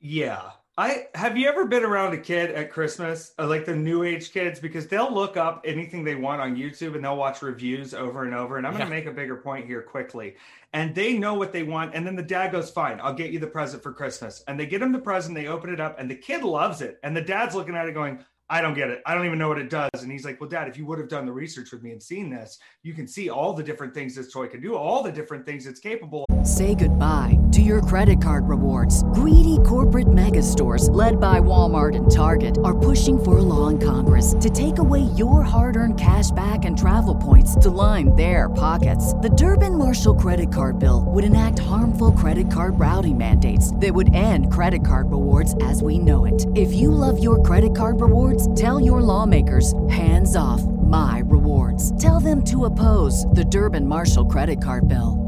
Yeah. 0.00 0.50
I 0.76 1.06
have 1.14 1.36
you 1.36 1.48
ever 1.48 1.66
been 1.66 1.84
around 1.84 2.14
a 2.14 2.18
kid 2.18 2.50
at 2.50 2.72
Christmas, 2.72 3.32
uh, 3.38 3.46
like 3.46 3.64
the 3.64 3.76
new 3.76 4.02
age 4.02 4.32
kids, 4.32 4.58
because 4.58 4.88
they'll 4.88 5.12
look 5.12 5.36
up 5.36 5.62
anything 5.64 6.02
they 6.02 6.16
want 6.16 6.42
on 6.42 6.56
YouTube 6.56 6.96
and 6.96 7.04
they'll 7.04 7.16
watch 7.16 7.42
reviews 7.42 7.94
over 7.94 8.24
and 8.24 8.34
over. 8.34 8.58
And 8.58 8.66
I'm 8.66 8.72
yeah. 8.72 8.80
going 8.80 8.90
to 8.90 8.96
make 8.96 9.06
a 9.06 9.12
bigger 9.12 9.36
point 9.36 9.66
here 9.66 9.82
quickly. 9.82 10.34
And 10.72 10.92
they 10.92 11.16
know 11.16 11.34
what 11.34 11.52
they 11.52 11.62
want. 11.62 11.94
And 11.94 12.04
then 12.04 12.16
the 12.16 12.22
dad 12.24 12.50
goes, 12.50 12.70
Fine, 12.70 12.98
I'll 13.02 13.14
get 13.14 13.30
you 13.30 13.38
the 13.38 13.46
present 13.46 13.84
for 13.84 13.92
Christmas. 13.92 14.42
And 14.48 14.58
they 14.58 14.66
get 14.66 14.82
him 14.82 14.90
the 14.90 14.98
present, 14.98 15.36
they 15.36 15.46
open 15.46 15.70
it 15.70 15.80
up, 15.80 15.98
and 15.98 16.10
the 16.10 16.16
kid 16.16 16.42
loves 16.42 16.82
it. 16.82 16.98
And 17.04 17.16
the 17.16 17.22
dad's 17.22 17.54
looking 17.54 17.76
at 17.76 17.88
it 17.88 17.92
going, 17.94 18.24
I 18.50 18.60
don't 18.60 18.74
get 18.74 18.90
it. 18.90 19.00
I 19.06 19.14
don't 19.14 19.24
even 19.24 19.38
know 19.38 19.48
what 19.48 19.58
it 19.58 19.70
does. 19.70 20.02
And 20.02 20.12
he's 20.12 20.24
like, 20.24 20.38
Well, 20.40 20.50
dad, 20.50 20.68
if 20.68 20.76
you 20.76 20.84
would 20.86 20.98
have 20.98 21.08
done 21.08 21.24
the 21.24 21.32
research 21.32 21.72
with 21.72 21.82
me 21.82 21.92
and 21.92 22.02
seen 22.02 22.28
this, 22.28 22.58
you 22.82 22.92
can 22.92 23.06
see 23.06 23.30
all 23.30 23.54
the 23.54 23.62
different 23.62 23.94
things 23.94 24.14
this 24.14 24.30
toy 24.30 24.48
can 24.48 24.60
do, 24.60 24.76
all 24.76 25.02
the 25.02 25.12
different 25.12 25.46
things 25.46 25.66
it's 25.66 25.80
capable. 25.80 26.26
Say 26.44 26.74
goodbye 26.74 27.38
to 27.52 27.62
your 27.62 27.80
credit 27.80 28.20
card 28.20 28.46
rewards. 28.46 29.02
Greedy 29.14 29.58
corporate 29.64 30.12
mega 30.12 30.42
stores, 30.42 30.90
led 30.90 31.18
by 31.20 31.40
Walmart 31.40 31.96
and 31.96 32.10
Target, 32.10 32.58
are 32.64 32.76
pushing 32.76 33.22
for 33.22 33.38
a 33.38 33.42
law 33.42 33.68
in 33.68 33.78
Congress 33.78 34.34
to 34.40 34.50
take 34.50 34.78
away 34.78 35.00
your 35.16 35.42
hard 35.42 35.76
earned 35.76 35.98
cash 35.98 36.30
back 36.32 36.66
and 36.66 36.78
travel 36.78 37.14
points 37.14 37.54
to 37.56 37.70
line 37.70 38.14
their 38.14 38.50
pockets. 38.50 39.14
The 39.14 39.30
Durbin 39.30 39.78
Marshall 39.78 40.16
credit 40.16 40.52
card 40.52 40.78
bill 40.78 41.04
would 41.06 41.24
enact 41.24 41.60
harmful 41.60 42.12
credit 42.12 42.50
card 42.50 42.78
routing 42.78 43.16
mandates 43.16 43.74
that 43.76 43.94
would 43.94 44.12
end 44.12 44.52
credit 44.52 44.84
card 44.84 45.10
rewards 45.10 45.54
as 45.62 45.82
we 45.82 45.98
know 45.98 46.26
it. 46.26 46.44
If 46.54 46.74
you 46.74 46.90
love 46.90 47.22
your 47.22 47.42
credit 47.42 47.74
card 47.74 48.00
rewards, 48.00 48.33
rewards, 48.34 48.60
tell 48.60 48.80
your 48.80 49.00
lawmakers 49.00 49.74
hands 49.88 50.36
off 50.36 50.62
my 50.62 51.22
rewards. 51.26 51.92
Tell 52.02 52.20
them 52.20 52.42
to 52.44 52.64
oppose 52.64 53.26
the 53.34 53.44
Durbin 53.44 53.86
Marshall 53.86 54.26
credit 54.26 54.62
card 54.62 54.88
bill. 54.88 55.20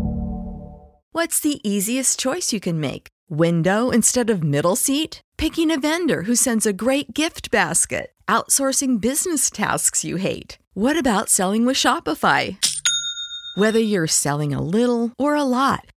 What's 1.12 1.40
the 1.40 1.60
easiest 1.68 2.18
choice 2.18 2.52
you 2.52 2.60
can 2.60 2.80
make? 2.80 3.08
Window 3.30 3.90
instead 3.90 4.30
of 4.30 4.42
middle 4.42 4.76
seat? 4.76 5.20
Picking 5.38 5.70
a 5.70 5.80
vendor 5.80 6.22
who 6.22 6.34
sends 6.34 6.66
a 6.66 6.72
great 6.72 7.14
gift 7.14 7.50
basket? 7.50 8.12
Outsourcing 8.28 9.00
business 9.00 9.50
tasks 9.50 10.04
you 10.04 10.16
hate? 10.16 10.58
What 10.74 10.98
about 10.98 11.28
selling 11.30 11.66
with 11.66 11.76
Shopify? 11.76 12.56
Whether 13.56 13.80
you're 13.80 14.06
selling 14.06 14.52
a 14.52 14.62
little 14.62 15.12
or 15.18 15.34
a 15.34 15.42
lot, 15.42 15.95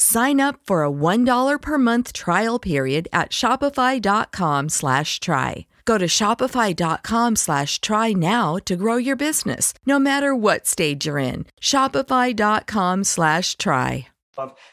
Sign 0.00 0.40
up 0.40 0.58
for 0.64 0.82
a 0.82 0.90
$1 0.90 1.60
per 1.60 1.76
month 1.76 2.14
trial 2.14 2.58
period 2.58 3.06
at 3.12 3.32
shopify.com 3.32 4.68
slash 4.70 5.20
try. 5.20 5.66
Go 5.84 5.98
to 5.98 6.06
shopify.com 6.06 7.36
slash 7.36 7.82
try 7.82 8.14
now 8.14 8.56
to 8.64 8.76
grow 8.76 8.96
your 8.96 9.14
business, 9.14 9.74
no 9.84 9.98
matter 9.98 10.34
what 10.34 10.66
stage 10.66 11.04
you're 11.04 11.18
in. 11.18 11.44
Shopify.com 11.60 13.04
slash 13.04 13.58
try. 13.58 14.08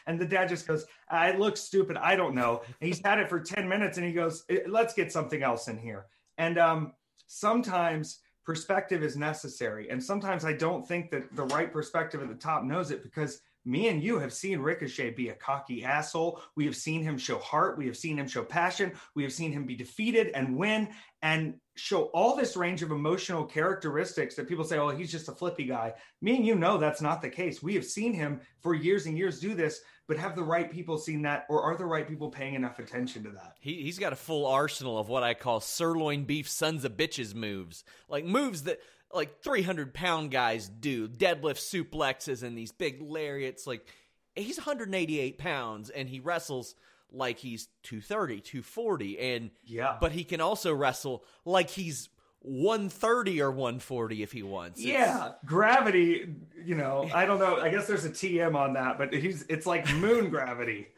And 0.06 0.18
the 0.18 0.24
dad 0.24 0.48
just 0.48 0.66
goes, 0.66 0.86
I 1.10 1.32
look 1.32 1.58
stupid. 1.58 1.98
I 1.98 2.16
don't 2.16 2.34
know. 2.34 2.62
And 2.80 2.88
he's 2.88 3.04
had 3.04 3.18
it 3.18 3.28
for 3.28 3.38
10 3.38 3.68
minutes 3.68 3.98
and 3.98 4.06
he 4.06 4.14
goes, 4.14 4.44
eh, 4.48 4.60
let's 4.66 4.94
get 4.94 5.12
something 5.12 5.42
else 5.42 5.68
in 5.68 5.76
here. 5.76 6.06
And 6.38 6.56
um, 6.56 6.94
sometimes 7.26 8.20
perspective 8.46 9.02
is 9.02 9.14
necessary. 9.14 9.90
And 9.90 10.02
sometimes 10.02 10.46
I 10.46 10.54
don't 10.54 10.88
think 10.88 11.10
that 11.10 11.36
the 11.36 11.44
right 11.44 11.70
perspective 11.70 12.22
at 12.22 12.28
the 12.28 12.34
top 12.34 12.64
knows 12.64 12.90
it 12.90 13.02
because 13.02 13.42
me 13.64 13.88
and 13.88 14.02
you 14.02 14.18
have 14.18 14.32
seen 14.32 14.60
Ricochet 14.60 15.10
be 15.10 15.28
a 15.28 15.34
cocky 15.34 15.84
asshole. 15.84 16.40
We 16.56 16.64
have 16.64 16.76
seen 16.76 17.02
him 17.02 17.18
show 17.18 17.38
heart. 17.38 17.76
We 17.76 17.86
have 17.86 17.96
seen 17.96 18.18
him 18.18 18.28
show 18.28 18.44
passion. 18.44 18.92
We 19.14 19.22
have 19.22 19.32
seen 19.32 19.52
him 19.52 19.66
be 19.66 19.76
defeated 19.76 20.28
and 20.34 20.56
win 20.56 20.88
and 21.22 21.54
show 21.76 22.04
all 22.14 22.36
this 22.36 22.56
range 22.56 22.82
of 22.82 22.90
emotional 22.90 23.44
characteristics 23.44 24.34
that 24.34 24.48
people 24.48 24.64
say, 24.64 24.78
oh, 24.78 24.88
he's 24.88 25.10
just 25.10 25.28
a 25.28 25.32
flippy 25.32 25.64
guy. 25.64 25.94
Me 26.22 26.36
and 26.36 26.46
you 26.46 26.54
know 26.54 26.78
that's 26.78 27.02
not 27.02 27.22
the 27.22 27.30
case. 27.30 27.62
We 27.62 27.74
have 27.74 27.84
seen 27.84 28.14
him 28.14 28.40
for 28.60 28.74
years 28.74 29.06
and 29.06 29.16
years 29.16 29.40
do 29.40 29.54
this, 29.54 29.80
but 30.06 30.16
have 30.16 30.34
the 30.34 30.42
right 30.42 30.70
people 30.70 30.96
seen 30.96 31.22
that 31.22 31.44
or 31.48 31.62
are 31.62 31.76
the 31.76 31.84
right 31.84 32.08
people 32.08 32.30
paying 32.30 32.54
enough 32.54 32.78
attention 32.78 33.22
to 33.24 33.30
that? 33.30 33.54
He, 33.60 33.82
he's 33.82 33.98
got 33.98 34.12
a 34.12 34.16
full 34.16 34.46
arsenal 34.46 34.98
of 34.98 35.08
what 35.08 35.22
I 35.22 35.34
call 35.34 35.60
sirloin 35.60 36.24
beef 36.24 36.48
sons 36.48 36.84
of 36.84 36.92
bitches 36.96 37.34
moves. 37.34 37.84
Like 38.08 38.24
moves 38.24 38.62
that 38.64 38.80
like 39.12 39.42
300 39.42 39.94
pound 39.94 40.30
guys 40.30 40.68
do 40.68 41.08
deadlift 41.08 41.58
suplexes 41.58 42.42
and 42.42 42.56
these 42.56 42.72
big 42.72 43.00
lariats. 43.00 43.66
Like 43.66 43.86
he's 44.34 44.58
188 44.58 45.38
pounds 45.38 45.90
and 45.90 46.08
he 46.08 46.20
wrestles 46.20 46.74
like 47.10 47.38
he's 47.38 47.68
230, 47.84 48.40
240. 48.40 49.18
And 49.18 49.50
yeah, 49.64 49.96
but 50.00 50.12
he 50.12 50.24
can 50.24 50.40
also 50.40 50.74
wrestle 50.74 51.24
like 51.44 51.70
he's 51.70 52.10
130 52.40 53.42
or 53.42 53.50
140 53.50 54.22
if 54.22 54.32
he 54.32 54.42
wants. 54.42 54.80
Yeah, 54.80 55.32
gravity, 55.44 56.34
you 56.64 56.74
know, 56.74 57.08
I 57.12 57.26
don't 57.26 57.38
know. 57.38 57.56
I 57.56 57.70
guess 57.70 57.86
there's 57.86 58.04
a 58.04 58.10
TM 58.10 58.54
on 58.54 58.74
that, 58.74 58.98
but 58.98 59.12
he's 59.12 59.44
it's 59.48 59.66
like 59.66 59.92
moon 59.94 60.30
gravity. 60.30 60.88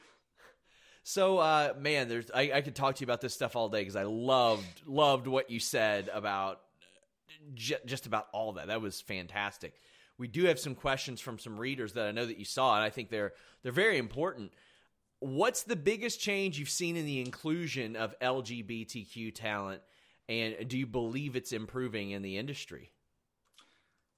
So, 1.03 1.39
uh, 1.39 1.75
man, 1.79 2.09
there's 2.09 2.31
I, 2.33 2.53
I 2.55 2.61
could 2.61 2.75
talk 2.75 2.97
to 2.97 3.01
you 3.01 3.07
about 3.07 3.21
this 3.21 3.35
stuff 3.35 3.57
all 3.57 3.69
day 3.69 3.81
because 3.81 3.97
I 3.97 4.03
loved 4.03 4.83
loved 4.87 5.27
what 5.27 5.51
you 5.51 5.59
said 5.59 6.11
about 6.13 6.61
j- 7.55 7.77
just 7.87 8.07
about 8.07 8.29
all 8.33 8.53
that. 8.53 8.69
That 8.69 8.81
was 8.81 9.01
fantastic. 9.01 9.75
We 10.19 10.29
do 10.29 10.45
have 10.45 10.59
some 10.59 10.75
questions 10.75 11.21
from 11.21 11.39
some 11.39 11.59
readers 11.59 11.95
that 11.95 12.07
I 12.07 12.13
know 12.13 12.27
that 12.27 12.39
you 12.39 12.45
saw, 12.45 12.75
and 12.75 12.85
I 12.85 12.91
think 12.91 13.11
they're 13.11 13.33
they're 13.63 13.73
very 13.73 13.99
important. 13.99 14.53
What's 15.21 15.63
the 15.63 15.77
biggest 15.77 16.21
change 16.21 16.59
you've 16.59 16.71
seen 16.71 16.97
in 16.97 17.05
the 17.05 17.21
inclusion 17.21 17.97
of 17.97 18.19
LGBTQ 18.21 19.35
talent, 19.35 19.83
and 20.29 20.69
do 20.69 20.79
you 20.79 20.87
believe 20.87 21.37
it's 21.37 21.53
improving 21.53 22.13
in 22.13 22.23
the 22.23 22.39
industry? 22.39 22.93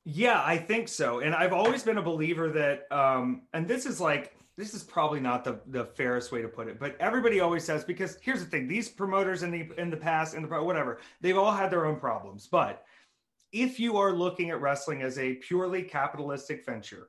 Yeah, 0.05 0.43
I 0.45 0.59
think 0.59 0.89
so. 0.89 1.21
And 1.21 1.35
I've 1.35 1.53
always 1.53 1.85
been 1.85 1.99
a 1.99 2.03
believer 2.03 2.51
that, 2.51 2.91
um, 2.91 3.43
and 3.53 3.69
this 3.69 3.87
is 3.87 4.01
like, 4.01 4.37
this 4.57 4.75
is 4.75 4.83
probably 4.83 5.21
not 5.21 5.45
the, 5.45 5.61
the 5.69 5.85
fairest 5.85 6.33
way 6.33 6.43
to 6.43 6.49
put 6.49 6.69
it, 6.69 6.79
but 6.79 6.97
everybody 7.01 7.41
always 7.41 7.65
says, 7.65 7.85
because 7.85 8.19
here's 8.21 8.41
the 8.41 8.47
thing, 8.47 8.67
these 8.67 8.89
promoters 8.89 9.45
in 9.45 9.51
the, 9.51 9.69
in 9.79 9.91
the 9.91 9.97
past, 9.97 10.35
in 10.35 10.43
the, 10.43 10.49
whatever, 10.49 10.99
they've 11.21 11.39
all 11.39 11.53
had 11.53 11.71
their 11.71 11.87
own 11.87 11.97
problems. 11.97 12.49
But 12.51 12.85
if 13.53 13.79
you 13.79 13.97
are 13.99 14.13
looking 14.13 14.51
at 14.51 14.61
wrestling 14.61 15.03
as 15.03 15.19
a 15.19 15.35
purely 15.35 15.83
capitalistic 15.83 16.65
venture 16.65 17.09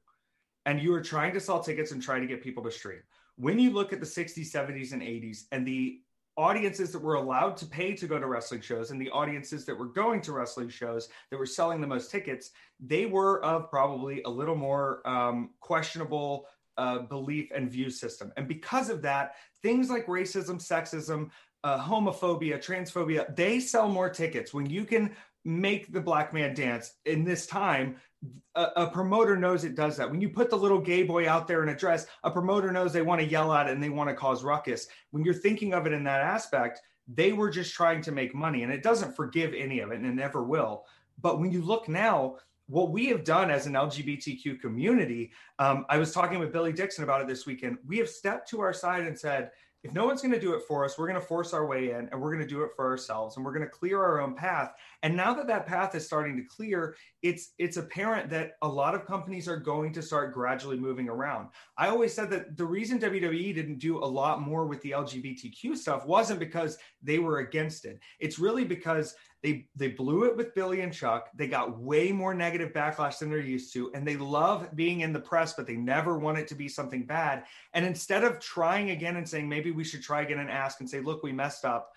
and 0.66 0.82
you 0.82 0.94
are 0.94 1.02
trying 1.02 1.34
to 1.34 1.40
sell 1.40 1.62
tickets 1.62 1.92
and 1.92 2.02
try 2.02 2.20
to 2.20 2.28
get 2.28 2.44
people 2.44 2.64
to 2.64 2.72
stream, 2.72 3.02
when 3.38 3.58
you 3.60 3.72
look 3.72 3.94
at 3.94 4.00
the 4.00 4.06
60s, 4.06 4.52
70s, 4.52 4.94
and 4.94 5.02
80s 5.02 5.44
and 5.52 5.66
the 5.66 6.02
audiences 6.36 6.92
that 6.92 7.02
were 7.02 7.16
allowed 7.16 7.56
to 7.58 7.66
pay 7.66 7.94
to 7.94 8.08
go 8.08 8.20
to 8.20 8.26
wrestling 8.26 8.62
shows 8.62 8.92
and 8.92 9.00
the 9.00 9.10
audiences 9.12 9.66
that 9.66 9.78
were 9.78 9.86
going 9.86 10.20
to 10.22 10.32
wrestling 10.32 10.70
shows 10.70 11.10
that 11.30 11.38
were 11.38 11.46
selling 11.46 11.80
the 11.80 11.88
most 11.88 12.10
tickets, 12.10 12.52
they 12.80 13.06
were 13.06 13.44
of 13.44 13.70
probably 13.70 14.22
a 14.24 14.30
little 14.30 14.56
more 14.56 15.08
um, 15.08 15.52
questionable 15.60 16.48
uh, 16.78 17.00
belief 17.00 17.52
and 17.56 17.72
view 17.72 17.90
system. 17.90 18.32
And 18.36 18.48
because 18.48 18.90
of 18.90 19.02
that, 19.04 19.36
things 19.62 19.90
like 19.90 20.08
racism, 20.08 20.56
sexism, 20.56 21.30
uh, 21.64 21.80
homophobia, 21.80 22.58
transphobia, 22.58 23.34
they 23.36 23.60
sell 23.60 23.88
more 23.88 24.10
tickets. 24.10 24.54
When 24.54 24.66
you 24.66 24.86
can 24.86 25.16
make 25.46 25.92
the 25.92 26.02
black 26.02 26.34
man 26.34 26.54
dance 26.54 26.94
in 27.06 27.24
this 27.24 27.46
time 27.46 27.96
a, 28.56 28.68
a, 28.78 28.88
promoter 28.88 29.36
knows 29.36 29.66
it 29.66 29.76
does 29.76 29.98
that. 29.98 30.10
When 30.10 30.22
you 30.22 30.30
put 30.30 30.50
the 30.50 30.56
little 30.56 30.80
gay 30.80 31.04
boy 31.04 31.28
out 31.28 31.48
there 31.48 31.62
in 31.64 31.70
a 31.70 31.76
dress 31.76 32.08
a 32.24 32.32
promoter 32.32 32.72
knows 32.72 32.94
they 32.94 33.02
want 33.02 33.20
to 33.20 33.28
yell 33.28 33.52
at 33.52 33.68
it 33.68 33.74
and 33.74 33.84
they 33.84 33.90
want 33.90 34.10
to 34.10 34.16
cause 34.16 34.44
ruckus. 34.44 34.88
When 35.12 35.26
you're 35.26 35.34
thinking 35.34 35.74
of 35.74 35.86
it 35.86 35.94
in 35.94 36.04
that 36.06 36.22
aspect 36.22 36.82
they 37.14 37.34
were 37.34 37.50
just 37.50 37.74
trying 37.74 38.02
to 38.02 38.14
make 38.14 38.34
money 38.34 38.64
and 38.64 38.72
it 38.72 38.82
doesn't 38.82 39.16
forgive 39.16 39.54
any 39.54 39.80
of 39.80 39.92
it 39.92 39.98
and 39.98 40.06
it 40.06 40.16
never 40.16 40.44
will. 40.44 40.86
But 41.22 41.40
when 41.40 41.52
you 41.52 41.62
look 41.62 41.90
now 41.90 42.38
what 42.68 42.92
we 42.92 43.08
have 43.08 43.26
done 43.26 43.52
as 43.52 43.66
an 43.66 43.74
lgbtq 43.74 44.58
community 44.62 45.34
um, 45.60 45.86
i 45.90 45.98
was 45.98 46.14
talking 46.14 46.40
with 46.40 46.54
billy 46.54 46.72
dixon 46.72 47.04
about 47.04 47.20
it 47.20 47.28
this 47.28 47.46
weekend. 47.46 47.78
We 47.86 47.98
have 47.98 48.08
stepped 48.08 48.50
to 48.52 48.62
our 48.62 48.72
side 48.72 49.06
and 49.06 49.20
said 49.20 49.52
if 49.84 49.94
no 49.94 50.06
one's 50.06 50.22
going 50.22 50.34
to 50.34 50.40
do 50.40 50.54
it 50.54 50.64
for 50.68 50.86
us, 50.86 50.98
we're 50.98 51.08
going 51.08 51.20
to 51.20 51.26
force 51.26 51.54
our 51.54 51.66
way 51.66 51.92
in 51.92 52.08
and 52.10 52.22
we're 52.22 52.34
going 52.34 52.46
to 52.46 52.48
do 52.48 52.64
it 52.64 52.72
for 52.76 52.86
ourselves 52.90 53.36
and 53.36 53.46
we're 53.46 53.54
going 53.54 53.66
to 53.66 53.70
clear 53.70 54.02
our 54.02 54.22
own 54.22 54.34
path. 54.34 54.72
And 55.04 55.16
now 55.16 55.34
that 55.34 55.48
that 55.48 55.66
path 55.66 55.94
is 55.94 56.06
starting 56.06 56.38
to 56.38 56.44
clear, 56.44 56.96
it's 57.22 57.54
it's 57.58 57.76
apparent 57.76 58.30
that 58.30 58.54
a 58.62 58.68
lot 58.68 58.96
of 58.96 59.06
companies 59.06 59.48
are 59.48 59.58
going 59.58 59.92
to 59.94 60.02
start 60.02 60.34
gradually 60.34 60.78
moving 60.78 61.10
around. 61.10 61.50
I 61.78 61.90
always 61.90 62.14
said 62.14 62.30
that 62.30 62.56
the 62.56 62.66
reason 62.66 63.00
WWE 63.00 63.54
didn't 63.54 63.80
do 63.80 63.98
a 63.98 64.06
lot 64.06 64.42
more 64.42 64.66
with 64.66 64.82
the 64.82 64.92
LGBTQ 64.92 65.76
stuff 65.76 66.06
wasn't 66.06 66.40
because 66.40 66.78
they 67.02 67.20
were 67.20 67.40
against 67.40 67.84
it. 67.84 68.00
It's 68.20 68.40
really 68.40 68.64
because 68.64 69.16
they 69.44 69.68
they 69.76 69.90
blew 69.90 70.24
it 70.24 70.38
with 70.38 70.56
Billy 70.56 70.82
and 70.82 70.94
Chuck. 70.94 71.30
They 71.36 71.48
got 71.48 71.78
way 71.78 72.14
more 72.14 72.34
negative 72.34 72.72
backlash 72.72 73.20
than 73.20 73.30
they're 73.30 73.40
used 73.40 73.74
to, 73.74 73.92
and 73.94 74.08
they 74.08 74.16
love 74.16 74.74
being 74.74 75.02
in 75.02 75.12
the 75.12 75.20
press, 75.20 75.54
but 75.54 75.68
they 75.68 75.76
never 75.76 76.18
want 76.18 76.38
it 76.38 76.48
to 76.48 76.56
be 76.56 76.70
something 76.70 77.06
bad. 77.06 77.44
And 77.74 77.86
instead 77.86 78.24
of 78.24 78.40
trying 78.40 78.92
again 78.92 79.18
and 79.18 79.28
saying 79.28 79.48
maybe 79.50 79.72
we 79.72 79.84
should 79.84 80.02
try 80.02 80.22
again 80.22 80.40
and 80.40 80.50
ask 80.50 80.80
and 80.80 80.90
say, 80.90 81.02
look, 81.02 81.24
we 81.24 81.34
messed 81.34 81.66
up, 81.66 81.92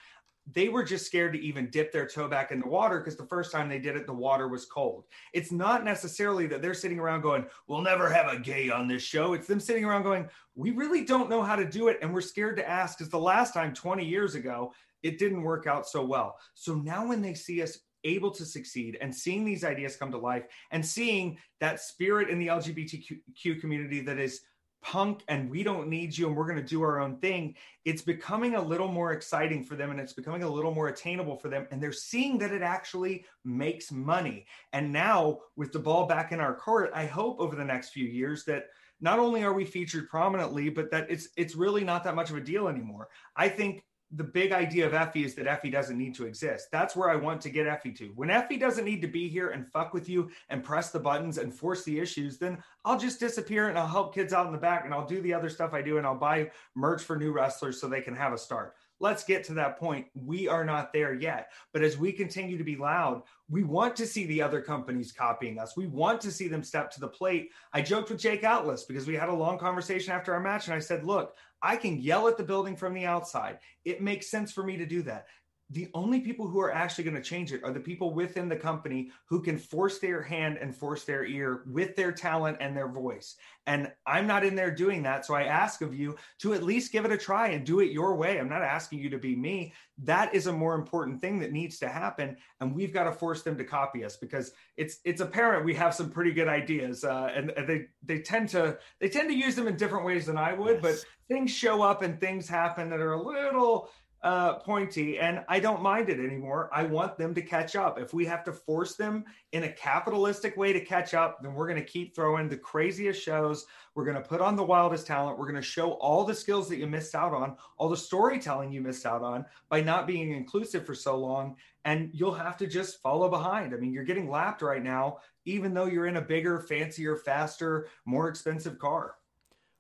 they 0.53 0.69
were 0.69 0.85
just 0.85 1.07
scared 1.07 1.33
to 1.33 1.41
even 1.41 1.71
dip 1.71 1.93
their 1.93 2.07
toe 2.07 2.29
back 2.29 2.53
in 2.53 2.61
the 2.61 2.69
water 2.69 2.99
because 2.99 3.17
the 3.17 3.27
first 3.27 3.51
time 3.51 3.69
they 3.69 3.81
did 3.81 3.97
it, 3.97 4.07
the 4.07 4.13
water 4.13 4.49
was 4.49 4.65
cold. 4.65 5.05
It's 5.33 5.51
not 5.51 5.85
necessarily 5.85 6.47
that 6.49 6.63
they're 6.63 6.75
sitting 6.75 6.99
around 6.99 7.23
going, 7.23 7.47
We'll 7.67 7.81
never 7.81 8.09
have 8.09 8.33
a 8.33 8.39
gay 8.39 8.71
on 8.71 8.87
this 8.87 9.03
show. 9.03 9.33
It's 9.33 9.49
them 9.49 9.61
sitting 9.61 9.85
around 9.85 10.05
going, 10.05 10.29
We 10.55 10.71
really 10.71 11.05
don't 11.05 11.31
know 11.31 11.43
how 11.43 11.57
to 11.57 11.69
do 11.69 11.89
it. 11.89 11.99
And 12.01 12.15
we're 12.15 12.21
scared 12.21 12.57
to 12.57 12.69
ask 12.69 12.99
because 12.99 13.11
the 13.11 13.19
last 13.19 13.55
time, 13.55 13.75
20 13.75 14.05
years 14.05 14.35
ago, 14.37 14.73
it 15.03 15.19
didn't 15.19 15.43
work 15.43 15.67
out 15.67 15.87
so 15.87 16.05
well. 16.05 16.37
So 16.55 16.75
now 16.75 17.07
when 17.07 17.23
they 17.23 17.35
see 17.35 17.63
us 17.63 17.79
able 18.05 18.31
to 18.31 18.45
succeed 18.45 18.97
and 19.01 19.15
seeing 19.15 19.45
these 19.45 19.65
ideas 19.65 19.97
come 19.97 20.13
to 20.13 20.19
life 20.19 20.45
and 20.71 20.85
seeing 20.85 21.39
that 21.61 21.81
spirit 21.81 22.31
in 22.31 22.39
the 22.39 22.47
LGBTQ 22.47 23.61
community 23.61 24.01
that 24.01 24.19
is 24.19 24.43
punk 24.83 25.25
and 25.27 25.51
we 25.51 25.65
don't 25.65 25.89
need 25.89 26.17
you 26.17 26.29
and 26.29 26.37
we're 26.37 26.47
going 26.47 26.63
to 26.63 26.63
do 26.63 26.83
our 26.83 27.01
own 27.01 27.17
thing, 27.19 27.55
it's 27.85 28.03
becoming 28.03 28.55
a 28.55 28.63
little 28.63 28.87
more 28.87 29.13
exciting 29.13 29.65
for 29.65 29.75
them 29.75 29.91
and 29.91 29.99
it's 29.99 30.13
becoming 30.13 30.45
a 30.45 30.49
little 30.49 30.73
more 30.73 30.89
attainable 30.89 31.37
for 31.37 31.49
them. 31.49 31.67
And 31.71 31.83
they're 31.83 31.91
seeing 31.91 32.39
that 32.39 32.53
it 32.53 32.63
actually 32.63 33.25
makes 33.45 33.91
money. 33.91 34.47
And 34.73 34.93
now, 34.93 35.41
with 35.57 35.73
the 35.73 35.81
ball 35.81 36.07
back 36.07 36.31
in 36.31 36.39
our 36.39 36.55
court, 36.55 36.91
I 36.95 37.07
hope 37.07 37.41
over 37.41 37.57
the 37.57 37.65
next 37.65 37.91
few 37.91 38.07
years 38.07 38.45
that 38.45 38.67
not 39.01 39.19
only 39.19 39.43
are 39.43 39.53
we 39.53 39.65
featured 39.65 40.09
prominently, 40.09 40.71
but 40.71 40.91
that 40.91 41.11
it's 41.11 41.29
it's 41.37 41.55
really 41.55 41.85
not 41.85 42.05
that 42.05 42.15
much 42.15 42.31
of 42.31 42.37
a 42.37 42.41
deal 42.41 42.69
anymore. 42.69 43.09
I 43.37 43.49
think 43.49 43.85
the 44.13 44.25
big 44.25 44.53
idea 44.53 44.87
of 44.87 44.93
Effy 44.93 45.25
is 45.25 45.35
that 45.35 45.47
Effy 45.47 45.71
doesn't 45.71 45.99
need 45.99 46.15
to 46.15 46.27
exist. 46.27 46.69
That's 46.71 46.95
where 46.95 47.11
I 47.11 47.17
want 47.17 47.41
to 47.41 47.51
get 47.51 47.67
Effy 47.67 47.95
to. 47.97 48.13
When 48.15 48.29
Effy 48.29 48.59
doesn't 48.59 48.85
need 48.85 49.03
to 49.03 49.09
be 49.09 49.29
here 49.29 49.51
and 49.51 49.67
fuck 49.67 49.93
with 49.93 50.09
you 50.09 50.31
and 50.49 50.63
press 50.63 50.91
the 50.91 51.01
buttons 51.01 51.39
and 51.39 51.53
force 51.53 51.83
the 51.83 51.99
issues, 51.99 52.39
then 52.39 52.63
I'll 52.85 52.99
just 52.99 53.19
disappear 53.19 53.69
and 53.69 53.77
I'll 53.77 53.87
help 53.87 54.15
kids 54.15 54.33
out 54.33 54.47
in 54.47 54.53
the 54.53 54.59
back 54.59 54.85
and 54.85 54.95
I'll 54.95 55.07
do 55.07 55.21
the 55.21 55.35
other 55.35 55.49
stuff 55.49 55.75
I 55.75 55.83
do 55.83 55.99
and 55.99 56.07
I'll 56.07 56.15
buy 56.15 56.51
merch 56.77 57.03
for 57.03 57.17
new 57.17 57.33
wrestlers 57.33 57.81
so 57.81 57.89
they 57.89 58.01
can 58.01 58.15
have 58.15 58.33
a 58.33 58.39
start. 58.39 58.76
Let's 58.99 59.25
get 59.25 59.45
to 59.45 59.55
that 59.55 59.79
point. 59.79 60.07
We 60.15 60.49
are 60.49 60.65
not 60.65 60.93
there 60.93 61.15
yet. 61.15 61.51
But 61.73 61.83
as 61.83 61.99
we 61.99 62.13
continue 62.13 62.57
to 62.57 62.65
be 62.65 62.77
loud, 62.77 63.23
we 63.49 63.63
want 63.63 63.95
to 63.97 64.07
see 64.07 64.27
the 64.27 64.41
other 64.41 64.61
companies 64.61 65.13
copying 65.13 65.59
us. 65.59 65.77
We 65.77 65.87
want 65.87 66.21
to 66.23 66.33
see 66.33 66.49
them 66.49 66.63
step 66.63 66.91
to 66.93 67.01
the 67.01 67.09
plate. 67.09 67.51
I 67.73 67.83
joked 67.83 68.11
with 68.11 68.21
Jake 68.21 68.43
Atlas 68.43 68.85
because 68.85 69.07
we 69.07 69.15
had 69.15 69.29
a 69.29 69.35
long 69.35 69.59
conversation 69.59 70.13
after 70.13 70.33
our 70.33 70.41
match 70.41 70.67
and 70.67 70.75
I 70.75 70.79
said, 70.79 71.05
look, 71.05 71.35
I 71.63 71.77
can 71.77 72.01
yell 72.01 72.29
at 72.29 72.37
the 72.37 72.45
building 72.45 72.77
from 72.77 72.95
the 72.95 73.07
outside. 73.07 73.59
It 73.85 74.03
makes 74.03 74.31
sense 74.31 74.53
for 74.53 74.65
me 74.65 74.77
to 74.77 74.87
do 74.87 75.03
that. 75.03 75.27
The 75.71 75.89
only 75.95 76.21
people 76.21 76.47
who 76.47 76.61
are 76.61 76.73
actually 76.73 77.05
going 77.05 77.17
to 77.17 77.23
change 77.23 77.53
it 77.53 77.65
are 77.65 77.73
the 77.73 77.81
people 77.81 78.15
within 78.15 78.49
the 78.49 78.57
company 78.57 79.11
who 79.25 79.43
can 79.43 79.59
force 79.59 79.99
their 79.99 80.23
hand 80.23 80.59
and 80.59 80.75
force 80.75 81.05
their 81.05 81.25
ear 81.25 81.65
with 81.67 81.97
their 81.97 82.13
talent 82.13 82.59
and 82.61 82.77
their 82.77 82.87
voice. 82.87 83.35
And 83.67 83.91
I'm 84.07 84.29
not 84.29 84.45
in 84.45 84.55
there 84.55 84.71
doing 84.71 85.03
that. 85.03 85.27
So 85.27 85.35
I 85.35 85.43
ask 85.43 85.83
of 85.83 85.93
you 85.93 86.17
to 86.39 86.55
at 86.55 86.63
least 86.63 86.93
give 86.93 87.05
it 87.05 87.11
a 87.11 87.19
try 87.19 87.49
and 87.49 87.67
do 87.67 87.81
it 87.81 87.91
your 87.91 88.15
way. 88.15 88.39
I'm 88.39 88.49
not 88.49 88.63
asking 88.63 89.01
you 89.01 89.11
to 89.11 89.19
be 89.19 89.35
me. 89.35 89.73
That 90.05 90.33
is 90.33 90.47
a 90.47 90.53
more 90.53 90.77
important 90.77 91.21
thing 91.21 91.41
that 91.41 91.51
needs 91.51 91.81
to 91.81 91.89
happen. 91.89 92.37
And 92.61 92.73
we've 92.73 92.93
got 92.93 93.05
to 93.05 93.13
force 93.13 93.43
them 93.43 93.59
to 93.59 93.65
copy 93.65 94.05
us 94.05 94.17
because 94.17 94.53
it's 94.77 95.01
it's 95.05 95.21
apparent 95.21 95.65
we 95.65 95.75
have 95.75 95.95
some 95.95 96.11
pretty 96.11 96.33
good 96.33 96.47
ideas. 96.47 97.03
Uh, 97.03 97.33
and 97.35 97.53
they 97.67 97.87
they 98.05 98.21
tend 98.21 98.51
to 98.51 98.79
they 99.01 99.09
tend 99.09 99.29
to 99.31 99.35
use 99.35 99.57
them 99.57 99.67
in 99.67 99.77
different 99.77 100.07
ways 100.07 100.27
than 100.27 100.37
I 100.37 100.53
would, 100.53 100.81
yes. 100.81 100.83
but 100.83 101.05
things 101.27 101.51
show 101.51 101.83
up 101.83 102.03
and 102.03 102.21
things 102.21 102.49
happen 102.49 102.89
that 102.91 103.01
are 103.01 103.15
a 103.15 103.23
little 103.23 103.91
uh, 104.27 104.55
pointy, 104.55 105.21
and 105.21 105.45
I 105.49 105.61
don't 105.61 105.81
mind 105.81 106.09
it 106.09 106.19
anymore. 106.19 106.69
I 106.73 106.83
want 106.83 107.17
them 107.17 107.33
to 107.33 107.41
catch 107.41 107.77
up. 107.77 107.97
If 107.97 108.13
we 108.13 108.27
have 108.27 108.43
to 108.47 108.53
force 108.53 108.97
them 108.97 109.25
in 109.53 109.63
a 109.63 109.73
capitalistic 109.73 110.57
way 110.57 110.73
to 110.73 110.81
catch 110.81 111.15
up, 111.15 111.41
then 111.41 111.55
we're 111.55 111.69
going 111.69 111.81
to 111.81 111.87
keep 111.87 112.13
throwing 112.13 112.49
the 112.49 112.57
craziest 112.57 113.23
shows. 113.23 113.67
We're 113.95 114.05
going 114.05 114.21
to 114.21 114.29
put 114.29 114.41
on 114.41 114.57
the 114.57 114.65
wildest 114.65 115.07
talent. 115.07 115.39
We're 115.39 115.47
going 115.47 115.55
to 115.55 115.63
show 115.63 115.93
all 115.93 116.25
the 116.25 116.35
skills 116.35 116.69
that 116.71 116.79
you 116.79 116.89
missed 116.89 117.15
out 117.15 117.35
on, 117.35 117.57
all 117.79 117.89
the 117.89 117.97
storytelling 117.97 118.73
you 118.73 118.81
missed 118.81 119.07
out 119.07 119.23
on 119.23 119.45
by 119.69 119.81
not 119.81 120.09
being 120.09 120.33
inclusive 120.33 120.85
for 120.85 120.95
so 120.97 121.17
long. 121.17 121.55
And 121.85 122.11
you'll 122.13 122.35
have 122.35 122.57
to 122.57 122.67
just 122.67 123.01
follow 123.01 123.29
behind. 123.29 123.75
I 123.75 123.77
mean, 123.77 123.93
you're 123.93 124.03
getting 124.03 124.29
lapped 124.29 124.61
right 124.61 124.83
now, 124.83 125.19
even 125.45 125.73
though 125.73 125.87
you're 125.87 126.09
in 126.09 126.17
a 126.17 126.21
bigger, 126.21 126.59
fancier, 126.59 127.15
faster, 127.15 127.87
more 128.05 128.29
expensive 128.29 128.81
car. 128.81 129.15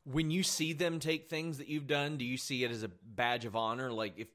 When 0.05 0.31
you 0.31 0.45
see 0.45 0.73
them 0.73 1.01
take 1.01 1.29
things 1.29 1.59
that 1.59 1.67
you've 1.67 1.89
done, 1.89 2.17
do 2.17 2.25
you 2.25 2.37
see 2.37 2.63
it 2.63 2.71
as 2.71 2.85
a 2.85 2.91
badge 3.05 3.45
of 3.45 3.57
honor? 3.57 3.91
Like 3.91 4.13
if 4.19 4.29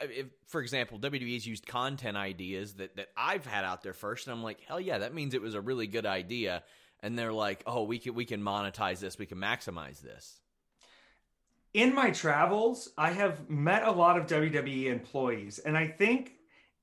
if, 0.00 0.26
for 0.46 0.60
example, 0.60 0.98
WWE's 0.98 1.46
used 1.46 1.66
content 1.66 2.16
ideas 2.16 2.74
that, 2.74 2.96
that 2.96 3.08
I've 3.16 3.46
had 3.46 3.64
out 3.64 3.82
there 3.82 3.92
first, 3.92 4.26
and 4.26 4.34
I'm 4.34 4.42
like, 4.42 4.60
hell 4.66 4.80
yeah, 4.80 4.98
that 4.98 5.14
means 5.14 5.34
it 5.34 5.42
was 5.42 5.54
a 5.54 5.60
really 5.60 5.86
good 5.86 6.06
idea. 6.06 6.62
And 7.00 7.18
they're 7.18 7.32
like, 7.32 7.62
oh, 7.66 7.82
we 7.84 7.98
can 7.98 8.14
we 8.14 8.24
can 8.24 8.42
monetize 8.42 9.00
this, 9.00 9.18
we 9.18 9.26
can 9.26 9.38
maximize 9.38 10.00
this. 10.00 10.40
In 11.74 11.94
my 11.94 12.10
travels, 12.10 12.88
I 12.96 13.10
have 13.10 13.50
met 13.50 13.82
a 13.82 13.90
lot 13.90 14.18
of 14.18 14.26
WWE 14.26 14.86
employees, 14.86 15.58
and 15.58 15.76
I 15.76 15.88
think 15.88 16.32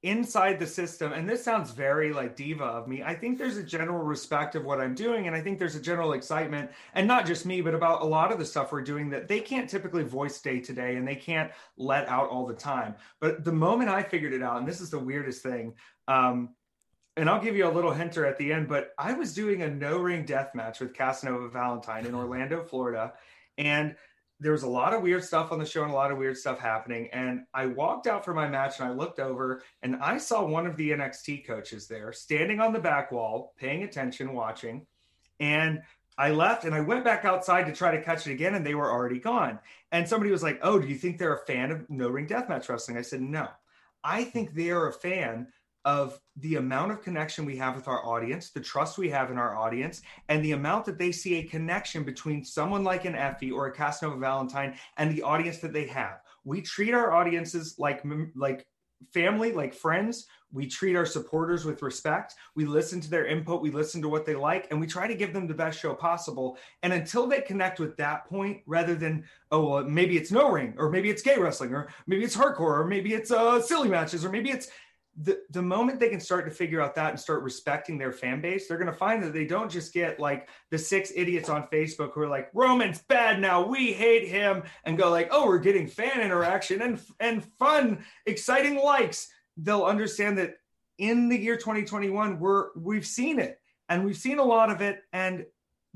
inside 0.04 0.60
the 0.60 0.68
system 0.68 1.14
and 1.14 1.30
this 1.30 1.42
sounds 1.42 1.72
very 1.72 2.12
like 2.12 2.36
diva 2.36 2.66
of 2.66 2.90
me 2.90 3.02
i 3.04 3.16
think 3.16 3.38
there's 3.38 3.56
a 3.56 3.64
general 3.64 4.04
respect 4.04 4.54
of 4.54 4.66
what 4.66 4.82
i'm 4.82 4.94
doing 4.94 5.28
and 5.28 5.36
i 5.36 5.40
think 5.40 5.58
there's 5.58 5.76
a 5.76 5.82
general 5.82 6.12
excitement 6.12 6.70
and 6.94 7.08
not 7.08 7.26
just 7.26 7.46
me 7.46 7.62
but 7.62 7.74
about 7.74 8.02
a 8.02 8.06
lot 8.06 8.30
of 8.30 8.38
the 8.38 8.46
stuff 8.46 8.74
we're 8.74 8.82
doing 8.82 9.10
that 9.10 9.30
they 9.30 9.40
can't 9.40 9.70
typically 9.70 10.04
voice 10.04 10.42
day 10.42 10.60
to 10.60 10.74
day 10.74 10.98
and 10.98 11.08
they 11.08 11.16
can't 11.16 11.52
let 11.78 12.06
out 12.10 12.30
all 12.30 12.46
the 12.46 12.54
time 12.54 12.94
but 13.22 13.46
the 13.46 13.52
moment 13.52 13.90
i 13.90 14.04
figured 14.04 14.34
it 14.34 14.44
out 14.44 14.58
and 14.58 14.68
this 14.68 14.82
is 14.82 14.90
the 14.90 15.00
weirdest 15.00 15.42
thing 15.42 15.74
um, 16.10 16.50
and 17.16 17.30
I'll 17.30 17.42
give 17.42 17.56
you 17.56 17.68
a 17.68 17.70
little 17.70 17.92
hinter 17.92 18.26
at 18.26 18.38
the 18.38 18.52
end, 18.52 18.68
but 18.68 18.94
I 18.98 19.14
was 19.14 19.34
doing 19.34 19.62
a 19.62 19.70
no 19.70 20.00
ring 20.00 20.26
death 20.26 20.56
match 20.56 20.80
with 20.80 20.96
Casanova 20.96 21.48
Valentine 21.48 22.08
in 22.08 22.16
Orlando, 22.16 22.64
Florida. 22.64 23.14
And 23.58 23.96
there 24.44 24.52
was 24.52 24.64
a 24.64 24.70
lot 24.70 24.94
of 24.94 25.02
weird 25.02 25.24
stuff 25.24 25.54
on 25.54 25.60
the 25.60 25.66
show 25.66 25.84
and 25.84 25.92
a 25.92 25.96
lot 25.96 26.12
of 26.12 26.18
weird 26.18 26.38
stuff 26.38 26.60
happening. 26.60 27.10
And 27.14 27.46
I 27.54 27.68
walked 27.68 28.08
out 28.08 28.26
for 28.26 28.34
my 28.34 28.48
match 28.48 28.80
and 28.80 28.90
I 28.90 28.92
looked 28.92 29.20
over 29.20 29.64
and 29.82 29.96
I 29.96 30.18
saw 30.18 30.46
one 30.46 30.68
of 30.68 30.76
the 30.76 30.92
NXT 30.92 31.48
coaches 31.48 31.88
there 31.88 32.12
standing 32.12 32.60
on 32.60 32.74
the 32.74 32.80
back 32.80 33.12
wall, 33.12 33.54
paying 33.58 33.84
attention, 33.84 34.34
watching. 34.34 34.86
And 35.40 35.82
I 36.18 36.32
left 36.32 36.66
and 36.66 36.76
I 36.76 36.82
went 36.82 37.06
back 37.06 37.24
outside 37.24 37.68
to 37.68 37.74
try 37.74 37.96
to 37.96 38.04
catch 38.04 38.28
it 38.28 38.34
again 38.34 38.54
and 38.54 38.66
they 38.66 38.76
were 38.76 38.92
already 38.92 39.20
gone. 39.20 39.60
And 39.94 40.08
somebody 40.08 40.30
was 40.30 40.44
like, 40.44 40.60
Oh, 40.62 40.78
do 40.78 40.88
you 40.88 40.96
think 40.96 41.18
they're 41.18 41.38
a 41.38 41.46
fan 41.46 41.72
of 41.72 41.90
no 41.90 42.10
ring 42.10 42.28
deathmatch 42.28 42.68
wrestling? 42.68 42.98
I 42.98 43.02
said, 43.02 43.22
No. 43.22 43.48
I 44.04 44.26
think 44.26 44.54
they 44.54 44.72
are 44.72 44.90
a 44.90 44.94
fan 44.94 45.48
of 45.86 46.20
the 46.38 46.56
amount 46.56 46.92
of 46.92 47.02
connection 47.02 47.46
we 47.46 47.58
have 47.58 47.76
with 47.76 47.88
our 47.88 48.06
audience, 48.06 48.52
the 48.52 48.60
trust 48.60 48.98
we 48.98 49.10
have 49.10 49.32
in 49.32 49.38
our 49.38 49.56
audience, 49.56 50.02
and 50.30 50.44
the 50.44 50.54
amount 50.54 50.86
that 50.86 50.98
they 50.98 51.12
see 51.12 51.36
a 51.36 51.44
connection 51.44 52.04
between 52.04 52.44
someone 52.44 52.84
like 52.84 53.06
an 53.06 53.14
Effy 53.14 53.52
or 53.52 53.68
a 53.68 53.72
Casanova 53.72 54.20
Valentine 54.20 54.76
and 54.98 55.12
the 55.12 55.22
audience 55.22 55.58
that 55.60 55.74
they 55.74 55.88
have. 55.88 56.20
We 56.46 56.62
treat 56.62 56.94
our 56.94 57.12
audiences 57.12 57.76
like 57.78 58.04
like 58.36 58.66
family, 59.14 59.52
like 59.52 59.74
friends. 59.74 60.28
We 60.52 60.68
treat 60.68 60.96
our 60.96 61.06
supporters 61.06 61.66
with 61.66 61.82
respect. 61.82 62.36
We 62.56 62.66
listen 62.66 63.02
to 63.02 63.10
their 63.10 63.26
input. 63.26 63.62
We 63.62 63.72
listen 63.72 64.02
to 64.04 64.10
what 64.10 64.26
they 64.26 64.36
like, 64.36 64.68
and 64.70 64.80
we 64.80 64.88
try 64.88 65.08
to 65.08 65.16
give 65.16 65.34
them 65.34 65.48
the 65.48 65.54
best 65.54 65.80
show 65.80 65.94
possible. 65.94 66.58
And 66.84 66.94
until 66.94 67.28
they 67.28 67.42
connect 67.42 67.80
with 67.80 67.98
that 67.98 68.26
point, 68.26 68.62
rather 68.66 68.96
than 68.96 69.26
oh 69.52 69.68
well, 69.68 69.84
maybe 69.84 70.16
it's 70.16 70.32
no 70.32 70.50
ring, 70.50 70.76
or 70.78 70.90
maybe 70.90 71.10
it's 71.10 71.22
gay 71.22 71.38
wrestling, 71.38 71.74
or 71.74 71.90
maybe 72.08 72.24
it's 72.24 72.38
hardcore, 72.38 72.80
or 72.80 72.86
maybe 72.86 73.14
it's 73.14 73.32
uh, 73.32 73.62
silly 73.62 73.90
matches, 73.90 74.24
or 74.24 74.30
maybe 74.30 74.52
it's 74.52 74.70
the, 75.22 75.42
the 75.52 75.62
moment 75.62 76.00
they 76.00 76.10
can 76.10 76.20
start 76.20 76.46
to 76.46 76.52
figure 76.52 76.82
out 76.82 76.96
that 76.96 77.12
and 77.12 77.20
start 77.20 77.44
respecting 77.44 77.98
their 77.98 78.12
fan 78.12 78.42
base, 78.42 78.68
they're 78.68 78.78
going 78.78 78.92
to 78.92 78.98
find 78.98 79.22
that 79.22 79.34
they 79.34 79.46
don't 79.46 79.72
just 79.72 79.94
get 79.94 80.20
like 80.20 80.50
the 80.72 80.78
six 80.78 81.12
idiots 81.16 81.50
on 81.50 81.68
Facebook 81.72 82.14
who 82.14 82.22
are 82.22 82.28
like, 82.28 82.50
Roman's 82.54 83.02
bad 83.04 83.40
now, 83.40 83.66
we 83.66 83.94
hate 83.94 84.28
him, 84.28 84.64
and 84.86 84.98
go 84.98 85.12
like, 85.12 85.30
oh, 85.32 85.46
we're 85.46 85.60
getting 85.60 85.88
fan 85.88 86.22
interaction 86.22 86.82
and, 86.82 87.00
and 87.20 87.46
fun, 87.60 88.04
exciting 88.26 88.78
likes. 88.78 89.28
They'll 89.58 89.86
understand 89.86 90.40
that 90.40 90.56
in 90.98 91.30
the 91.30 91.38
year 91.38 91.58
2021, 91.58 92.40
we're, 92.40 92.70
we've 92.76 93.06
seen 93.06 93.40
it 93.40 93.60
and 93.90 94.04
we've 94.04 94.18
seen 94.18 94.40
a 94.40 94.44
lot 94.44 94.72
of 94.72 94.82
it. 94.82 95.02
And 95.12 95.46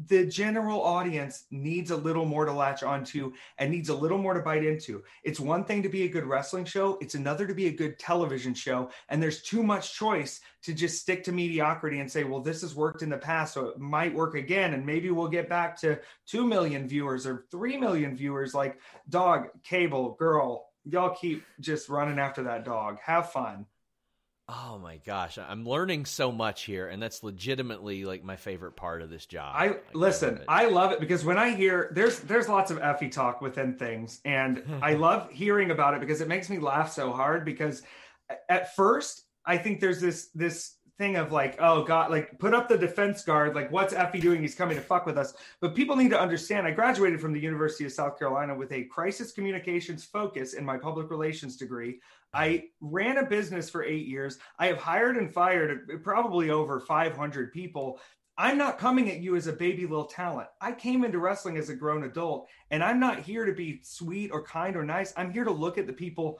the 0.05 0.25
general 0.25 0.81
audience 0.81 1.45
needs 1.49 1.89
a 1.89 1.95
little 1.95 2.25
more 2.25 2.45
to 2.45 2.51
latch 2.51 2.83
onto 2.83 3.33
and 3.57 3.71
needs 3.71 3.89
a 3.89 3.95
little 3.95 4.19
more 4.19 4.35
to 4.35 4.41
bite 4.41 4.63
into. 4.63 5.03
It's 5.23 5.39
one 5.39 5.63
thing 5.63 5.81
to 5.83 5.89
be 5.89 6.03
a 6.03 6.09
good 6.09 6.25
wrestling 6.25 6.65
show, 6.65 6.97
it's 7.01 7.15
another 7.15 7.47
to 7.47 7.55
be 7.55 7.67
a 7.67 7.71
good 7.71 7.97
television 7.97 8.53
show. 8.53 8.91
And 9.09 9.21
there's 9.21 9.41
too 9.41 9.63
much 9.63 9.95
choice 9.95 10.39
to 10.63 10.73
just 10.73 11.01
stick 11.01 11.23
to 11.23 11.31
mediocrity 11.31 11.99
and 11.99 12.11
say, 12.11 12.23
well, 12.23 12.41
this 12.41 12.61
has 12.61 12.75
worked 12.75 13.01
in 13.01 13.09
the 13.09 13.17
past, 13.17 13.55
so 13.55 13.67
it 13.67 13.79
might 13.79 14.13
work 14.13 14.35
again. 14.35 14.73
And 14.73 14.85
maybe 14.85 15.09
we'll 15.09 15.27
get 15.27 15.49
back 15.49 15.79
to 15.81 15.99
2 16.27 16.45
million 16.45 16.87
viewers 16.87 17.25
or 17.25 17.45
3 17.49 17.77
million 17.77 18.15
viewers. 18.15 18.53
Like, 18.53 18.79
dog, 19.09 19.47
cable, 19.63 20.15
girl, 20.19 20.67
y'all 20.85 21.15
keep 21.15 21.43
just 21.59 21.89
running 21.89 22.19
after 22.19 22.43
that 22.43 22.65
dog. 22.65 22.99
Have 23.03 23.31
fun. 23.31 23.65
Oh 24.49 24.79
my 24.81 24.95
gosh, 25.05 25.37
I'm 25.37 25.67
learning 25.67 26.05
so 26.05 26.31
much 26.31 26.63
here, 26.63 26.87
and 26.87 27.03
that's 27.03 27.21
legitimately 27.21 28.05
like 28.05 28.23
my 28.23 28.37
favorite 28.37 28.77
part 28.77 29.01
of 29.01 29.09
this 29.09 29.25
job. 29.25 29.53
I 29.53 29.67
like, 29.67 29.85
listen, 29.93 30.39
I 30.47 30.63
love, 30.63 30.71
I 30.71 30.73
love, 30.73 30.91
it 30.93 30.99
because 31.01 31.25
when 31.25 31.37
I 31.37 31.53
hear 31.53 31.91
there's 31.93 32.21
there's 32.21 32.47
lots 32.47 32.71
of 32.71 32.79
effy 32.79 33.11
talk 33.11 33.41
within 33.41 33.73
things, 33.73 34.21
and 34.23 34.63
I 34.81 34.93
love 34.93 35.29
hearing 35.31 35.71
about 35.71 35.95
it 35.95 35.99
because 35.99 36.21
it 36.21 36.29
makes 36.29 36.49
me 36.49 36.59
laugh 36.59 36.93
so 36.93 37.11
hard. 37.11 37.43
Because 37.43 37.83
at 38.47 38.73
first, 38.73 39.25
I 39.45 39.57
think 39.57 39.81
there's 39.81 39.99
this 39.99 40.29
this 40.33 40.76
thing 40.97 41.15
of 41.15 41.31
like, 41.31 41.55
oh 41.59 41.83
God, 41.83 42.09
like 42.09 42.37
put 42.39 42.53
up 42.53 42.67
the 42.67 42.77
defense 42.77 43.23
guard. 43.23 43.55
Like, 43.55 43.71
what's 43.71 43.93
Effy 43.93 44.19
doing? 44.19 44.41
He's 44.41 44.55
coming 44.55 44.75
to 44.75 44.81
fuck 44.81 45.05
with 45.05 45.17
us. 45.17 45.33
But 45.59 45.75
people 45.75 45.95
need 45.95 46.09
to 46.09 46.19
understand. 46.19 46.65
I 46.65 46.71
graduated 46.71 47.21
from 47.21 47.33
the 47.33 47.39
University 47.39 47.85
of 47.85 47.91
South 47.91 48.17
Carolina 48.17 48.55
with 48.55 48.71
a 48.71 48.85
crisis 48.85 49.31
communications 49.31 50.03
focus 50.03 50.53
in 50.53 50.65
my 50.65 50.77
public 50.77 51.11
relations 51.11 51.55
degree. 51.55 51.99
I 52.33 52.65
ran 52.81 53.17
a 53.17 53.25
business 53.25 53.69
for 53.69 53.83
eight 53.83 54.07
years. 54.07 54.39
I 54.59 54.67
have 54.67 54.77
hired 54.77 55.17
and 55.17 55.31
fired 55.31 55.89
uh, 55.93 55.97
probably 55.97 56.49
over 56.49 56.79
500 56.79 57.53
people. 57.53 57.99
I'm 58.39 58.57
not 58.57 58.77
coming 58.77 59.09
at 59.09 59.19
you 59.19 59.35
as 59.35 59.47
a 59.47 59.53
baby 59.53 59.83
little 59.83 60.05
talent. 60.05 60.49
I 60.61 60.71
came 60.71 61.03
into 61.03 61.17
wrestling 61.17 61.57
as 61.57 61.69
a 61.69 61.75
grown 61.75 62.03
adult, 62.03 62.47
and 62.69 62.83
I'm 62.83 62.99
not 62.99 63.19
here 63.19 63.45
to 63.45 63.53
be 63.53 63.79
sweet 63.81 64.31
or 64.31 64.43
kind 64.43 64.75
or 64.75 64.83
nice. 64.83 65.13
I'm 65.17 65.31
here 65.31 65.43
to 65.43 65.51
look 65.51 65.79
at 65.79 65.87
the 65.87 65.93
people, 65.93 66.39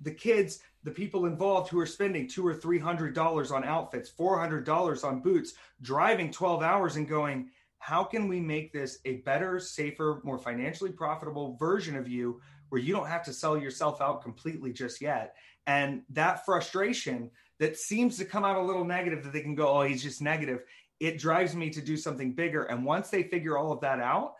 the 0.00 0.10
kids 0.10 0.60
the 0.86 0.92
people 0.92 1.26
involved 1.26 1.68
who 1.68 1.80
are 1.80 1.84
spending 1.84 2.28
two 2.28 2.46
or 2.46 2.54
three 2.54 2.78
hundred 2.78 3.12
dollars 3.12 3.50
on 3.50 3.64
outfits, 3.64 4.08
four 4.08 4.38
hundred 4.38 4.64
dollars 4.64 5.02
on 5.02 5.20
boots, 5.20 5.54
driving 5.82 6.30
12 6.30 6.62
hours 6.62 6.94
and 6.94 7.08
going, 7.08 7.50
how 7.78 8.04
can 8.04 8.28
we 8.28 8.38
make 8.38 8.72
this 8.72 8.98
a 9.04 9.16
better, 9.16 9.58
safer, 9.58 10.20
more 10.22 10.38
financially 10.38 10.92
profitable 10.92 11.56
version 11.56 11.96
of 11.96 12.08
you 12.08 12.40
where 12.68 12.80
you 12.80 12.94
don't 12.94 13.08
have 13.08 13.24
to 13.24 13.32
sell 13.32 13.58
yourself 13.58 14.00
out 14.00 14.22
completely 14.22 14.72
just 14.72 15.00
yet? 15.00 15.34
And 15.66 16.02
that 16.10 16.44
frustration 16.44 17.32
that 17.58 17.76
seems 17.76 18.16
to 18.18 18.24
come 18.24 18.44
out 18.44 18.56
a 18.56 18.62
little 18.62 18.84
negative 18.84 19.24
that 19.24 19.32
they 19.32 19.40
can 19.40 19.56
go, 19.56 19.68
oh, 19.68 19.82
he's 19.82 20.04
just 20.04 20.22
negative. 20.22 20.62
It 21.00 21.18
drives 21.18 21.56
me 21.56 21.68
to 21.70 21.80
do 21.80 21.96
something 21.96 22.32
bigger. 22.32 22.62
And 22.62 22.84
once 22.84 23.10
they 23.10 23.24
figure 23.24 23.58
all 23.58 23.72
of 23.72 23.80
that 23.80 23.98
out, 23.98 24.34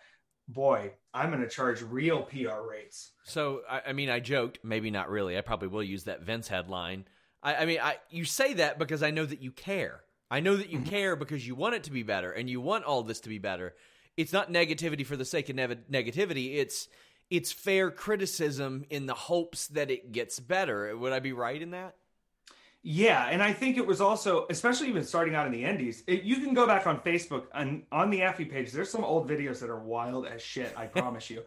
boy, 0.47 0.93
I'm 1.17 1.31
going 1.31 1.43
to 1.43 1.49
charge 1.49 1.83
real 1.83 2.23
PR 2.23 2.69
rates. 2.69 3.12
So, 3.25 3.62
I, 3.69 3.83
I, 3.89 3.93
mean, 3.93 4.11
I 4.11 4.21
joked, 4.21 4.59
maybe 4.62 4.91
not 4.91 5.09
really. 5.09 5.39
I 5.39 5.41
probably 5.41 5.69
will 5.69 5.83
use 5.83 6.05
that 6.05 6.23
Vince 6.23 6.49
headline. 6.49 7.07
I, 7.43 7.55
I 7.55 7.67
mean, 7.67 7.79
I 7.83 7.97
you 8.11 8.25
say 8.25 8.55
that 8.55 8.79
because 8.79 9.03
I 9.03 9.11
know 9.11 9.25
that 9.25 9.41
you 9.41 9.51
care. 9.51 10.03
I 10.31 10.41
know 10.41 10.57
that 10.57 10.71
you 10.71 10.79
mm-hmm. 10.79 10.89
care 10.89 11.17
because 11.17 11.47
you 11.47 11.55
want 11.55 11.77
it 11.77 11.85
to 11.85 11.91
be 11.91 12.03
better 12.03 12.33
and 12.33 12.51
you 12.51 12.61
want 12.61 12.85
all 12.85 13.03
this 13.03 13.21
to 13.21 13.29
be 13.29 13.39
better. 13.39 13.75
It's 14.17 14.33
not 14.33 14.53
negativity 14.53 15.07
for 15.07 15.17
the 15.17 15.25
sake 15.25 15.49
of 15.49 15.57
ne- 15.57 15.67
negativity. 15.91 16.57
It's 16.57 16.89
it's 17.31 17.53
fair 17.53 17.91
criticism 17.91 18.85
in 18.91 19.07
the 19.07 19.14
hopes 19.14 19.69
that 19.69 19.91
it 19.91 20.12
gets 20.12 20.39
better. 20.39 20.97
Would 20.97 21.12
I 21.12 21.21
be 21.21 21.33
right 21.33 21.61
in 21.61 21.71
that? 21.71 21.97
Yeah, 22.89 23.26
and 23.26 23.43
I 23.43 23.53
think 23.53 23.78
it 23.78 23.84
was 23.84 24.01
also, 24.01 24.47
especially 24.49 24.87
even 24.87 25.03
starting 25.03 25.34
out 25.34 25.45
in 25.45 25.53
the 25.53 25.64
Indies. 25.64 26.05
It, 26.07 26.22
you 26.22 26.37
can 26.37 26.55
go 26.55 26.68
back 26.68 26.87
on 26.87 27.01
Facebook 27.01 27.47
and 27.53 27.82
on 27.91 28.11
the 28.11 28.20
Effy 28.20 28.49
page. 28.49 28.70
There's 28.70 28.91
some 28.91 29.03
old 29.03 29.28
videos 29.28 29.59
that 29.59 29.70
are 29.70 29.80
wild 29.80 30.24
as 30.24 30.41
shit. 30.41 30.72
I 30.76 30.87
promise 30.87 31.28
you. 31.28 31.43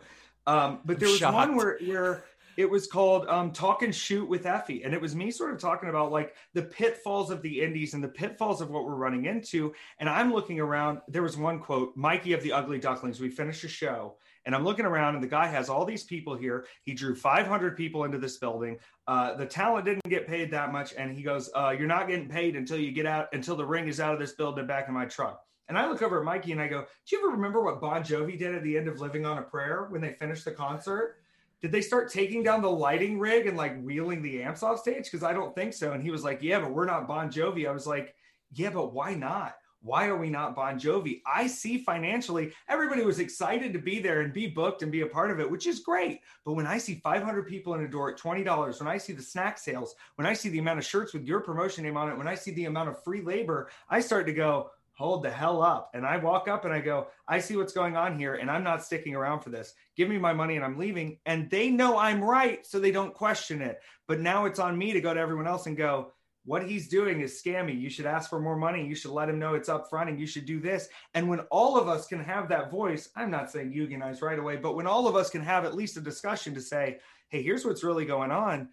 Um, 0.47 0.81
but 0.83 0.99
there 0.99 1.07
was 1.07 1.19
Shocked. 1.19 1.33
one 1.33 1.55
where 1.55 1.79
where 1.85 2.25
it 2.57 2.69
was 2.69 2.87
called 2.87 3.25
um, 3.29 3.53
"Talk 3.53 3.83
and 3.83 3.95
Shoot 3.95 4.27
with 4.27 4.43
Effy. 4.43 4.83
and 4.83 4.93
it 4.93 4.99
was 4.99 5.15
me 5.15 5.31
sort 5.31 5.53
of 5.53 5.61
talking 5.61 5.87
about 5.87 6.11
like 6.11 6.35
the 6.53 6.63
pitfalls 6.63 7.31
of 7.31 7.41
the 7.41 7.61
Indies 7.61 7.93
and 7.93 8.03
the 8.03 8.09
pitfalls 8.09 8.59
of 8.59 8.69
what 8.69 8.83
we're 8.83 8.95
running 8.95 9.23
into. 9.23 9.73
And 9.99 10.09
I'm 10.09 10.33
looking 10.33 10.59
around. 10.59 10.99
There 11.07 11.23
was 11.23 11.37
one 11.37 11.59
quote, 11.59 11.95
"Mikey 11.95 12.33
of 12.33 12.43
the 12.43 12.51
Ugly 12.51 12.79
Ducklings." 12.79 13.21
We 13.21 13.29
finished 13.29 13.63
a 13.63 13.69
show, 13.69 14.15
and 14.45 14.55
I'm 14.55 14.63
looking 14.63 14.85
around, 14.85 15.15
and 15.15 15.23
the 15.23 15.27
guy 15.27 15.47
has 15.47 15.69
all 15.69 15.85
these 15.85 16.03
people 16.03 16.35
here. 16.35 16.65
He 16.83 16.93
drew 16.93 17.15
500 17.15 17.75
people 17.77 18.03
into 18.03 18.17
this 18.17 18.37
building. 18.37 18.77
Uh, 19.07 19.35
the 19.35 19.45
talent 19.45 19.85
didn't 19.85 20.03
get 20.09 20.27
paid 20.27 20.51
that 20.51 20.71
much, 20.71 20.93
and 20.97 21.15
he 21.15 21.23
goes, 21.23 21.49
uh, 21.55 21.75
"You're 21.77 21.87
not 21.87 22.07
getting 22.07 22.29
paid 22.29 22.55
until 22.55 22.79
you 22.79 22.91
get 22.91 23.05
out, 23.05 23.27
until 23.33 23.55
the 23.55 23.65
ring 23.65 23.87
is 23.87 23.99
out 23.99 24.13
of 24.13 24.19
this 24.19 24.33
building 24.33 24.67
back 24.67 24.87
in 24.87 24.93
my 24.93 25.05
truck." 25.05 25.43
And 25.67 25.77
I 25.77 25.87
look 25.87 26.01
over 26.01 26.19
at 26.19 26.25
Mikey 26.25 26.51
and 26.51 26.61
I 26.61 26.67
go, 26.67 26.81
"Do 26.81 27.15
you 27.15 27.21
ever 27.21 27.35
remember 27.35 27.63
what 27.63 27.81
Bon 27.81 28.01
Jovi 28.03 28.37
did 28.37 28.55
at 28.55 28.63
the 28.63 28.77
end 28.77 28.87
of 28.87 29.01
Living 29.01 29.25
on 29.25 29.37
a 29.37 29.43
Prayer 29.43 29.87
when 29.89 30.01
they 30.01 30.13
finished 30.13 30.45
the 30.45 30.51
concert?" 30.51 31.17
Did 31.61 31.71
they 31.73 31.81
start 31.81 32.09
taking 32.09 32.41
down 32.41 32.61
the 32.61 32.71
lighting 32.71 33.19
rig 33.19 33.45
and 33.45 33.57
like 33.57 33.81
wheeling 33.81 34.21
the 34.21 34.41
amps 34.41 34.63
off 34.63 34.79
stage? 34.79 35.05
Because 35.05 35.23
I 35.23 35.33
don't 35.33 35.53
think 35.53 35.73
so. 35.73 35.91
And 35.91 36.01
he 36.01 36.09
was 36.09 36.23
like, 36.23 36.41
Yeah, 36.41 36.59
but 36.59 36.71
we're 36.71 36.85
not 36.85 37.07
Bon 37.07 37.29
Jovi. 37.29 37.67
I 37.67 37.71
was 37.71 37.85
like, 37.85 38.15
Yeah, 38.53 38.69
but 38.69 38.93
why 38.93 39.13
not? 39.13 39.55
Why 39.81 40.07
are 40.07 40.17
we 40.17 40.29
not 40.29 40.55
Bon 40.55 40.77
Jovi? 40.77 41.21
I 41.25 41.47
see 41.47 41.77
financially, 41.77 42.51
everybody 42.67 43.03
was 43.03 43.19
excited 43.19 43.71
to 43.73 43.79
be 43.79 43.99
there 43.99 44.21
and 44.21 44.33
be 44.33 44.47
booked 44.47 44.81
and 44.81 44.91
be 44.91 45.01
a 45.01 45.07
part 45.07 45.31
of 45.31 45.39
it, 45.39 45.49
which 45.49 45.67
is 45.67 45.79
great. 45.79 46.19
But 46.43 46.53
when 46.53 46.67
I 46.67 46.77
see 46.77 46.95
500 46.95 47.47
people 47.47 47.75
in 47.75 47.83
a 47.83 47.87
door 47.87 48.11
at 48.11 48.17
$20, 48.17 48.79
when 48.79 48.87
I 48.89 48.97
see 48.97 49.13
the 49.13 49.21
snack 49.21 49.57
sales, 49.57 49.95
when 50.15 50.27
I 50.27 50.33
see 50.33 50.49
the 50.49 50.59
amount 50.59 50.79
of 50.79 50.85
shirts 50.85 51.13
with 51.13 51.25
your 51.25 51.39
promotion 51.39 51.85
name 51.85 51.95
on 51.95 52.09
it, 52.09 52.17
when 52.17 52.27
I 52.27 52.35
see 52.35 52.51
the 52.51 52.65
amount 52.65 52.89
of 52.89 53.01
free 53.03 53.21
labor, 53.21 53.69
I 53.89 54.01
start 54.01 54.25
to 54.25 54.33
go, 54.33 54.71
hold 54.99 55.23
the 55.23 55.31
hell 55.31 55.61
up. 55.61 55.91
And 55.93 56.05
I 56.05 56.17
walk 56.17 56.49
up 56.49 56.65
and 56.65 56.73
I 56.73 56.81
go, 56.81 57.07
I 57.25 57.39
see 57.39 57.55
what's 57.55 57.71
going 57.71 57.95
on 57.95 58.19
here 58.19 58.35
and 58.35 58.51
I'm 58.51 58.65
not 58.65 58.83
sticking 58.83 59.15
around 59.15 59.39
for 59.39 59.49
this. 59.49 59.73
Give 59.95 60.09
me 60.09 60.17
my 60.17 60.33
money 60.33 60.57
and 60.57 60.65
I'm 60.65 60.77
leaving. 60.77 61.19
And 61.25 61.49
they 61.49 61.69
know 61.69 61.97
I'm 61.97 62.21
right. 62.21 62.65
So 62.67 62.81
they 62.81 62.91
don't 62.91 63.13
question 63.13 63.61
it. 63.61 63.79
But 64.07 64.19
now 64.19 64.43
it's 64.43 64.59
on 64.59 64.77
me 64.77 64.91
to 64.91 64.99
go 64.99 65.13
to 65.13 65.19
everyone 65.19 65.47
else 65.47 65.67
and 65.67 65.77
go, 65.77 66.11
what 66.45 66.67
he's 66.67 66.87
doing 66.87 67.21
is 67.21 67.41
scammy. 67.41 67.79
You 67.79 67.89
should 67.89 68.05
ask 68.05 68.29
for 68.29 68.39
more 68.39 68.55
money. 68.55 68.85
You 68.85 68.95
should 68.95 69.11
let 69.11 69.29
him 69.29 69.39
know 69.39 69.55
it's 69.55 69.69
up 69.69 69.89
front 69.89 70.09
and 70.09 70.19
you 70.19 70.25
should 70.25 70.45
do 70.45 70.59
this. 70.59 70.87
And 71.13 71.29
when 71.29 71.41
all 71.51 71.77
of 71.77 71.87
us 71.87 72.07
can 72.07 72.23
have 72.23 72.49
that 72.49 72.71
voice, 72.71 73.09
I'm 73.15 73.29
not 73.29 73.51
saying 73.51 73.71
you 73.71 73.83
unionize 73.83 74.21
right 74.21 74.39
away, 74.39 74.55
but 74.55 74.75
when 74.75 74.87
all 74.87 75.07
of 75.07 75.15
us 75.15 75.29
can 75.29 75.41
have 75.41 75.65
at 75.65 75.75
least 75.75 75.97
a 75.97 76.01
discussion 76.01 76.53
to 76.55 76.61
say, 76.61 76.99
hey, 77.29 77.43
here's 77.43 77.65
what's 77.65 77.83
really 77.83 78.05
going 78.05 78.31
on, 78.31 78.69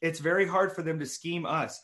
it's 0.00 0.18
very 0.18 0.46
hard 0.46 0.72
for 0.72 0.82
them 0.82 0.98
to 0.98 1.06
scheme 1.06 1.46
us. 1.46 1.80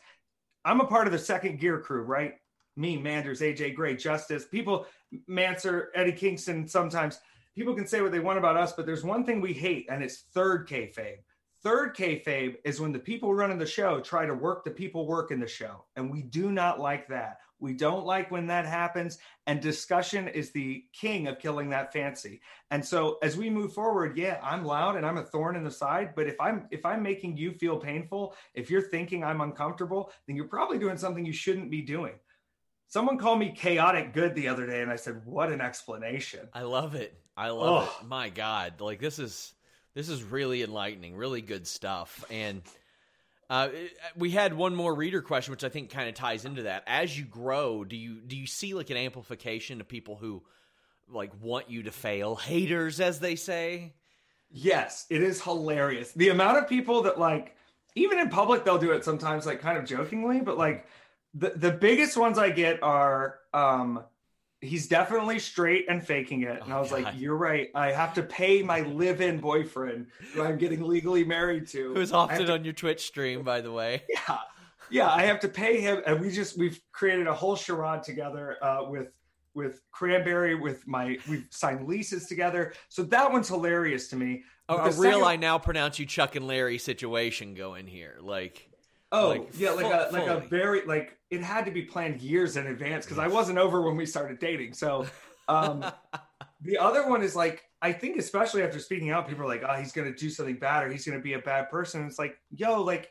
I'm 0.65 0.81
a 0.81 0.87
part 0.87 1.07
of 1.07 1.13
the 1.13 1.19
second 1.19 1.59
gear 1.59 1.79
crew, 1.79 2.01
right? 2.01 2.33
me, 2.77 2.95
Manders, 2.95 3.41
AJ 3.41 3.75
Gray, 3.75 3.95
Justice, 3.95 4.45
people, 4.45 4.85
Mance, 5.27 5.65
Eddie 5.95 6.11
Kingston, 6.11 6.67
sometimes 6.67 7.19
people 7.55 7.75
can 7.75 7.87
say 7.87 8.01
what 8.01 8.11
they 8.11 8.19
want 8.19 8.37
about 8.37 8.55
us, 8.55 8.73
but 8.73 8.85
there's 8.85 9.03
one 9.03 9.25
thing 9.25 9.41
we 9.41 9.53
hate, 9.53 9.87
and 9.89 10.03
it's 10.03 10.25
third 10.33 10.69
kayfabe. 10.69 11.17
Third 11.63 11.95
kayfabe 11.95 12.57
is 12.63 12.79
when 12.79 12.91
the 12.91 12.99
people 12.99 13.33
running 13.33 13.57
the 13.57 13.65
show 13.65 13.99
try 13.99 14.25
to 14.25 14.33
work 14.33 14.63
the 14.63 14.71
people 14.71 15.07
working 15.07 15.39
the 15.39 15.47
show. 15.47 15.85
And 15.95 16.11
we 16.11 16.21
do 16.21 16.51
not 16.51 16.79
like 16.79 17.07
that. 17.07 17.39
We 17.59 17.73
don't 17.73 18.05
like 18.05 18.29
when 18.29 18.47
that 18.47 18.67
happens. 18.67 19.17
And 19.47 19.59
discussion 19.59 20.27
is 20.27 20.51
the 20.51 20.83
king 20.93 21.27
of 21.27 21.39
killing 21.39 21.69
that 21.71 21.91
fancy. 21.91 22.41
And 22.69 22.85
so 22.85 23.17
as 23.23 23.35
we 23.35 23.49
move 23.49 23.73
forward, 23.73 24.17
yeah, 24.17 24.39
I'm 24.43 24.63
loud 24.63 24.95
and 24.95 25.05
I'm 25.05 25.17
a 25.17 25.23
thorn 25.23 25.55
in 25.55 25.63
the 25.63 25.71
side. 25.71 26.13
But 26.15 26.27
if 26.27 26.39
I'm 26.39 26.67
if 26.69 26.85
I'm 26.85 27.01
making 27.01 27.37
you 27.37 27.53
feel 27.53 27.77
painful, 27.77 28.35
if 28.53 28.69
you're 28.69 28.89
thinking 28.89 29.23
I'm 29.23 29.41
uncomfortable, 29.41 30.11
then 30.27 30.35
you're 30.35 30.45
probably 30.45 30.77
doing 30.77 30.97
something 30.97 31.25
you 31.25 31.33
shouldn't 31.33 31.71
be 31.71 31.81
doing. 31.81 32.13
Someone 32.89 33.17
called 33.17 33.39
me 33.39 33.51
chaotic 33.51 34.13
good 34.13 34.35
the 34.35 34.47
other 34.47 34.65
day, 34.65 34.81
and 34.81 34.91
I 34.91 34.95
said, 34.95 35.25
"What 35.25 35.51
an 35.51 35.59
explanation!" 35.59 36.47
I 36.53 36.61
love 36.61 36.95
it. 36.95 37.19
I 37.35 37.49
love 37.49 37.93
it. 38.01 38.07
My 38.07 38.29
God, 38.29 38.79
like 38.79 38.99
this 38.99 39.19
is 39.19 39.53
this 39.97 40.09
is 40.09 40.21
really 40.21 40.61
enlightening, 40.61 41.15
really 41.15 41.41
good 41.41 41.65
stuff. 41.65 42.23
And 42.29 42.61
uh, 43.49 43.69
we 44.15 44.29
had 44.29 44.53
one 44.53 44.75
more 44.75 44.93
reader 44.93 45.23
question, 45.23 45.49
which 45.49 45.63
I 45.63 45.69
think 45.69 45.89
kind 45.89 46.07
of 46.07 46.13
ties 46.13 46.45
into 46.45 46.63
that. 46.63 46.83
As 46.85 47.17
you 47.17 47.25
grow, 47.25 47.83
do 47.83 47.95
you 47.95 48.21
do 48.21 48.37
you 48.37 48.45
see 48.45 48.75
like 48.75 48.91
an 48.91 48.97
amplification 48.97 49.81
of 49.81 49.87
people 49.87 50.15
who 50.15 50.43
like 51.09 51.31
want 51.41 51.71
you 51.71 51.83
to 51.83 51.91
fail, 51.91 52.35
haters, 52.35 52.99
as 52.99 53.19
they 53.19 53.35
say? 53.35 53.95
Yes, 54.51 55.07
it 55.09 55.23
is 55.23 55.41
hilarious. 55.41 56.11
The 56.11 56.29
amount 56.29 56.59
of 56.59 56.69
people 56.69 57.01
that 57.03 57.19
like, 57.19 57.55
even 57.95 58.19
in 58.19 58.29
public, 58.29 58.65
they'll 58.65 58.77
do 58.77 58.91
it 58.91 59.03
sometimes, 59.03 59.47
like 59.47 59.61
kind 59.61 59.79
of 59.79 59.85
jokingly, 59.85 60.41
but 60.41 60.59
like 60.59 60.85
the 61.33 61.53
the 61.55 61.71
biggest 61.71 62.17
ones 62.17 62.37
I 62.37 62.51
get 62.51 62.83
are 62.83 63.39
um 63.51 64.03
he's 64.61 64.87
definitely 64.87 65.39
straight 65.39 65.85
and 65.89 66.05
faking 66.05 66.41
it. 66.41 66.61
And 66.61 66.73
oh, 66.73 66.77
I 66.77 66.79
was 66.79 66.89
God. 66.89 67.03
like, 67.03 67.13
you're 67.17 67.37
right. 67.37 67.69
I 67.75 67.91
have 67.91 68.13
to 68.15 68.23
pay 68.23 68.61
my 68.61 68.81
live-in 68.81 69.39
boyfriend 69.39 70.07
who 70.33 70.43
I'm 70.43 70.57
getting 70.57 70.83
legally 70.83 71.23
married 71.23 71.67
to. 71.69 71.93
Who's 71.93 72.11
often 72.11 72.45
to... 72.45 72.53
on 72.53 72.63
your 72.63 72.73
Twitch 72.73 73.05
stream, 73.05 73.43
by 73.43 73.61
the 73.61 73.71
way. 73.71 74.03
Yeah. 74.27 74.37
Yeah, 74.89 75.09
I 75.09 75.23
have 75.23 75.41
to 75.41 75.49
pay 75.49 75.81
him. 75.81 76.01
And 76.05 76.21
we 76.21 76.31
just 76.31 76.57
we've 76.57 76.79
created 76.93 77.27
a 77.27 77.33
whole 77.33 77.57
charade 77.57 78.03
together 78.03 78.55
uh, 78.61 78.85
with 78.87 79.11
with 79.53 79.81
Cranberry, 79.91 80.55
with 80.55 80.87
my 80.87 81.17
we've 81.27 81.45
signed 81.49 81.87
leases 81.87 82.27
together. 82.27 82.73
So 82.87 83.03
that 83.03 83.29
one's 83.29 83.49
hilarious 83.49 84.07
to 84.09 84.15
me. 84.15 84.43
A, 84.69 84.75
a 84.75 84.83
real 84.85 84.93
second... 84.93 85.23
I 85.23 85.35
now 85.35 85.57
pronounce 85.57 85.99
you 85.99 86.05
Chuck 86.05 86.37
and 86.37 86.47
Larry 86.47 86.77
situation 86.77 87.53
going 87.53 87.85
here. 87.85 88.17
Like 88.21 88.69
Oh 89.11 89.29
like, 89.29 89.49
yeah, 89.57 89.71
like 89.71 89.85
a 89.85 90.09
like 90.11 90.27
a 90.27 90.39
very 90.47 90.85
like 90.85 91.17
it 91.29 91.41
had 91.41 91.65
to 91.65 91.71
be 91.71 91.83
planned 91.83 92.21
years 92.21 92.57
in 92.57 92.67
advance 92.67 93.05
because 93.05 93.19
I 93.19 93.27
wasn't 93.27 93.57
over 93.57 93.81
when 93.81 93.95
we 93.95 94.05
started 94.05 94.39
dating. 94.39 94.73
So 94.73 95.05
um 95.47 95.85
the 96.61 96.77
other 96.77 97.07
one 97.07 97.21
is 97.21 97.35
like 97.35 97.63
I 97.81 97.93
think 97.93 98.17
especially 98.17 98.63
after 98.63 98.79
speaking 98.79 99.11
out, 99.11 99.27
people 99.27 99.43
are 99.43 99.47
like, 99.47 99.63
oh, 99.67 99.75
he's 99.75 99.91
gonna 99.91 100.13
do 100.13 100.29
something 100.29 100.57
bad 100.57 100.83
or 100.83 100.91
he's 100.91 101.05
gonna 101.05 101.21
be 101.21 101.33
a 101.33 101.39
bad 101.39 101.69
person. 101.69 102.05
it's 102.05 102.19
like, 102.19 102.37
yo, 102.51 102.81
like 102.81 103.09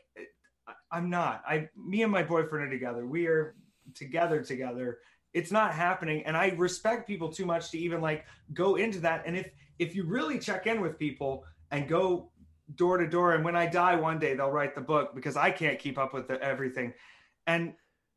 I'm 0.91 1.09
not. 1.09 1.43
I 1.47 1.69
me 1.75 2.03
and 2.03 2.11
my 2.11 2.23
boyfriend 2.23 2.67
are 2.67 2.71
together. 2.71 3.05
We 3.07 3.27
are 3.27 3.55
together 3.95 4.41
together. 4.43 4.99
It's 5.33 5.51
not 5.51 5.73
happening. 5.73 6.23
And 6.25 6.37
I 6.37 6.49
respect 6.57 7.07
people 7.07 7.29
too 7.29 7.45
much 7.45 7.71
to 7.71 7.77
even 7.77 8.01
like 8.01 8.25
go 8.53 8.75
into 8.75 8.99
that. 8.99 9.23
And 9.25 9.35
if 9.35 9.49
if 9.79 9.95
you 9.95 10.03
really 10.03 10.37
check 10.39 10.67
in 10.67 10.81
with 10.81 10.99
people 10.99 11.43
and 11.71 11.87
go 11.87 12.31
door 12.75 12.97
to 12.97 13.07
door. 13.07 13.33
And 13.33 13.43
when 13.43 13.55
I 13.55 13.65
die 13.65 13.95
one 13.95 14.19
day, 14.19 14.35
they'll 14.35 14.51
write 14.51 14.75
the 14.75 14.81
book 14.81 15.15
because 15.15 15.37
I 15.37 15.51
can't 15.51 15.79
keep 15.79 15.97
up 15.97 16.13
with 16.13 16.27
the, 16.27 16.41
everything. 16.41 16.93
And 17.45 17.73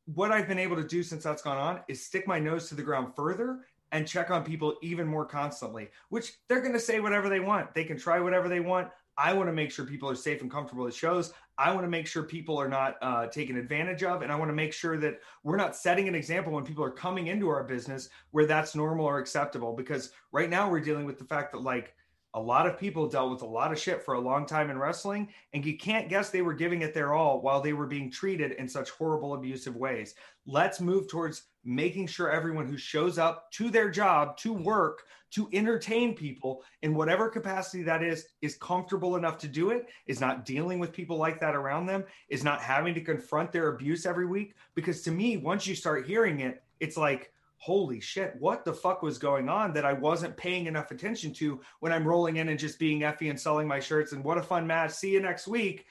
what 0.07 0.33
I've 0.33 0.49
been 0.49 0.59
able 0.59 0.77
to 0.77 0.87
do 0.87 1.03
since 1.03 1.23
that's 1.23 1.43
gone 1.43 1.59
on 1.59 1.81
is 1.89 2.05
stick 2.05 2.27
my 2.27 2.39
nose 2.39 2.69
to 2.69 2.75
the 2.75 2.83
ground 2.83 3.15
further 3.15 3.61
and 3.93 4.07
check 4.07 4.31
on 4.31 4.45
people 4.45 4.77
even 4.83 5.07
more 5.07 5.25
constantly, 5.25 5.89
which 6.09 6.33
they're 6.49 6.61
going 6.61 6.73
to 6.73 6.81
say 6.81 7.01
whatever 7.01 7.29
they 7.29 7.41
want. 7.41 7.75
They 7.75 7.85
can 7.85 7.99
try 7.99 8.21
whatever 8.21 8.49
they 8.49 8.61
want. 8.61 8.89
I 9.17 9.33
want 9.33 9.49
to 9.49 9.53
make 9.53 9.71
sure 9.71 9.85
people 9.85 10.09
are 10.09 10.15
safe 10.15 10.41
and 10.41 10.51
comfortable 10.51 10.87
at 10.87 10.95
shows. 10.95 11.33
I 11.59 11.73
want 11.73 11.85
to 11.85 11.91
make 11.91 12.07
sure 12.07 12.23
people 12.23 12.57
are 12.57 12.69
not 12.69 12.97
uh, 13.03 13.27
taken 13.27 13.57
advantage 13.57 14.03
of. 14.03 14.23
And 14.23 14.33
I 14.33 14.37
want 14.37 14.49
to 14.49 14.55
make 14.55 14.73
sure 14.73 14.97
that 14.99 15.21
we're 15.43 15.57
not 15.57 15.77
setting 15.77 16.09
an 16.09 16.15
example 16.15 16.53
when 16.53 16.65
people 16.65 16.85
are 16.85 16.91
coming 16.91 17.27
into 17.27 17.49
our 17.49 17.65
business 17.65 18.09
where 18.31 18.47
that's 18.47 18.75
normal 18.75 19.05
or 19.05 19.19
acceptable. 19.19 19.75
Because 19.75 20.13
right 20.33 20.49
now 20.49 20.71
we're 20.71 20.81
dealing 20.81 21.05
with 21.05 21.19
the 21.19 21.25
fact 21.25 21.53
that, 21.53 21.63
like, 21.63 21.95
a 22.35 22.41
lot 22.41 22.67
of 22.67 22.79
people 22.79 23.09
dealt 23.09 23.31
with 23.31 23.43
a 23.43 23.47
lot 23.47 23.73
of 23.73 23.79
shit 23.79 24.03
for 24.05 24.15
a 24.15 24.21
long 24.21 24.47
time 24.47 24.71
in 24.71 24.79
wrestling, 24.79 25.29
and 25.53 25.65
you 25.65 25.77
can't 25.77 26.09
guess 26.09 26.31
they 26.31 26.43
were 26.43 26.55
giving 26.55 26.83
it 26.83 26.95
their 26.95 27.13
all 27.13 27.41
while 27.41 27.61
they 27.61 27.73
were 27.73 27.87
being 27.87 28.11
treated 28.11 28.53
in 28.53 28.69
such 28.69 28.91
horrible, 28.91 29.35
abusive 29.35 29.75
ways. 29.75 30.15
Let's 30.47 30.81
move 30.81 31.09
towards 31.09 31.45
making 31.65 32.07
sure 32.07 32.31
everyone 32.31 32.67
who 32.67 32.77
shows 32.77 33.19
up 33.19 33.51
to 33.53 33.71
their 33.71 33.91
job 33.91 34.37
to 34.39 34.53
work 34.53 35.03
to 35.31 35.49
entertain 35.53 36.15
people 36.15 36.63
in 36.83 36.95
whatever 36.95 37.29
capacity 37.29 37.83
that 37.85 38.03
is 38.03 38.27
is 38.43 38.57
comfortable 38.57 39.17
enough 39.17 39.39
to 39.39 39.49
do 39.49 39.71
it 39.71 39.89
is 40.07 40.21
not 40.21 40.45
dealing 40.45 40.79
with 40.79 40.93
people 40.93 41.17
like 41.17 41.39
that 41.41 41.55
around 41.55 41.87
them 41.87 42.05
is 42.29 42.43
not 42.43 42.61
having 42.61 42.95
to 42.95 43.01
confront 43.01 43.53
their 43.53 43.69
abuse 43.69 44.07
every 44.07 44.27
week 44.27 44.55
because 44.75 45.03
to 45.03 45.11
me 45.11 45.37
once 45.37 45.67
you 45.67 45.75
start 45.75 46.07
hearing 46.07 46.41
it 46.41 46.63
it's 46.81 46.97
like 46.97 47.31
holy 47.61 48.01
shit, 48.01 48.35
what 48.39 48.65
the 48.65 48.73
fuck 48.73 49.03
was 49.03 49.19
going 49.19 49.51
on 49.51 49.75
that 49.75 49.85
I 49.85 49.93
wasn't 49.93 50.35
paying 50.35 50.65
enough 50.65 50.91
attention 50.91 51.31
to 51.35 51.61
when 51.81 51.93
I'm 51.93 52.09
rolling 52.09 52.37
in 52.37 52.49
and 52.49 52.59
just 52.59 52.79
being 52.79 53.01
effy 53.01 53.29
and 53.29 53.39
selling 53.39 53.69
my 53.69 53.79
shirts 53.79 54.13
and 54.13 54.25
what 54.25 54.39
a 54.39 54.43
fun 54.43 54.67
match. 54.67 54.93
See 54.93 55.13
you 55.13 55.21
next 55.21 55.47
week. 55.47 55.85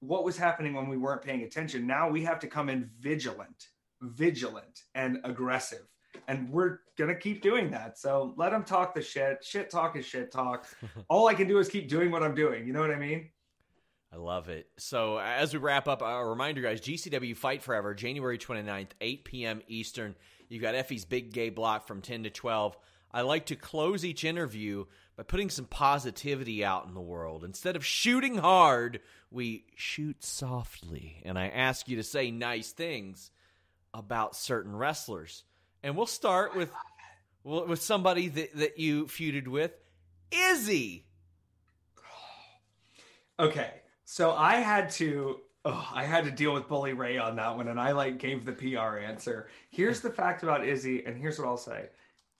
What 0.00 0.24
was 0.24 0.36
happening 0.36 0.74
when 0.74 0.88
we 0.88 0.96
weren't 0.96 1.22
paying 1.22 1.42
attention? 1.42 1.86
Now 1.86 2.10
we 2.10 2.24
have 2.24 2.40
to 2.40 2.48
come 2.48 2.68
in 2.68 2.90
vigilant, 2.98 3.68
vigilant 4.00 4.82
and 4.96 5.18
aggressive. 5.22 5.86
And 6.26 6.50
we're 6.50 6.80
going 6.96 7.14
to 7.14 7.16
keep 7.16 7.42
doing 7.42 7.70
that. 7.70 7.96
So 7.96 8.34
let 8.36 8.50
them 8.50 8.64
talk 8.64 8.92
the 8.92 9.00
shit. 9.00 9.44
Shit 9.44 9.70
talk 9.70 9.96
is 9.96 10.04
shit 10.04 10.32
talk. 10.32 10.66
All 11.08 11.28
I 11.28 11.34
can 11.34 11.46
do 11.46 11.58
is 11.58 11.68
keep 11.68 11.88
doing 11.88 12.10
what 12.10 12.24
I'm 12.24 12.34
doing. 12.34 12.66
You 12.66 12.72
know 12.72 12.80
what 12.80 12.90
I 12.90 12.98
mean? 12.98 13.30
I 14.12 14.16
love 14.16 14.48
it. 14.48 14.68
So 14.78 15.18
uh, 15.18 15.22
as 15.22 15.52
we 15.52 15.60
wrap 15.60 15.86
up, 15.86 16.02
a 16.02 16.26
reminder, 16.26 16.60
guys, 16.60 16.80
GCW 16.80 17.36
Fight 17.36 17.62
Forever, 17.62 17.94
January 17.94 18.38
29th, 18.38 18.90
8 19.00 19.24
p.m. 19.24 19.62
Eastern. 19.68 20.16
You've 20.48 20.62
got 20.62 20.74
Effy's 20.74 21.04
Big 21.04 21.32
Gay 21.32 21.50
Block 21.50 21.86
from 21.86 22.00
10 22.00 22.24
to 22.24 22.30
12. 22.30 22.76
I 23.12 23.22
like 23.22 23.46
to 23.46 23.56
close 23.56 24.04
each 24.04 24.24
interview 24.24 24.84
by 25.16 25.22
putting 25.22 25.50
some 25.50 25.64
positivity 25.64 26.64
out 26.64 26.86
in 26.86 26.94
the 26.94 27.00
world. 27.00 27.44
Instead 27.44 27.76
of 27.76 27.84
shooting 27.84 28.38
hard, 28.38 29.00
we 29.30 29.64
shoot 29.74 30.22
softly. 30.22 31.22
And 31.24 31.38
I 31.38 31.48
ask 31.48 31.88
you 31.88 31.96
to 31.96 32.02
say 32.02 32.30
nice 32.30 32.72
things 32.72 33.30
about 33.94 34.36
certain 34.36 34.76
wrestlers. 34.76 35.44
And 35.82 35.96
we'll 35.96 36.06
start 36.06 36.54
with 36.56 36.70
with 37.44 37.80
somebody 37.80 38.28
that, 38.28 38.54
that 38.56 38.78
you 38.78 39.06
feuded 39.06 39.48
with, 39.48 39.72
Izzy. 40.30 41.06
Okay. 43.38 43.70
So 44.04 44.32
I 44.32 44.56
had 44.56 44.90
to 44.92 45.40
oh, 45.68 45.88
I 45.92 46.04
had 46.04 46.24
to 46.24 46.30
deal 46.30 46.54
with 46.54 46.66
Bully 46.66 46.94
Ray 46.94 47.18
on 47.18 47.36
that 47.36 47.54
one, 47.54 47.68
and 47.68 47.78
I 47.78 47.92
like 47.92 48.18
gave 48.18 48.44
the 48.44 48.52
PR 48.52 48.98
answer. 48.98 49.48
Here's 49.70 50.00
the 50.00 50.10
fact 50.10 50.42
about 50.42 50.66
Izzy, 50.66 51.04
and 51.04 51.16
here's 51.16 51.38
what 51.38 51.46
I'll 51.46 51.58
say. 51.58 51.90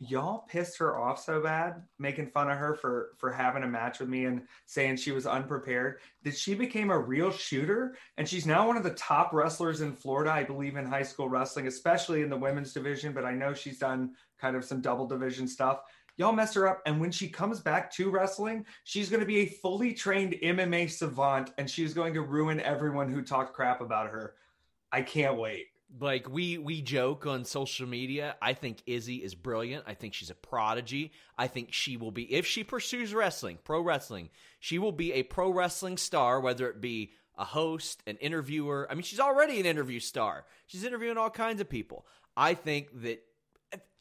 Y'all 0.01 0.47
pissed 0.49 0.79
her 0.79 0.97
off 0.97 1.23
so 1.23 1.43
bad, 1.43 1.83
making 1.99 2.29
fun 2.29 2.49
of 2.51 2.57
her 2.57 2.75
for 2.75 3.11
for 3.19 3.33
having 3.33 3.65
a 3.65 3.69
match 3.69 3.99
with 3.99 4.09
me 4.09 4.27
and 4.27 4.43
saying 4.65 4.97
she 4.97 5.11
was 5.11 5.27
unprepared, 5.27 5.99
that 6.23 6.37
she 6.37 6.55
became 6.55 6.91
a 6.91 6.99
real 6.99 7.31
shooter, 7.31 7.97
and 8.17 8.27
she's 8.27 8.47
now 8.47 8.67
one 8.67 8.77
of 8.77 8.85
the 8.85 8.91
top 8.91 9.33
wrestlers 9.33 9.83
in 9.83 9.93
Florida, 9.93 10.31
I 10.33 10.45
believe, 10.45 10.77
in 10.77 10.87
high 10.87 11.03
school 11.03 11.29
wrestling, 11.29 11.67
especially 11.67 12.23
in 12.23 12.31
the 12.31 12.37
women's 12.37 12.73
division. 12.73 13.13
But 13.13 13.25
I 13.25 13.33
know 13.33 13.53
she's 13.53 13.79
done 13.79 14.13
kind 14.41 14.57
of 14.57 14.65
some 14.65 14.81
double 14.81 15.07
division 15.07 15.47
stuff 15.47 15.81
y'all 16.19 16.33
mess 16.33 16.53
her 16.53 16.69
up. 16.69 16.83
And 16.85 17.01
when 17.01 17.11
she 17.11 17.29
comes 17.29 17.61
back 17.61 17.91
to 17.93 18.11
wrestling, 18.11 18.67
she's 18.85 19.09
going 19.09 19.21
to 19.21 19.27
be 19.27 19.39
a 19.39 19.47
fully 19.47 19.95
trained 19.95 20.35
MMA 20.43 20.91
savant 20.91 21.53
and 21.57 21.71
she's 21.71 21.95
going 21.95 22.13
to 22.15 22.21
ruin 22.21 22.61
everyone 22.61 23.11
who 23.11 23.23
talked 23.23 23.55
crap 23.55 23.81
about 23.81 24.11
her. 24.11 24.35
I 24.93 25.01
can't 25.01 25.39
wait. 25.39 25.69
Like 25.99 26.29
we 26.29 26.59
we 26.59 26.83
joke 26.83 27.27
on 27.27 27.47
social 27.47 27.87
media. 27.87 28.37
I 28.43 28.53
think 28.53 28.83
Izzy 28.85 29.17
is 29.17 29.35
brilliant. 29.35 29.85
I 29.87 29.95
think 29.95 30.13
she's 30.13 30.29
a 30.29 30.35
prodigy. 30.35 31.13
I 31.39 31.47
think 31.47 31.73
she 31.73 31.97
will 31.97 32.11
be 32.11 32.31
if 32.31 32.45
she 32.45 32.63
pursues 32.63 33.15
wrestling, 33.15 33.59
pro 33.65 33.81
wrestling, 33.81 34.29
she 34.61 34.79
will 34.79 34.93
be 34.93 35.15
a 35.15 35.23
pro 35.23 35.51
wrestling 35.51 35.97
star 35.97 36.41
whether 36.41 36.69
it 36.69 36.83
be 36.83 37.13
a 37.39 37.45
host, 37.45 38.03
an 38.07 38.17
interviewer. 38.17 38.87
I 38.91 38.95
mean, 38.95 39.03
she's 39.03 39.21
already 39.21 39.61
an 39.61 39.67
interview 39.67 40.01
star. 40.01 40.45
She's 40.67 40.85
interviewing 40.85 41.17
all 41.17 41.31
kinds 41.31 41.61
of 41.61 41.71
people. 41.71 42.05
I 42.37 42.53
think 42.55 43.03
that 43.03 43.25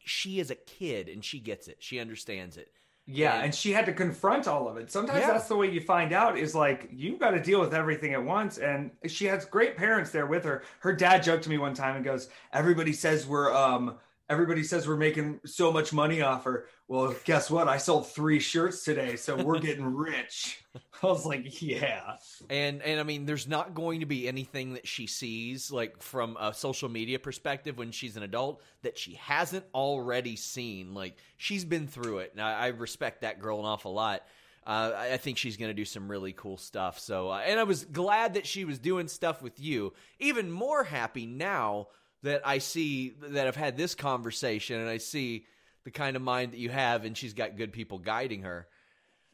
she 0.08 0.40
is 0.40 0.50
a 0.50 0.54
kid 0.54 1.08
and 1.08 1.24
she 1.24 1.40
gets 1.40 1.68
it. 1.68 1.76
She 1.80 2.00
understands 2.00 2.56
it. 2.56 2.72
Yeah, 3.10 3.36
and, 3.36 3.44
and, 3.46 3.54
she 3.54 3.72
had 3.72 3.86
to 3.86 3.92
confront 3.94 4.46
all 4.46 4.68
of 4.68 4.76
it. 4.76 4.92
Sometimes 4.92 5.20
yeah. 5.20 5.32
that's 5.32 5.48
the 5.48 5.56
way 5.56 5.70
you 5.70 5.80
find 5.80 6.12
out 6.12 6.36
is 6.36 6.54
like 6.54 6.90
you've 6.92 7.18
got 7.18 7.30
to 7.30 7.42
deal 7.42 7.58
with 7.58 7.72
everything 7.72 8.12
at 8.12 8.22
once. 8.22 8.58
And 8.58 8.90
she 9.06 9.24
has 9.24 9.46
great 9.46 9.78
parents 9.78 10.10
there 10.10 10.26
with 10.26 10.44
her. 10.44 10.62
Her 10.80 10.92
dad 10.92 11.22
joked 11.22 11.44
to 11.44 11.50
me 11.50 11.56
one 11.56 11.72
time 11.72 11.96
and 11.96 12.04
goes, 12.04 12.28
"Everybody 12.52 12.92
says 12.92 13.26
we're 13.26 13.50
um 13.54 13.96
everybody 14.28 14.62
says 14.62 14.86
we're 14.86 14.96
making 14.96 15.40
so 15.44 15.72
much 15.72 15.92
money 15.92 16.20
off 16.20 16.44
her. 16.44 16.66
Well, 16.86 17.14
guess 17.24 17.50
what? 17.50 17.68
I 17.68 17.78
sold 17.78 18.08
three 18.08 18.40
shirts 18.40 18.84
today, 18.84 19.16
so 19.16 19.42
we're 19.42 19.58
getting 19.58 19.84
rich." 19.94 20.62
I 21.02 21.06
was 21.06 21.26
like, 21.26 21.60
"Yeah." 21.62 22.16
And 22.48 22.82
and 22.82 23.00
I 23.00 23.02
mean, 23.02 23.26
there's 23.26 23.48
not 23.48 23.74
going 23.74 24.00
to 24.00 24.06
be 24.06 24.28
anything 24.28 24.74
that 24.74 24.86
she 24.86 25.06
sees 25.06 25.70
like 25.70 26.02
from 26.02 26.36
a 26.38 26.52
social 26.54 26.88
media 26.88 27.18
perspective 27.18 27.78
when 27.78 27.90
she's 27.90 28.16
an 28.16 28.22
adult 28.22 28.62
that 28.82 28.98
she 28.98 29.14
hasn't 29.14 29.64
already 29.74 30.36
seen. 30.36 30.94
Like 30.94 31.16
she's 31.36 31.64
been 31.64 31.86
through 31.86 32.18
it, 32.18 32.32
and 32.32 32.40
I, 32.40 32.52
I 32.54 32.66
respect 32.68 33.22
that 33.22 33.40
girl 33.40 33.58
an 33.60 33.64
awful 33.64 33.94
lot. 33.94 34.22
Uh, 34.66 34.92
I 35.12 35.16
think 35.16 35.38
she's 35.38 35.56
going 35.56 35.70
to 35.70 35.74
do 35.74 35.86
some 35.86 36.10
really 36.10 36.34
cool 36.34 36.58
stuff. 36.58 36.98
So, 36.98 37.30
uh, 37.30 37.38
and 37.38 37.58
I 37.58 37.62
was 37.62 37.86
glad 37.86 38.34
that 38.34 38.46
she 38.46 38.66
was 38.66 38.78
doing 38.78 39.08
stuff 39.08 39.40
with 39.40 39.58
you. 39.58 39.94
Even 40.18 40.50
more 40.50 40.84
happy 40.84 41.24
now 41.24 41.86
that 42.22 42.46
I 42.46 42.58
see 42.58 43.14
that 43.20 43.46
I've 43.46 43.56
had 43.56 43.76
this 43.76 43.94
conversation 43.94 44.80
and 44.80 44.88
I 44.88 44.98
see 44.98 45.46
the 45.84 45.90
kind 45.90 46.16
of 46.16 46.22
mind 46.22 46.52
that 46.52 46.58
you 46.58 46.70
have, 46.70 47.04
and 47.04 47.16
she's 47.16 47.32
got 47.32 47.56
good 47.56 47.72
people 47.72 47.98
guiding 47.98 48.42
her. 48.42 48.66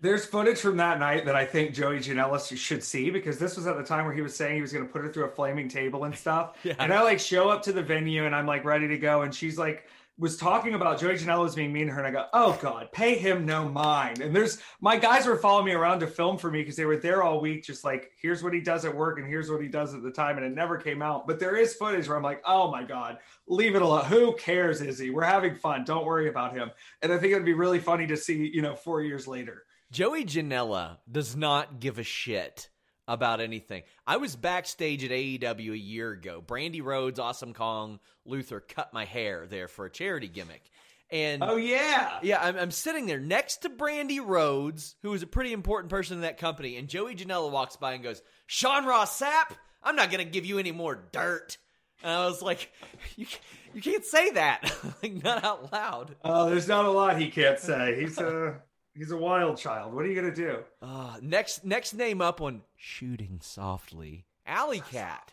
There's 0.00 0.26
footage 0.26 0.58
from 0.58 0.76
that 0.76 0.98
night 0.98 1.24
that 1.24 1.34
I 1.34 1.46
think 1.46 1.72
Joey 1.72 1.98
Janela 1.98 2.56
should 2.56 2.84
see 2.84 3.10
because 3.10 3.38
this 3.38 3.56
was 3.56 3.66
at 3.66 3.76
the 3.76 3.82
time 3.82 4.04
where 4.04 4.14
he 4.14 4.20
was 4.20 4.36
saying 4.36 4.56
he 4.56 4.60
was 4.60 4.72
going 4.72 4.86
to 4.86 4.92
put 4.92 5.02
her 5.02 5.12
through 5.12 5.24
a 5.24 5.30
flaming 5.30 5.68
table 5.68 6.04
and 6.04 6.14
stuff. 6.14 6.58
yeah. 6.62 6.74
And 6.78 6.92
I 6.92 7.02
like 7.02 7.18
show 7.18 7.48
up 7.48 7.62
to 7.62 7.72
the 7.72 7.82
venue 7.82 8.26
and 8.26 8.34
I'm 8.34 8.46
like 8.46 8.64
ready 8.64 8.86
to 8.88 8.98
go, 8.98 9.22
and 9.22 9.34
she's 9.34 9.58
like 9.58 9.86
was 10.16 10.36
talking 10.36 10.74
about 10.74 11.00
Joey 11.00 11.14
Janela 11.14 11.42
was 11.42 11.56
being 11.56 11.72
mean 11.72 11.88
to 11.88 11.92
her, 11.92 11.98
and 11.98 12.06
I 12.06 12.10
go, 12.10 12.26
"Oh 12.32 12.58
God, 12.62 12.92
pay 12.92 13.16
him 13.16 13.44
no 13.44 13.68
mind." 13.68 14.20
And 14.20 14.34
there's 14.34 14.58
my 14.80 14.96
guys 14.96 15.26
were 15.26 15.36
following 15.36 15.66
me 15.66 15.72
around 15.72 16.00
to 16.00 16.06
film 16.06 16.38
for 16.38 16.50
me 16.50 16.60
because 16.60 16.76
they 16.76 16.84
were 16.84 16.96
there 16.96 17.22
all 17.22 17.40
week, 17.40 17.64
just 17.64 17.84
like 17.84 18.12
here's 18.20 18.42
what 18.42 18.52
he 18.52 18.60
does 18.60 18.84
at 18.84 18.94
work 18.94 19.18
and 19.18 19.26
here's 19.26 19.50
what 19.50 19.60
he 19.60 19.68
does 19.68 19.92
at 19.92 20.02
the 20.02 20.10
time, 20.12 20.36
and 20.36 20.46
it 20.46 20.54
never 20.54 20.76
came 20.76 21.02
out. 21.02 21.26
But 21.26 21.40
there 21.40 21.56
is 21.56 21.74
footage 21.74 22.08
where 22.08 22.16
I'm 22.16 22.22
like, 22.22 22.42
"Oh 22.46 22.70
my 22.70 22.84
God, 22.84 23.18
leave 23.48 23.74
it 23.74 23.82
alone. 23.82 24.04
Who 24.04 24.34
cares, 24.36 24.80
Izzy? 24.80 25.10
We're 25.10 25.24
having 25.24 25.56
fun. 25.56 25.84
Don't 25.84 26.06
worry 26.06 26.28
about 26.28 26.54
him." 26.54 26.70
And 27.02 27.12
I 27.12 27.18
think 27.18 27.32
it'd 27.32 27.44
be 27.44 27.54
really 27.54 27.80
funny 27.80 28.06
to 28.06 28.16
see, 28.16 28.50
you 28.52 28.62
know, 28.62 28.76
four 28.76 29.02
years 29.02 29.26
later. 29.26 29.64
Joey 29.90 30.24
Janela 30.24 30.98
does 31.10 31.36
not 31.36 31.80
give 31.80 31.98
a 31.98 32.02
shit 32.02 32.68
about 33.06 33.40
anything. 33.40 33.82
I 34.06 34.16
was 34.16 34.36
backstage 34.36 35.04
at 35.04 35.10
AEW 35.10 35.72
a 35.72 35.78
year 35.78 36.12
ago. 36.12 36.42
Brandi 36.44 36.82
Rhodes, 36.82 37.18
Awesome 37.18 37.52
Kong, 37.52 38.00
Luther 38.24 38.60
cut 38.60 38.92
my 38.92 39.04
hair 39.04 39.46
there 39.46 39.68
for 39.68 39.86
a 39.86 39.90
charity 39.90 40.28
gimmick. 40.28 40.70
And 41.10 41.44
oh 41.44 41.56
yeah, 41.56 42.18
yeah, 42.22 42.40
I'm, 42.40 42.56
I'm 42.56 42.70
sitting 42.70 43.06
there 43.06 43.20
next 43.20 43.58
to 43.58 43.68
Brandi 43.70 44.20
Rhodes, 44.24 44.96
who 45.02 45.12
is 45.12 45.22
a 45.22 45.26
pretty 45.26 45.52
important 45.52 45.90
person 45.90 46.16
in 46.16 46.22
that 46.22 46.38
company, 46.38 46.76
and 46.76 46.88
Joey 46.88 47.14
Janela 47.14 47.50
walks 47.50 47.76
by 47.76 47.92
and 47.92 48.02
goes, 48.02 48.22
"Sean 48.46 48.86
Ross 48.86 49.20
Sapp, 49.20 49.54
I'm 49.82 49.96
not 49.96 50.10
gonna 50.10 50.24
give 50.24 50.46
you 50.46 50.58
any 50.58 50.72
more 50.72 51.04
dirt." 51.12 51.58
And 52.02 52.10
I 52.10 52.24
was 52.24 52.40
like, 52.40 52.72
"You 53.16 53.26
you 53.74 53.82
can't 53.82 54.04
say 54.04 54.30
that, 54.30 54.74
like 55.02 55.22
not 55.22 55.44
out 55.44 55.72
loud." 55.72 56.16
Oh, 56.24 56.48
there's 56.48 56.68
not 56.68 56.86
a 56.86 56.90
lot 56.90 57.20
he 57.20 57.30
can't 57.30 57.60
say. 57.60 58.00
He's 58.00 58.18
a 58.18 58.62
He's 58.96 59.10
a 59.10 59.16
wild 59.16 59.58
child. 59.58 59.92
What 59.92 60.04
are 60.04 60.08
you 60.08 60.14
gonna 60.14 60.34
do? 60.34 60.58
Uh, 60.80 61.16
next 61.20 61.64
next 61.64 61.94
name 61.94 62.20
up 62.20 62.40
on 62.40 62.62
shooting 62.76 63.40
softly. 63.42 64.26
Allie 64.46 64.80
Katch. 64.80 65.30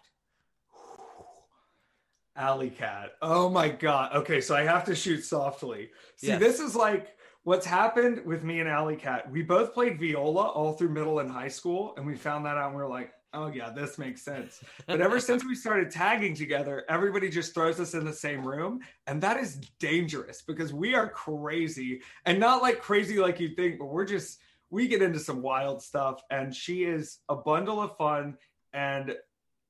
Allie 2.35 2.71
Katch. 2.71 3.09
Oh 3.21 3.49
my 3.49 3.69
god. 3.69 4.15
Okay, 4.15 4.41
so 4.41 4.55
I 4.55 4.63
have 4.63 4.85
to 4.85 4.95
shoot 4.95 5.23
softly. 5.23 5.91
See, 6.15 6.27
yes. 6.27 6.39
this 6.39 6.59
is 6.59 6.75
like 6.75 7.15
what's 7.43 7.65
happened 7.65 8.25
with 8.25 8.43
me 8.43 8.61
and 8.61 8.69
Allie 8.69 8.97
Katch. 8.97 9.29
We 9.29 9.43
both 9.43 9.75
played 9.75 9.99
viola 9.99 10.47
all 10.47 10.73
through 10.73 10.89
middle 10.89 11.19
and 11.19 11.29
high 11.29 11.47
school, 11.47 11.93
and 11.97 12.05
we 12.05 12.15
found 12.15 12.45
that 12.45 12.57
out 12.57 12.69
and 12.69 12.75
we 12.75 12.81
are 12.81 12.89
like, 12.89 13.13
oh 13.33 13.47
yeah, 13.47 13.69
this 13.69 13.97
makes 13.97 14.21
sense. 14.21 14.63
But 14.87 15.01
ever 15.01 15.19
since 15.19 15.45
we 15.45 15.55
started 15.55 15.91
tagging 15.91 16.35
together, 16.35 16.85
everybody 16.89 17.29
just 17.29 17.53
throws 17.53 17.79
us 17.79 17.93
in 17.93 18.05
the 18.05 18.13
same 18.13 18.45
room. 18.45 18.81
And 19.07 19.21
that 19.21 19.37
is 19.37 19.57
dangerous 19.79 20.41
because 20.41 20.73
we 20.73 20.95
are 20.95 21.09
crazy 21.09 22.01
and 22.25 22.39
not 22.39 22.61
like 22.61 22.81
crazy 22.81 23.19
like 23.19 23.39
you 23.39 23.55
think, 23.55 23.79
but 23.79 23.85
we're 23.85 24.05
just, 24.05 24.39
we 24.69 24.87
get 24.87 25.01
into 25.01 25.19
some 25.19 25.41
wild 25.41 25.81
stuff. 25.81 26.21
And 26.29 26.53
she 26.53 26.83
is 26.83 27.19
a 27.29 27.35
bundle 27.35 27.81
of 27.81 27.97
fun. 27.97 28.37
And 28.73 29.15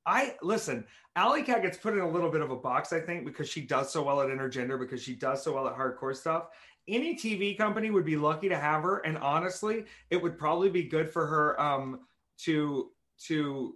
I 0.04 0.34
listen, 0.42 0.84
Allie 1.14 1.44
Katch 1.44 1.62
gets 1.62 1.76
put 1.78 1.94
in 1.94 2.00
a 2.00 2.10
little 2.10 2.30
bit 2.30 2.40
of 2.40 2.50
a 2.50 2.56
box, 2.56 2.92
I 2.92 3.00
think, 3.00 3.24
because 3.24 3.48
she 3.48 3.60
does 3.60 3.92
so 3.92 4.02
well 4.02 4.20
at 4.20 4.28
intergender, 4.28 4.78
because 4.78 5.02
she 5.02 5.14
does 5.14 5.42
so 5.42 5.54
well 5.54 5.68
at 5.68 5.76
hardcore 5.76 6.16
stuff. 6.16 6.48
Any 6.88 7.14
TV 7.14 7.56
company 7.56 7.90
would 7.90 8.04
be 8.04 8.16
lucky 8.16 8.48
to 8.48 8.58
have 8.58 8.82
her. 8.82 8.98
And 8.98 9.16
honestly, 9.18 9.84
it 10.10 10.20
would 10.20 10.36
probably 10.36 10.70
be 10.70 10.82
good 10.82 11.12
for 11.12 11.26
her 11.26 11.60
um, 11.60 12.00
to 12.38 12.90
to 13.26 13.74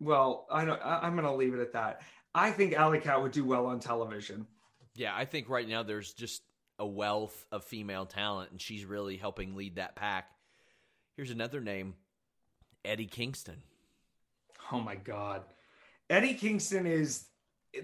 well 0.00 0.46
i 0.50 0.64
don't 0.64 0.80
i'm 0.84 1.14
gonna 1.14 1.34
leave 1.34 1.54
it 1.54 1.60
at 1.60 1.72
that. 1.72 2.02
I 2.34 2.50
think 2.50 2.74
Allie 2.74 3.00
Katch 3.00 3.22
would 3.22 3.32
do 3.32 3.46
well 3.46 3.66
on 3.66 3.80
television. 3.80 4.46
Yeah 4.94 5.14
i 5.14 5.24
think 5.24 5.48
right 5.48 5.68
now 5.68 5.82
there's 5.82 6.12
just 6.12 6.42
a 6.78 6.86
wealth 6.86 7.46
of 7.50 7.64
female 7.64 8.04
talent 8.04 8.50
and 8.50 8.60
she's 8.60 8.84
really 8.84 9.16
helping 9.16 9.56
lead 9.56 9.76
that 9.76 9.96
pack. 9.96 10.30
Here's 11.16 11.30
another 11.30 11.60
name 11.60 11.94
eddie 12.84 13.06
kingston. 13.06 13.62
Oh 14.72 14.80
my 14.80 14.96
god. 14.96 15.42
Eddie 16.10 16.34
kingston 16.34 16.86
is 16.86 17.26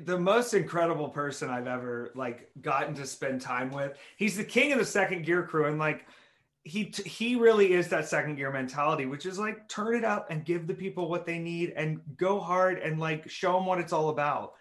the 0.05 0.19
most 0.19 0.55
incredible 0.55 1.09
person 1.09 1.51
i've 1.51 1.67
ever 1.67 2.13
like 2.15 2.51
gotten 2.61 2.95
to 2.95 3.07
spend 3.07 3.41
time 3.41 3.71
with. 3.71 3.97
He's 4.17 4.37
the 4.37 4.45
king 4.45 4.73
of 4.73 4.79
the 4.79 4.85
second 4.85 5.25
gear 5.25 5.43
crew 5.43 5.67
and 5.67 5.79
like 5.79 6.07
he 6.65 6.93
he 7.05 7.35
really 7.35 7.73
is 7.73 7.89
that 7.89 8.09
second 8.09 8.37
gear 8.37 8.53
mentality 8.53 9.05
which 9.07 9.27
is 9.27 9.39
like 9.39 9.69
turn 9.69 9.97
it 9.97 10.05
up 10.05 10.31
and 10.31 10.45
give 10.45 10.67
the 10.67 10.75
people 10.75 11.09
what 11.09 11.27
they 11.27 11.39
need 11.39 11.73
and 11.77 12.01
go 12.17 12.39
hard 12.39 12.79
and 12.79 13.01
like 13.01 13.29
show 13.29 13.55
them 13.55 13.67
what 13.67 13.81
it's 13.81 13.93
all 13.93 14.11
about 14.11 14.53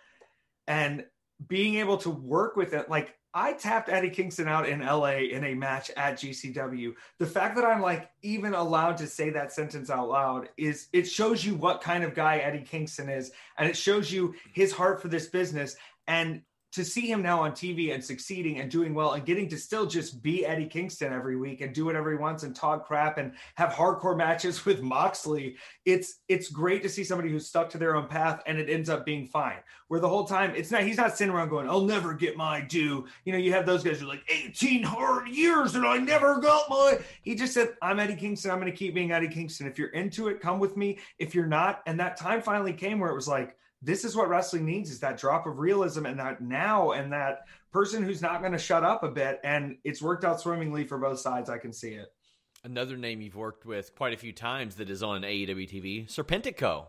and 0.68 1.06
being 1.48 1.76
able 1.76 1.98
to 1.98 2.10
work 2.10 2.56
with 2.56 2.74
it 2.74 2.90
like 2.90 3.14
I 3.34 3.54
tapped 3.54 3.88
Eddie 3.88 4.10
Kingston 4.10 4.50
out 4.50 4.68
in 4.68 4.82
LA 4.82 5.20
in 5.32 5.46
a 5.46 5.54
match 5.54 5.90
at 5.96 6.16
GCW. 6.16 6.94
The 7.18 7.26
fact 7.26 7.56
that 7.56 7.64
I'm 7.64 7.82
like 7.82 8.10
even 8.22 8.54
allowed 8.54 8.98
to 8.98 9.08
say 9.08 9.30
that 9.30 9.54
sentence 9.54 9.90
out 9.90 10.10
loud 10.10 10.50
is 10.58 10.88
it 10.92 11.08
shows 11.08 11.46
you 11.46 11.56
what 11.56 11.82
kind 11.82 12.04
of 12.04 12.14
guy 12.14 12.40
Eddie 12.40 12.66
Kingston 12.66 13.08
is 13.08 13.32
and 13.58 13.70
it 13.70 13.78
shows 13.78 14.12
you 14.12 14.36
his 14.54 14.74
heart 14.74 15.02
for 15.02 15.08
this 15.08 15.28
business 15.28 15.78
and 16.08 16.42
to 16.72 16.86
see 16.86 17.12
him 17.12 17.22
now 17.22 17.42
on 17.42 17.52
TV 17.52 17.94
and 17.94 18.04
succeeding 18.04 18.60
and 18.60 18.72
doing 18.72 18.94
well 18.94 19.14
and 19.14 19.26
getting 19.26 19.48
to 19.50 19.58
still 19.58 19.86
just 19.86 20.22
be 20.22 20.46
Eddie 20.46 20.68
Kingston 20.68 21.12
every 21.12 21.36
week 21.36 21.62
and 21.62 21.74
do 21.74 21.86
whatever 21.86 22.12
he 22.12 22.18
wants 22.18 22.44
and 22.44 22.56
talk 22.56 22.86
crap 22.86 23.18
and 23.18 23.34
have 23.56 23.72
hardcore 23.72 24.18
matches 24.22 24.66
with 24.66 24.82
Moxley, 24.82 25.58
it's 25.86 26.20
it's 26.28 26.50
great 26.50 26.82
to 26.84 26.90
see 26.90 27.04
somebody 27.04 27.30
who's 27.30 27.48
stuck 27.48 27.70
to 27.72 27.78
their 27.78 27.96
own 27.96 28.08
path 28.08 28.42
and 28.46 28.58
it 28.58 28.70
ends 28.70 28.90
up 28.90 29.06
being 29.06 29.28
fine. 29.28 29.58
Where 29.90 30.00
the 30.00 30.08
whole 30.08 30.24
time 30.24 30.54
it's 30.56 30.72
not 30.72 30.84
he's 30.84 30.98
not 30.98 31.18
sitting 31.18 31.34
around 31.34 31.50
going, 31.50 31.70
I'll 31.70 31.86
never 31.86 32.14
get 32.14 32.38
my 32.38 32.62
due. 32.62 33.06
You 33.26 33.34
know, 33.34 33.40
you 33.40 33.52
have 33.52 33.66
those 33.66 33.84
guys 33.84 34.00
who 34.00 34.06
are 34.06 34.10
like 34.10 34.24
18 34.30 34.84
hard 34.84 35.28
years 35.28 35.76
and 35.76 35.86
I 35.86 35.98
never 35.98 36.40
got 36.40 36.70
my. 36.70 37.00
He 37.22 37.36
just 37.36 37.54
said, 37.54 37.76
I'm 37.82 38.00
Eddie 38.00 38.16
Kingston. 38.16 38.52
I'm 38.52 38.60
going 38.60 38.72
to 38.72 38.78
keep 38.78 38.94
being 38.94 39.12
Eddie 39.12 39.28
Kingston. 39.28 39.68
If 39.68 39.78
you're 39.78 39.90
into 39.90 40.30
it, 40.30 40.40
come 40.40 40.60
with 40.60 40.78
me. 40.78 41.00
If 41.20 41.36
you're 41.36 41.48
not, 41.48 41.82
and 41.86 42.00
that 42.00 42.18
time 42.18 42.42
finally 42.42 42.74
came 42.74 43.00
where 43.00 43.10
it 43.10 43.16
was 43.16 43.28
like 43.28 43.58
this 43.82 44.06
is 44.06 44.16
what 44.16 44.30
wrestling 44.30 44.66
needs 44.66 44.92
is 44.92 45.00
that 45.00 45.18
drop 45.18 45.48
of 45.48 45.60
realism 45.60 46.06
and 46.06 46.20
that 46.20 46.42
now 46.42 46.92
and 46.92 47.12
that 47.12 47.46
person 47.72 48.04
who's 48.04 48.22
not 48.22 48.42
going 48.42 48.52
to 48.52 48.58
shut 48.58 48.84
up 48.84 49.04
a 49.04 49.10
bit 49.10 49.40
and 49.44 49.78
it's 49.84 50.02
worked 50.02 50.24
out 50.24 50.40
swimmingly 50.40 50.84
for 50.86 50.98
both 50.98 51.20
sides 51.20 51.50
i 51.50 51.58
can 51.58 51.74
see 51.74 51.92
it. 51.92 52.14
Another 52.64 52.96
name 52.96 53.22
you've 53.22 53.36
worked 53.36 53.66
with 53.66 53.96
quite 53.96 54.14
a 54.14 54.18
few 54.18 54.34
times 54.34 54.76
that 54.76 54.90
is 54.90 55.02
on 55.02 55.22
aew 55.22 55.70
tv 55.70 56.08
serpentico. 56.08 56.88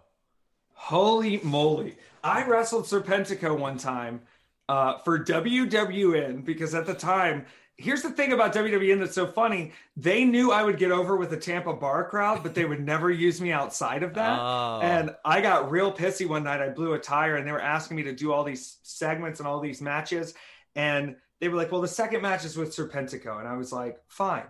Holy 0.74 1.38
moly. 1.42 1.96
I 2.24 2.44
wrestled 2.44 2.84
serpentico 2.84 3.56
one 3.58 3.78
time 3.78 4.22
uh, 4.68 4.98
for 4.98 5.18
wwn 5.18 6.44
because 6.44 6.74
at 6.74 6.86
the 6.86 6.94
time 6.94 7.46
here's 7.76 8.02
the 8.02 8.10
thing 8.10 8.32
about 8.32 8.54
WWN 8.54 9.00
that's 9.00 9.14
so 9.14 9.26
funny. 9.26 9.72
They 9.96 10.24
knew 10.24 10.52
I 10.52 10.62
would 10.62 10.78
get 10.78 10.92
over 10.92 11.16
with 11.16 11.30
the 11.30 11.36
Tampa 11.36 11.72
bar 11.72 12.08
crowd, 12.08 12.42
but 12.42 12.54
they 12.54 12.64
would 12.64 12.84
never 12.84 13.10
use 13.10 13.40
me 13.40 13.52
outside 13.52 14.02
of 14.02 14.14
that. 14.14 14.38
Oh. 14.38 14.80
And 14.82 15.14
I 15.24 15.40
got 15.40 15.70
real 15.70 15.92
pissy 15.92 16.28
one 16.28 16.44
night. 16.44 16.60
I 16.60 16.68
blew 16.68 16.92
a 16.94 16.98
tire 16.98 17.36
and 17.36 17.46
they 17.46 17.52
were 17.52 17.60
asking 17.60 17.96
me 17.96 18.04
to 18.04 18.14
do 18.14 18.32
all 18.32 18.44
these 18.44 18.78
segments 18.82 19.40
and 19.40 19.46
all 19.48 19.60
these 19.60 19.80
matches. 19.80 20.34
And 20.74 21.16
they 21.40 21.48
were 21.48 21.56
like, 21.56 21.72
well, 21.72 21.80
the 21.80 21.88
second 21.88 22.22
match 22.22 22.44
is 22.44 22.56
with 22.56 22.74
Serpentico. 22.74 23.38
And 23.38 23.48
I 23.48 23.56
was 23.56 23.72
like, 23.72 23.98
fine, 24.08 24.46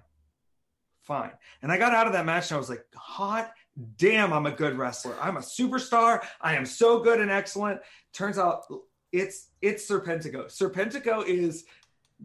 fine. 1.03 1.33
And 1.63 1.73
I 1.73 1.79
got 1.79 1.95
out 1.95 2.07
of 2.07 2.13
that 2.13 2.27
match 2.27 2.51
and 2.51 2.57
I 2.57 2.59
was 2.59 2.69
like, 2.69 2.85
hot 2.95 3.53
damn, 3.97 4.33
I'm 4.33 4.47
a 4.47 4.51
good 4.51 4.77
wrestler. 4.77 5.17
I'm 5.21 5.37
a 5.37 5.41
superstar. 5.41 6.25
I 6.41 6.57
am 6.57 6.67
so 6.67 7.01
good 7.01 7.21
and 7.21 7.31
excellent. 7.31 7.81
Turns 8.13 8.39
out 8.39 8.65
it's 9.13 9.49
it's 9.61 9.89
Serpentico. 9.89 10.47
Serpentico 10.47 11.27
is 11.27 11.65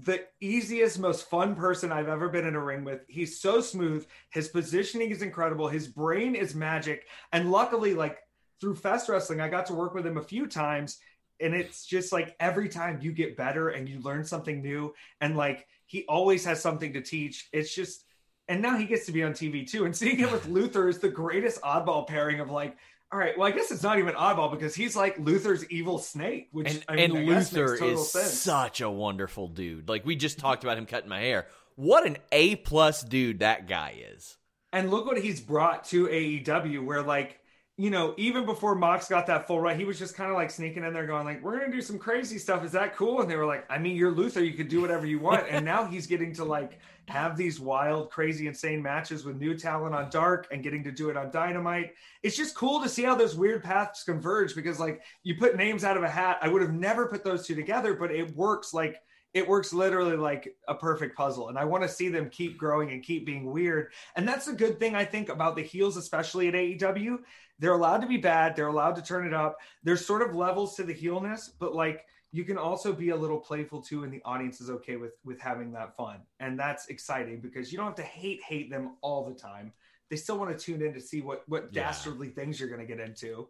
the 0.03 0.25
easiest, 0.41 0.99
most 0.99 1.27
fun 1.29 1.55
person 1.55 1.91
I've 1.91 2.07
ever 2.07 2.29
been 2.29 2.45
in 2.45 2.55
a 2.55 2.63
ring 2.63 2.83
with. 2.83 3.01
He's 3.07 3.39
so 3.39 3.61
smooth. 3.61 4.05
His 4.29 4.47
positioning 4.47 5.09
is 5.09 5.21
incredible. 5.23 5.67
His 5.67 5.87
brain 5.87 6.35
is 6.35 6.53
magic. 6.53 7.07
And 7.31 7.51
luckily, 7.51 7.93
like 7.95 8.19
through 8.61 8.75
Fest 8.75 9.09
Wrestling, 9.09 9.41
I 9.41 9.49
got 9.49 9.65
to 9.67 9.73
work 9.73 9.93
with 9.93 10.05
him 10.05 10.17
a 10.17 10.23
few 10.23 10.47
times. 10.47 10.99
and 11.39 11.53
it's 11.53 11.85
just 11.85 12.11
like 12.11 12.35
every 12.39 12.69
time 12.69 12.99
you 13.01 13.11
get 13.11 13.37
better 13.37 13.69
and 13.69 13.87
you 13.87 13.99
learn 14.01 14.23
something 14.23 14.61
new 14.61 14.93
and 15.21 15.37
like 15.37 15.67
he 15.85 16.03
always 16.07 16.43
has 16.43 16.61
something 16.61 16.93
to 16.93 17.01
teach 17.01 17.47
it's 17.53 17.73
just 17.73 18.05
and 18.47 18.61
now 18.61 18.77
he 18.77 18.85
gets 18.85 19.05
to 19.05 19.11
be 19.11 19.23
on 19.23 19.33
tv 19.33 19.69
too 19.69 19.85
and 19.85 19.95
seeing 19.95 20.17
him 20.17 20.31
with 20.31 20.47
luther 20.57 20.87
is 20.87 20.99
the 20.99 21.09
greatest 21.09 21.61
oddball 21.61 22.07
pairing 22.07 22.39
of 22.39 22.49
like 22.49 22.75
all 23.11 23.19
right 23.19 23.37
well 23.37 23.47
i 23.47 23.51
guess 23.51 23.71
it's 23.71 23.83
not 23.83 23.99
even 23.99 24.13
oddball 24.15 24.51
because 24.51 24.75
he's 24.75 24.95
like 24.95 25.17
luther's 25.19 25.65
evil 25.69 25.97
snake 25.97 26.49
which 26.51 26.69
and, 26.69 26.85
I 26.87 26.95
mean, 26.95 27.15
and 27.15 27.25
luther 27.25 27.75
is 27.75 28.11
sense. 28.11 28.33
such 28.33 28.81
a 28.81 28.89
wonderful 28.89 29.47
dude. 29.47 29.87
Like 29.89 30.05
we 30.05 30.15
just 30.15 30.39
talked 30.39 30.63
about 30.63 30.77
him 30.77 30.85
cutting 30.85 31.09
my 31.09 31.21
hair. 31.21 31.47
What 31.75 32.05
an 32.05 32.17
a 32.31 32.55
plus 32.55 33.03
dude 33.03 33.39
that 33.39 33.67
guy 33.67 33.95
is. 34.13 34.37
And 34.73 34.89
look 34.91 35.05
what 35.05 35.21
he's 35.21 35.39
brought 35.39 35.85
to 35.85 36.07
aew 36.07 36.83
where 36.83 37.01
like 37.01 37.39
you 37.79 37.91
know, 37.91 38.15
even 38.17 38.43
before 38.43 38.73
Mox 38.73 39.07
got 39.07 39.27
that 39.27 39.45
full 39.45 39.61
run, 39.61 39.77
he 39.77 39.85
was 39.85 39.99
just 39.99 40.15
kind 40.15 40.31
of 40.31 40.35
like 40.35 40.49
sneaking 40.49 40.83
in 40.83 40.93
there 40.93 41.05
going 41.05 41.25
like, 41.25 41.43
we're 41.43 41.63
to 41.63 41.71
do 41.71 41.79
some 41.79 41.99
crazy 41.99 42.39
stuff. 42.39 42.65
Is 42.65 42.71
that 42.71 42.95
cool? 42.95 43.21
And 43.21 43.29
they 43.29 43.35
were 43.35 43.45
like, 43.45 43.65
I 43.69 43.77
mean, 43.77 43.95
you're 43.95 44.11
Luther. 44.11 44.43
You 44.43 44.53
could 44.53 44.67
do 44.67 44.81
whatever 44.81 45.05
you 45.05 45.19
want. 45.19 45.45
and 45.47 45.63
now 45.63 45.85
he's 45.85 46.07
getting 46.07 46.33
to 46.33 46.43
like 46.43 46.79
have 47.07 47.37
these 47.37 47.59
wild, 47.59 48.09
crazy, 48.09 48.47
insane 48.47 48.81
matches 48.81 49.23
with 49.23 49.37
new 49.39 49.55
talent 49.55 49.93
on 49.93 50.09
Dark 50.09 50.47
and 50.51 50.63
getting 50.63 50.83
to 50.85 50.91
do 50.91 51.11
it 51.11 51.17
on 51.17 51.29
Dynamite. 51.29 51.93
It's 52.23 52.35
just 52.35 52.55
cool 52.55 52.81
to 52.81 52.89
see 52.89 53.03
how 53.03 53.13
those 53.13 53.35
weird 53.35 53.63
paths 53.63 54.03
converge 54.03 54.55
because 54.55 54.79
like 54.79 55.03
you 55.21 55.35
put 55.35 55.55
names 55.55 55.83
out 55.83 55.97
of 55.97 56.03
a 56.03 56.09
hat. 56.09 56.39
I 56.41 56.47
would 56.47 56.63
have 56.63 56.73
never 56.73 57.07
put 57.07 57.23
those 57.23 57.45
two 57.45 57.53
together, 57.53 57.93
but 57.93 58.09
it 58.09 58.35
works 58.35 58.73
like 58.73 59.03
it 59.37 59.47
works 59.47 59.71
literally 59.71 60.17
like 60.17 60.57
a 60.67 60.73
perfect 60.73 61.15
puzzle. 61.15 61.49
And 61.49 61.59
I 61.59 61.63
want 61.63 61.83
to 61.83 61.89
see 61.89 62.09
them 62.09 62.27
keep 62.27 62.57
growing 62.57 62.89
and 62.89 63.03
keep 63.03 63.23
being 63.23 63.51
weird. 63.51 63.91
And 64.15 64.27
that's 64.27 64.47
a 64.47 64.53
good 64.53 64.79
thing 64.79 64.95
I 64.95 65.05
think 65.05 65.29
about 65.29 65.55
the 65.55 65.61
heels, 65.61 65.95
especially 65.95 66.47
at 66.47 66.55
AEW. 66.55 67.19
They're 67.59 67.73
allowed 67.73 67.99
to 67.99 68.07
be 68.07 68.17
bad. 68.17 68.55
They're 68.55 68.67
allowed 68.67 68.95
to 68.95 69.03
turn 69.03 69.27
it 69.27 69.35
up. 69.35 69.59
There's 69.83 70.03
sort 70.03 70.27
of 70.27 70.35
levels 70.35 70.75
to 70.77 70.83
the 70.83 70.93
heelness, 70.93 71.51
but 71.59 71.75
like 71.75 72.05
you 72.31 72.45
can 72.45 72.57
also 72.57 72.91
be 72.91 73.09
a 73.09 73.15
little 73.15 73.37
playful 73.37 73.79
too, 73.79 74.03
and 74.03 74.11
the 74.11 74.23
audience 74.25 74.59
is 74.59 74.71
okay 74.71 74.95
with 74.95 75.13
with 75.23 75.39
having 75.39 75.71
that 75.73 75.95
fun. 75.95 76.17
And 76.39 76.59
that's 76.59 76.87
exciting 76.87 77.39
because 77.39 77.71
you 77.71 77.77
don't 77.77 77.85
have 77.85 77.95
to 77.95 78.01
hate 78.01 78.41
hate 78.41 78.71
them 78.71 78.97
all 79.01 79.23
the 79.23 79.35
time. 79.35 79.71
They 80.09 80.15
still 80.15 80.39
want 80.39 80.57
to 80.57 80.65
tune 80.65 80.81
in 80.81 80.95
to 80.95 81.01
see 81.01 81.21
what 81.21 81.43
what 81.47 81.69
yeah. 81.71 81.83
dastardly 81.83 82.29
things 82.29 82.59
you're 82.59 82.69
going 82.69 82.81
to 82.81 82.87
get 82.87 82.99
into. 82.99 83.49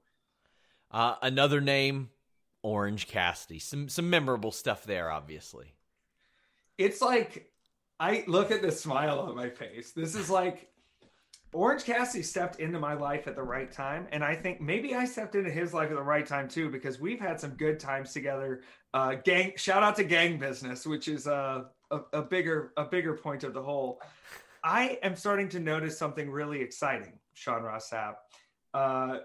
Uh, 0.91 1.15
another 1.21 1.61
name, 1.61 2.09
Orange 2.61 3.07
Cassidy. 3.07 3.59
Some 3.59 3.88
some 3.88 4.09
memorable 4.09 4.51
stuff 4.51 4.83
there, 4.83 5.09
obviously. 5.09 5.76
It's 6.78 7.01
like 7.01 7.51
I 7.99 8.23
look 8.28 8.51
at 8.51 8.61
the 8.61 8.71
smile 8.71 9.19
on 9.19 9.36
my 9.36 9.49
face. 9.49 9.91
This 9.91 10.15
is 10.15 10.30
like 10.30 10.69
Orange 11.53 11.86
Cassidy 11.86 12.23
stepped 12.23 12.59
into 12.59 12.80
my 12.80 12.93
life 12.93 13.28
at 13.28 13.36
the 13.36 13.43
right 13.43 13.71
time, 13.71 14.07
and 14.11 14.23
I 14.23 14.36
think 14.36 14.61
maybe 14.61 14.93
I 14.93 15.05
stepped 15.05 15.36
into 15.36 15.49
his 15.49 15.73
life 15.73 15.89
at 15.89 15.95
the 15.95 16.03
right 16.03 16.25
time 16.25 16.47
too 16.47 16.69
because 16.69 16.99
we've 16.99 17.19
had 17.19 17.39
some 17.39 17.51
good 17.51 17.80
times 17.80 18.13
together. 18.13 18.61
Uh, 18.93 19.15
gang, 19.15 19.53
shout 19.55 19.82
out 19.82 19.95
to 19.95 20.03
Gang 20.03 20.38
Business, 20.38 20.86
which 20.86 21.07
is 21.07 21.25
a, 21.25 21.65
a, 21.89 21.99
a 22.13 22.21
bigger 22.21 22.73
a 22.78 22.86
bigger 22.86 23.15
point 23.15 23.43
of 23.43 23.53
the 23.53 23.63
whole. 23.63 24.01
I 24.63 24.99
am 25.01 25.15
starting 25.15 25.49
to 25.49 25.59
notice 25.59 25.97
something 25.97 26.30
really 26.30 26.61
exciting, 26.61 27.13
Sean 27.34 27.63
Ross 27.63 27.89
Sapp. 27.89 28.15
Uh, 28.73 29.19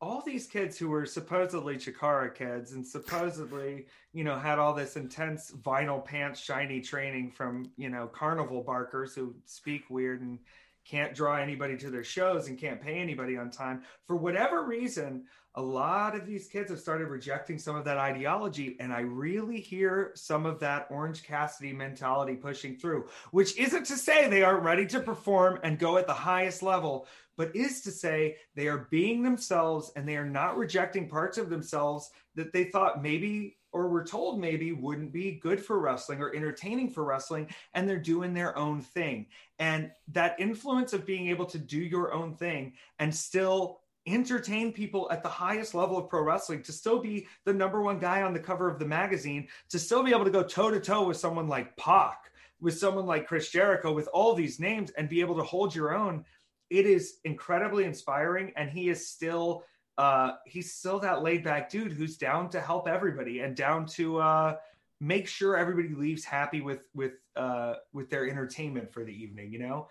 all 0.00 0.22
these 0.24 0.46
kids 0.46 0.76
who 0.76 0.88
were 0.88 1.06
supposedly 1.06 1.76
Chikara 1.76 2.34
kids 2.34 2.72
and 2.72 2.86
supposedly, 2.86 3.86
you 4.12 4.24
know, 4.24 4.38
had 4.38 4.58
all 4.58 4.74
this 4.74 4.96
intense 4.96 5.52
vinyl 5.62 6.04
pants 6.04 6.40
shiny 6.40 6.80
training 6.80 7.30
from, 7.30 7.70
you 7.76 7.88
know, 7.88 8.06
carnival 8.06 8.62
barkers 8.62 9.14
who 9.14 9.34
speak 9.46 9.88
weird 9.88 10.20
and 10.20 10.38
can't 10.84 11.14
draw 11.14 11.36
anybody 11.36 11.76
to 11.78 11.90
their 11.90 12.04
shows 12.04 12.48
and 12.48 12.58
can't 12.58 12.82
pay 12.82 12.96
anybody 12.96 13.36
on 13.36 13.50
time. 13.50 13.82
For 14.06 14.16
whatever 14.16 14.64
reason, 14.64 15.24
a 15.56 15.62
lot 15.62 16.16
of 16.16 16.26
these 16.26 16.48
kids 16.48 16.70
have 16.70 16.80
started 16.80 17.06
rejecting 17.06 17.58
some 17.58 17.76
of 17.76 17.84
that 17.84 17.96
ideology. 17.96 18.76
And 18.80 18.92
I 18.92 19.00
really 19.00 19.60
hear 19.60 20.10
some 20.14 20.46
of 20.46 20.58
that 20.60 20.88
Orange 20.90 21.22
Cassidy 21.22 21.72
mentality 21.72 22.34
pushing 22.34 22.76
through, 22.76 23.08
which 23.30 23.56
isn't 23.56 23.86
to 23.86 23.96
say 23.96 24.28
they 24.28 24.42
aren't 24.42 24.64
ready 24.64 24.86
to 24.86 25.00
perform 25.00 25.60
and 25.62 25.78
go 25.78 25.96
at 25.96 26.08
the 26.08 26.12
highest 26.12 26.62
level, 26.62 27.06
but 27.36 27.54
is 27.54 27.82
to 27.82 27.92
say 27.92 28.36
they 28.56 28.66
are 28.66 28.88
being 28.90 29.22
themselves 29.22 29.92
and 29.94 30.08
they 30.08 30.16
are 30.16 30.28
not 30.28 30.56
rejecting 30.56 31.08
parts 31.08 31.38
of 31.38 31.50
themselves 31.50 32.10
that 32.34 32.52
they 32.52 32.64
thought 32.64 33.02
maybe 33.02 33.56
or 33.72 33.88
were 33.88 34.04
told 34.04 34.40
maybe 34.40 34.72
wouldn't 34.72 35.12
be 35.12 35.32
good 35.32 35.60
for 35.60 35.80
wrestling 35.80 36.20
or 36.20 36.34
entertaining 36.34 36.88
for 36.88 37.02
wrestling 37.04 37.48
and 37.74 37.88
they're 37.88 37.98
doing 37.98 38.32
their 38.32 38.56
own 38.56 38.80
thing 38.80 39.26
and 39.58 39.90
that 40.08 40.38
influence 40.38 40.92
of 40.92 41.04
being 41.04 41.28
able 41.28 41.44
to 41.44 41.58
do 41.58 41.78
your 41.78 42.12
own 42.12 42.34
thing 42.34 42.72
and 43.00 43.12
still 43.12 43.80
entertain 44.06 44.72
people 44.72 45.08
at 45.10 45.22
the 45.22 45.28
highest 45.28 45.74
level 45.74 45.96
of 45.96 46.08
pro 46.08 46.22
wrestling 46.22 46.62
to 46.62 46.72
still 46.72 47.00
be 47.00 47.26
the 47.44 47.52
number 47.52 47.82
one 47.82 47.98
guy 47.98 48.22
on 48.22 48.34
the 48.34 48.40
cover 48.40 48.68
of 48.70 48.78
the 48.78 48.84
magazine 48.84 49.48
to 49.70 49.78
still 49.78 50.02
be 50.02 50.10
able 50.10 50.24
to 50.24 50.30
go 50.30 50.42
toe 50.42 50.70
to 50.70 50.80
toe 50.80 51.06
with 51.06 51.16
someone 51.16 51.48
like 51.48 51.76
Pac 51.76 52.30
with 52.60 52.78
someone 52.78 53.06
like 53.06 53.26
Chris 53.26 53.50
Jericho 53.50 53.92
with 53.92 54.08
all 54.08 54.34
these 54.34 54.60
names 54.60 54.90
and 54.92 55.08
be 55.08 55.20
able 55.20 55.36
to 55.36 55.42
hold 55.42 55.74
your 55.74 55.94
own 55.94 56.24
it 56.70 56.86
is 56.86 57.18
incredibly 57.24 57.84
inspiring 57.84 58.52
and 58.56 58.70
he 58.70 58.88
is 58.88 59.08
still 59.08 59.64
uh, 59.96 60.32
he's 60.44 60.74
still 60.74 60.98
that 60.98 61.22
laid 61.22 61.44
back 61.44 61.70
dude 61.70 61.92
who's 61.92 62.16
down 62.16 62.50
to 62.50 62.60
help 62.60 62.88
everybody 62.88 63.40
and 63.40 63.56
down 63.56 63.86
to 63.86 64.18
uh, 64.18 64.56
make 65.00 65.28
sure 65.28 65.56
everybody 65.56 65.94
leaves 65.94 66.24
happy 66.24 66.60
with 66.60 66.80
with 66.94 67.12
uh, 67.36 67.74
with 67.92 68.10
their 68.10 68.28
entertainment 68.28 68.92
for 68.92 69.04
the 69.04 69.12
evening. 69.12 69.52
You 69.52 69.60
know, 69.60 69.88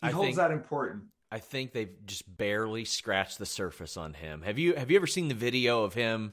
he 0.00 0.08
I 0.08 0.10
holds 0.10 0.28
think, 0.28 0.36
that 0.36 0.50
important. 0.50 1.04
I 1.30 1.38
think 1.38 1.72
they've 1.72 1.94
just 2.06 2.36
barely 2.36 2.84
scratched 2.84 3.38
the 3.38 3.46
surface 3.46 3.96
on 3.96 4.14
him. 4.14 4.42
Have 4.42 4.58
you 4.58 4.74
have 4.74 4.90
you 4.90 4.96
ever 4.96 5.06
seen 5.06 5.28
the 5.28 5.34
video 5.34 5.82
of 5.82 5.94
him 5.94 6.32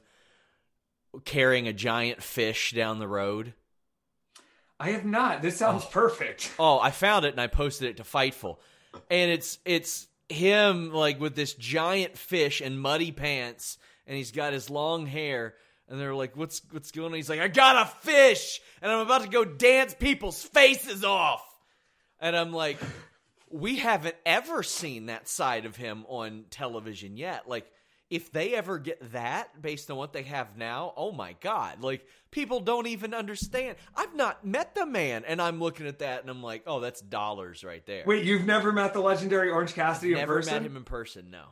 carrying 1.26 1.68
a 1.68 1.74
giant 1.74 2.22
fish 2.22 2.72
down 2.72 3.00
the 3.00 3.08
road? 3.08 3.54
I 4.80 4.92
have 4.92 5.06
not. 5.06 5.42
This 5.42 5.58
sounds 5.58 5.84
oh. 5.86 5.90
perfect. 5.92 6.52
Oh, 6.60 6.80
I 6.80 6.92
found 6.92 7.26
it 7.26 7.32
and 7.32 7.42
I 7.42 7.48
posted 7.48 7.90
it 7.90 7.98
to 7.98 8.04
Fightful, 8.04 8.58
and 9.10 9.32
it's 9.32 9.58
it's 9.66 10.08
him 10.30 10.92
like 10.92 11.20
with 11.20 11.36
this 11.36 11.54
giant 11.54 12.18
fish 12.18 12.62
and 12.62 12.80
muddy 12.80 13.12
pants, 13.12 13.78
and 14.06 14.16
he's 14.16 14.32
got 14.32 14.54
his 14.54 14.70
long 14.70 15.06
hair. 15.06 15.56
And 15.90 16.00
they're 16.00 16.16
like, 16.16 16.38
"What's 16.38 16.62
what's 16.72 16.92
going 16.92 17.12
on?" 17.12 17.16
He's 17.16 17.30
like, 17.30 17.42
"I 17.42 17.48
got 17.50 17.88
a 17.88 17.90
fish, 18.06 18.62
and 18.82 18.92
I'm 18.92 19.00
about 19.00 19.24
to 19.24 19.30
go 19.30 19.44
dance 19.44 19.94
people's 19.94 20.42
faces 20.42 21.04
off." 21.04 21.44
And 22.20 22.38
I'm 22.38 22.54
like, 22.54 22.80
"We 23.54 23.78
haven't 23.78 24.16
ever 24.26 24.64
seen 24.64 25.06
that 25.06 25.28
side 25.28 25.66
of 25.66 25.76
him 25.76 26.06
on 26.08 26.46
television 26.50 27.16
yet. 27.16 27.48
Like, 27.48 27.72
if 28.10 28.32
they 28.32 28.54
ever 28.54 28.78
get 28.78 29.14
that 29.14 29.62
based 29.62 29.90
on 29.90 29.98
what 29.98 30.14
they 30.14 30.24
have 30.24 30.58
now, 30.58 30.94
oh 30.98 31.12
my 31.12 31.36
god! 31.42 31.82
Like 31.82 32.06
people 32.32 32.60
don't 32.60 32.88
even 32.88 33.14
understand. 33.14 33.78
I've 33.96 34.16
not 34.16 34.46
met 34.46 34.76
the 34.76 34.86
man, 34.86 35.24
and 35.26 35.42
I'm 35.42 35.60
looking 35.60 35.88
at 35.88 36.00
that 36.00 36.22
and 36.22 36.30
I'm 36.30 36.44
like, 36.44 36.64
oh, 36.68 36.80
that's 36.80 37.02
dollars 37.02 37.64
right 37.64 37.86
there. 37.86 38.04
Wait, 38.06 38.26
you've 38.26 38.46
never 38.46 38.72
met 38.72 38.94
the 38.94 39.00
legendary 39.00 39.50
Orange 39.50 39.74
Cassidy 39.74 40.16
I've 40.16 40.22
in 40.22 40.28
person? 40.28 40.54
Never 40.54 40.64
met 40.64 40.72
him 40.72 40.78
in 40.78 40.84
person. 40.84 41.32
No. 41.32 41.46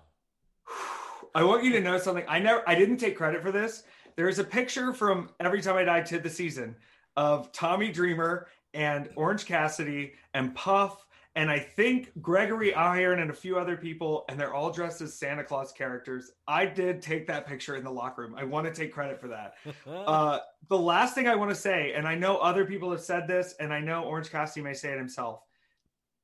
I 1.35 1.43
want 1.43 1.63
you 1.63 1.71
to 1.73 1.81
know 1.81 1.97
something. 1.97 2.25
I 2.27 2.39
never, 2.39 2.67
I 2.67 2.75
didn't 2.75 2.97
take 2.97 3.15
credit 3.15 3.41
for 3.41 3.51
this. 3.51 3.83
There 4.15 4.27
is 4.27 4.39
a 4.39 4.43
picture 4.43 4.93
from 4.93 5.29
Every 5.39 5.61
Time 5.61 5.77
I 5.77 5.83
Die 5.83 6.01
Tid 6.01 6.23
the 6.23 6.29
Season 6.29 6.75
of 7.15 7.51
Tommy 7.51 7.91
Dreamer 7.91 8.47
and 8.73 9.09
Orange 9.15 9.45
Cassidy 9.45 10.13
and 10.33 10.53
Puff 10.53 11.05
and 11.35 11.49
I 11.49 11.59
think 11.59 12.11
Gregory 12.21 12.73
Iron 12.73 13.19
and 13.19 13.31
a 13.31 13.33
few 13.33 13.57
other 13.57 13.77
people, 13.77 14.25
and 14.27 14.37
they're 14.37 14.53
all 14.53 14.71
dressed 14.71 14.99
as 15.01 15.13
Santa 15.13 15.43
Claus 15.43 15.71
characters. 15.71 16.31
I 16.47 16.65
did 16.65 17.01
take 17.01 17.25
that 17.27 17.47
picture 17.47 17.77
in 17.77 17.83
the 17.85 17.91
locker 17.91 18.23
room. 18.23 18.35
I 18.37 18.43
want 18.43 18.67
to 18.67 18.73
take 18.73 18.93
credit 18.93 19.19
for 19.19 19.29
that. 19.29 19.53
uh, 19.87 20.39
the 20.67 20.77
last 20.77 21.15
thing 21.15 21.29
I 21.29 21.35
want 21.35 21.49
to 21.49 21.55
say, 21.55 21.93
and 21.93 22.05
I 22.05 22.15
know 22.15 22.37
other 22.37 22.65
people 22.65 22.91
have 22.91 23.01
said 23.01 23.27
this, 23.27 23.55
and 23.59 23.73
I 23.73 23.79
know 23.79 24.03
Orange 24.03 24.29
Cassidy 24.29 24.61
may 24.61 24.73
say 24.73 24.91
it 24.91 24.97
himself. 24.97 25.41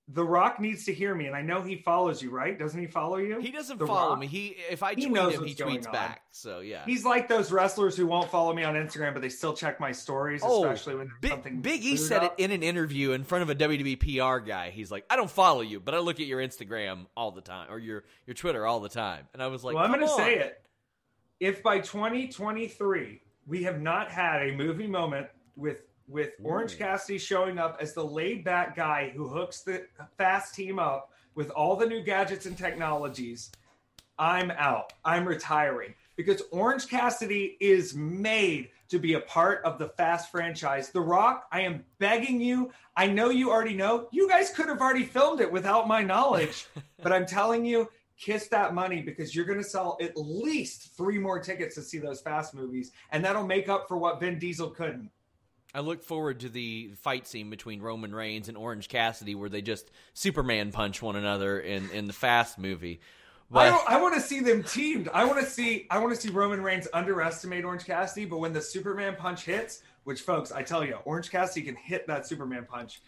The 0.10 0.24
Rock 0.24 0.62
needs 0.62 0.86
to 0.86 0.94
hear 0.94 1.14
me, 1.14 1.26
and 1.26 1.36
I 1.36 1.42
know 1.42 1.62
he 1.62 1.76
follows 1.76 2.22
you, 2.22 2.30
right? 2.30 2.58
Doesn't 2.58 2.80
he 2.80 2.88
follow 2.88 3.18
you? 3.18 3.42
He 3.42 3.52
doesn't 3.52 3.78
the 3.78 3.86
follow 3.86 4.12
Rock? 4.12 4.20
me. 4.20 4.28
He 4.28 4.56
if 4.70 4.82
I 4.82 4.94
tweet 4.94 5.10
he 5.10 5.14
him, 5.14 5.44
he 5.44 5.54
tweets 5.54 5.92
back. 5.92 6.22
So 6.32 6.62
yeah, 6.62 6.86
he's 6.86 7.04
like 7.04 7.28
those 7.28 7.52
wrestlers 7.52 7.98
who 7.98 8.08
won't 8.08 8.32
follow 8.32 8.54
me 8.54 8.64
on 8.64 8.76
Instagram, 8.76 9.12
but 9.12 9.22
they 9.22 9.28
still 9.28 9.54
check 9.54 9.82
my 9.82 9.92
stories, 9.92 10.42
oh, 10.46 10.64
especially 10.64 10.96
when 10.96 11.12
Big, 11.20 11.32
something. 11.32 11.62
Big 11.62 11.84
E 11.84 11.98
said 11.98 12.24
up. 12.24 12.40
it 12.40 12.44
in 12.44 12.52
an 12.52 12.64
interview 12.64 13.12
in 13.12 13.26
front 13.26 13.42
of 13.42 13.50
a 13.50 13.56
WWE 13.56 14.00
PR 14.00 14.40
guy. 14.40 14.70
He's 14.70 14.90
like, 14.90 15.04
I 15.10 15.18
don't 15.18 15.30
follow 15.30 15.60
you, 15.62 15.82
but 15.82 15.94
I 15.94 16.00
look 16.00 16.22
at 16.22 16.26
your 16.26 16.40
Instagram 16.40 17.08
all 17.18 17.32
the 17.32 17.42
time 17.42 17.70
or 17.70 17.78
your 17.78 18.06
your 18.26 18.34
Twitter 18.34 18.66
all 18.66 18.80
the 18.80 18.90
time, 18.90 19.28
and 19.34 19.44
I 19.44 19.48
was 19.48 19.66
like, 19.66 19.76
Well, 19.76 19.84
I'm 19.84 19.92
going 19.92 20.08
to 20.08 20.14
say 20.14 20.36
it. 20.36 20.62
If 21.42 21.62
by 21.62 21.80
2023 21.80 23.22
we 23.46 23.64
have 23.64 23.82
not 23.82 24.10
had 24.10 24.42
a 24.50 24.56
movie 24.56 24.88
moment 24.88 25.28
with 25.56 25.82
with 26.08 26.32
hmm. 26.40 26.46
Orange 26.46 26.78
Cassidy 26.78 27.18
showing 27.18 27.58
up 27.58 27.78
as 27.82 27.94
the 27.94 28.04
laid 28.04 28.44
back 28.44 28.76
guy 28.76 29.12
who 29.16 29.28
hooks 29.28 29.62
the 29.62 29.86
fast 30.18 30.56
team 30.56 30.80
up 30.80 31.12
with 31.36 31.50
all 31.52 31.76
the 31.76 31.86
new 31.86 32.02
gadgets 32.02 32.46
and 32.46 32.58
technologies, 32.58 33.52
I'm 34.18 34.50
out. 34.52 34.94
I'm 35.06 35.28
retiring 35.28 35.94
because 36.16 36.42
Orange 36.52 36.88
Cassidy 36.88 37.58
is 37.60 37.94
made 37.94 38.70
to 38.90 38.98
be 38.98 39.14
a 39.14 39.20
part 39.20 39.64
of 39.64 39.78
the 39.78 39.90
Fast 39.90 40.32
franchise. 40.32 40.90
The 40.90 41.02
Rock, 41.02 41.48
I 41.52 41.62
am 41.62 41.84
begging 42.00 42.42
you. 42.42 42.72
I 42.96 43.08
know 43.08 43.30
you 43.30 43.52
already 43.52 43.76
know. 43.76 44.08
You 44.12 44.28
guys 44.28 44.50
could 44.50 44.70
have 44.70 44.82
already 44.82 45.04
filmed 45.04 45.42
it 45.42 45.52
without 45.52 45.88
my 45.88 46.02
knowledge, 46.02 46.66
but 47.04 47.12
I'm 47.12 47.26
telling 47.26 47.66
you, 47.66 47.90
kiss 48.18 48.48
that 48.48 48.74
money 48.74 49.02
because 49.02 49.36
you're 49.36 49.46
going 49.46 49.62
to 49.62 49.64
sell 49.64 49.98
at 50.02 50.18
least 50.18 50.96
three 50.98 51.20
more 51.20 51.40
tickets 51.40 51.76
to 51.76 51.84
see 51.84 52.00
those 52.00 52.20
fast 52.20 52.56
movies 52.56 52.92
and 53.12 53.24
that'll 53.24 53.46
make 53.46 53.70
up 53.70 53.88
for 53.88 53.96
what 53.96 54.20
vin 54.20 54.40
diesel 54.40 54.72
couldn't 54.72 55.12
I 55.78 55.82
look 55.82 56.02
forward 56.02 56.40
to 56.40 56.50
the 56.50 56.90
fight 57.02 57.28
scene 57.28 57.52
between 57.52 57.84
Roman 57.84 58.14
Reigns 58.14 58.50
and 58.50 58.58
Orange 58.58 58.90
Cassidy, 58.90 59.36
where 59.36 59.48
they 59.48 59.62
just 59.62 59.92
Superman 60.16 60.72
punch 60.72 61.04
one 61.04 61.16
another 61.16 61.60
in, 61.60 61.92
in 61.92 62.08
the 62.08 62.14
Fast 62.14 62.58
movie. 62.58 63.00
But 63.52 63.72
I, 63.72 63.96
I 63.96 64.02
want 64.02 64.16
to 64.16 64.22
see 64.22 64.40
them 64.40 64.64
teamed. 64.64 65.08
I 65.14 65.26
want 65.26 65.40
to 65.40 65.46
see 65.46 65.86
I 65.92 66.00
want 66.00 66.16
to 66.16 66.20
see 66.20 66.30
Roman 66.30 66.64
Reigns 66.64 66.88
underestimate 66.92 67.64
Orange 67.64 67.86
Cassidy, 67.86 68.26
but 68.26 68.40
when 68.40 68.54
the 68.54 68.62
Superman 68.62 69.18
punch 69.20 69.46
hits, 69.46 69.84
which 70.04 70.22
folks, 70.22 70.52
I 70.52 70.64
tell 70.64 70.84
you, 70.84 70.96
Orange 71.06 71.30
Cassidy 71.30 71.64
can 71.64 71.76
hit 71.76 72.08
that 72.08 72.26
Superman 72.26 72.66
punch. 72.68 73.00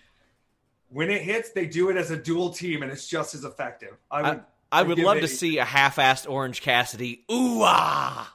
When 0.89 1.09
it 1.09 1.23
hits, 1.23 1.49
they 1.49 1.65
do 1.65 1.89
it 1.89 1.97
as 1.97 2.11
a 2.11 2.17
dual 2.17 2.51
team, 2.51 2.83
and 2.83 2.91
it's 2.91 3.07
just 3.07 3.33
as 3.33 3.45
effective. 3.45 3.97
I 4.11 4.21
would. 4.21 4.43
I, 4.71 4.81
I 4.81 4.83
would 4.83 4.99
love 4.99 5.21
to 5.21 5.27
see 5.27 5.57
a 5.57 5.65
half-assed 5.65 6.29
Orange 6.29 6.61
Cassidy. 6.61 7.25
Ooh 7.31 7.63
ah, 7.63 8.31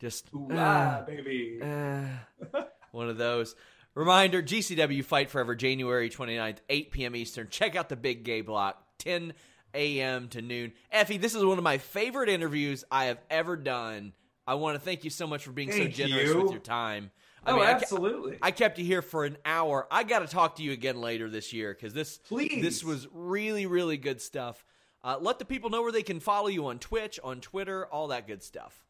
just 0.00 0.28
ooh 0.32 0.46
ah, 0.52 0.98
uh, 0.98 1.04
baby. 1.04 1.58
Uh, 1.60 2.62
one 2.92 3.08
of 3.08 3.18
those. 3.18 3.56
Reminder: 3.94 4.42
GCW 4.42 5.04
Fight 5.04 5.30
Forever, 5.30 5.54
January 5.54 6.08
29th, 6.08 6.58
8 6.68 6.90
p.m. 6.92 7.16
Eastern. 7.16 7.48
Check 7.50 7.76
out 7.76 7.88
the 7.88 7.96
Big 7.96 8.24
Gay 8.24 8.40
Block, 8.40 8.82
10 8.98 9.34
a.m. 9.74 10.28
to 10.28 10.42
noon. 10.42 10.72
Effy, 10.94 11.20
this 11.20 11.34
is 11.34 11.44
one 11.44 11.58
of 11.58 11.64
my 11.64 11.78
favorite 11.78 12.28
interviews 12.28 12.84
I 12.90 13.06
have 13.06 13.18
ever 13.30 13.56
done. 13.56 14.12
I 14.46 14.54
want 14.54 14.76
to 14.76 14.80
thank 14.80 15.04
you 15.04 15.10
so 15.10 15.26
much 15.26 15.44
for 15.44 15.52
being 15.52 15.70
thank 15.70 15.94
so 15.94 16.06
generous 16.06 16.30
you. 16.30 16.42
with 16.42 16.50
your 16.50 16.60
time. 16.60 17.10
I 17.44 17.50
oh, 17.50 17.56
mean, 17.56 17.64
absolutely. 17.64 18.38
I, 18.40 18.48
I, 18.48 18.50
kept 18.52 18.78
you 18.78 18.84
here 18.84 19.02
for 19.02 19.24
an 19.24 19.36
hour. 19.44 19.86
I 19.90 20.04
got 20.04 20.20
to 20.20 20.28
talk 20.28 20.56
to 20.56 20.62
you 20.62 20.72
again 20.72 21.00
later 21.00 21.28
this 21.28 21.52
year 21.52 21.74
because 21.74 21.92
this 21.92 22.18
Please. 22.18 22.62
this 22.62 22.84
was 22.84 23.08
really 23.12 23.66
really 23.66 23.96
good 23.96 24.20
stuff. 24.20 24.64
Uh, 25.02 25.18
let 25.20 25.40
the 25.40 25.44
people 25.44 25.68
know 25.68 25.82
where 25.82 25.90
they 25.90 26.04
can 26.04 26.20
follow 26.20 26.46
you 26.46 26.66
on 26.66 26.78
Twitch, 26.78 27.18
on 27.24 27.40
Twitter, 27.40 27.86
all 27.86 28.08
that 28.08 28.28
good 28.28 28.42
stuff. 28.42 28.84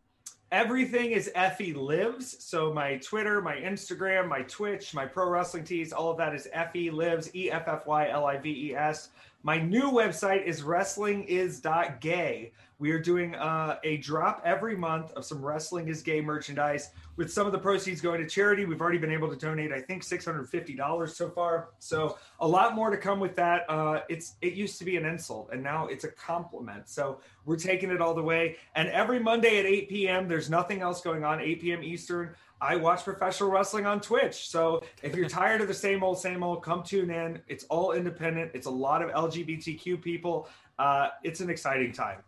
Everything 0.52 1.12
is 1.12 1.30
Effy 1.34 1.74
Lives. 1.74 2.36
So 2.44 2.74
my 2.74 2.98
Twitter, 2.98 3.40
my 3.40 3.56
Instagram, 3.56 4.28
my 4.28 4.42
Twitch, 4.42 4.92
my 4.92 5.06
pro 5.06 5.26
wrestling 5.26 5.64
tees, 5.64 5.94
all 5.94 6.10
of 6.10 6.18
that 6.18 6.34
is 6.34 6.46
Effy 6.54 6.92
Lives, 6.92 7.34
E 7.34 7.50
F 7.50 7.68
F 7.68 7.86
Y 7.86 8.10
L 8.10 8.26
I 8.26 8.36
V 8.36 8.68
E 8.68 8.76
S. 8.76 9.08
My 9.44 9.58
new 9.58 9.90
website 9.90 10.44
is 10.44 10.62
wrestlingisgay. 10.62 12.52
We 12.78 12.90
are 12.90 12.98
doing 12.98 13.34
uh, 13.34 13.78
a 13.82 13.96
drop 13.98 14.40
every 14.44 14.76
month 14.76 15.12
of 15.12 15.24
some 15.24 15.44
Wrestling 15.44 15.88
is 15.88 16.02
Gay 16.02 16.20
merchandise 16.20 16.90
with 17.16 17.32
some 17.32 17.46
of 17.46 17.52
the 17.52 17.58
proceeds 17.58 18.00
going 18.00 18.20
to 18.20 18.28
charity. 18.28 18.64
We've 18.64 18.80
already 18.80 18.98
been 18.98 19.12
able 19.12 19.28
to 19.28 19.36
donate, 19.36 19.72
I 19.72 19.80
think, 19.80 20.02
$650 20.02 21.10
so 21.10 21.28
far. 21.30 21.70
So 21.80 22.18
a 22.40 22.46
lot 22.46 22.74
more 22.74 22.90
to 22.90 22.96
come 22.96 23.20
with 23.20 23.34
that. 23.36 23.68
Uh, 23.68 24.00
it's 24.08 24.34
It 24.42 24.54
used 24.54 24.78
to 24.78 24.84
be 24.84 24.96
an 24.96 25.04
insult, 25.04 25.50
and 25.52 25.62
now 25.62 25.86
it's 25.86 26.04
a 26.04 26.10
compliment. 26.10 26.88
So 26.88 27.20
we're 27.44 27.56
taking 27.56 27.90
it 27.90 28.00
all 28.00 28.14
the 28.14 28.22
way. 28.22 28.56
And 28.74 28.88
every 28.88 29.18
Monday 29.18 29.58
at 29.58 29.66
8 29.66 29.88
p.m., 29.88 30.28
there's 30.28 30.50
nothing 30.50 30.82
else 30.82 31.00
going 31.00 31.24
on, 31.24 31.40
8 31.40 31.60
p.m. 31.60 31.82
Eastern. 31.82 32.34
I 32.62 32.76
watch 32.76 33.02
professional 33.02 33.50
wrestling 33.50 33.86
on 33.86 34.00
Twitch. 34.00 34.48
So 34.48 34.84
if 35.02 35.16
you're 35.16 35.28
tired 35.28 35.60
of 35.60 35.66
the 35.66 35.74
same 35.74 36.04
old, 36.04 36.18
same 36.20 36.44
old, 36.44 36.62
come 36.62 36.84
tune 36.84 37.10
in. 37.10 37.40
It's 37.48 37.64
all 37.64 37.90
independent. 37.92 38.52
It's 38.54 38.68
a 38.68 38.70
lot 38.70 39.02
of 39.02 39.10
LGBTQ 39.10 40.00
people. 40.00 40.48
Uh, 40.78 41.08
it's 41.24 41.40
an 41.40 41.50
exciting 41.50 41.90
time. 41.90 42.18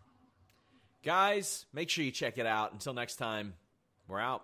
Guys, 1.03 1.67
make 1.71 1.89
sure 1.89 2.03
you 2.03 2.11
check 2.11 2.37
it 2.37 2.45
out. 2.45 2.73
Until 2.73 2.93
next 2.93 3.15
time, 3.15 3.53
we're 4.09 4.19
out. 4.19 4.43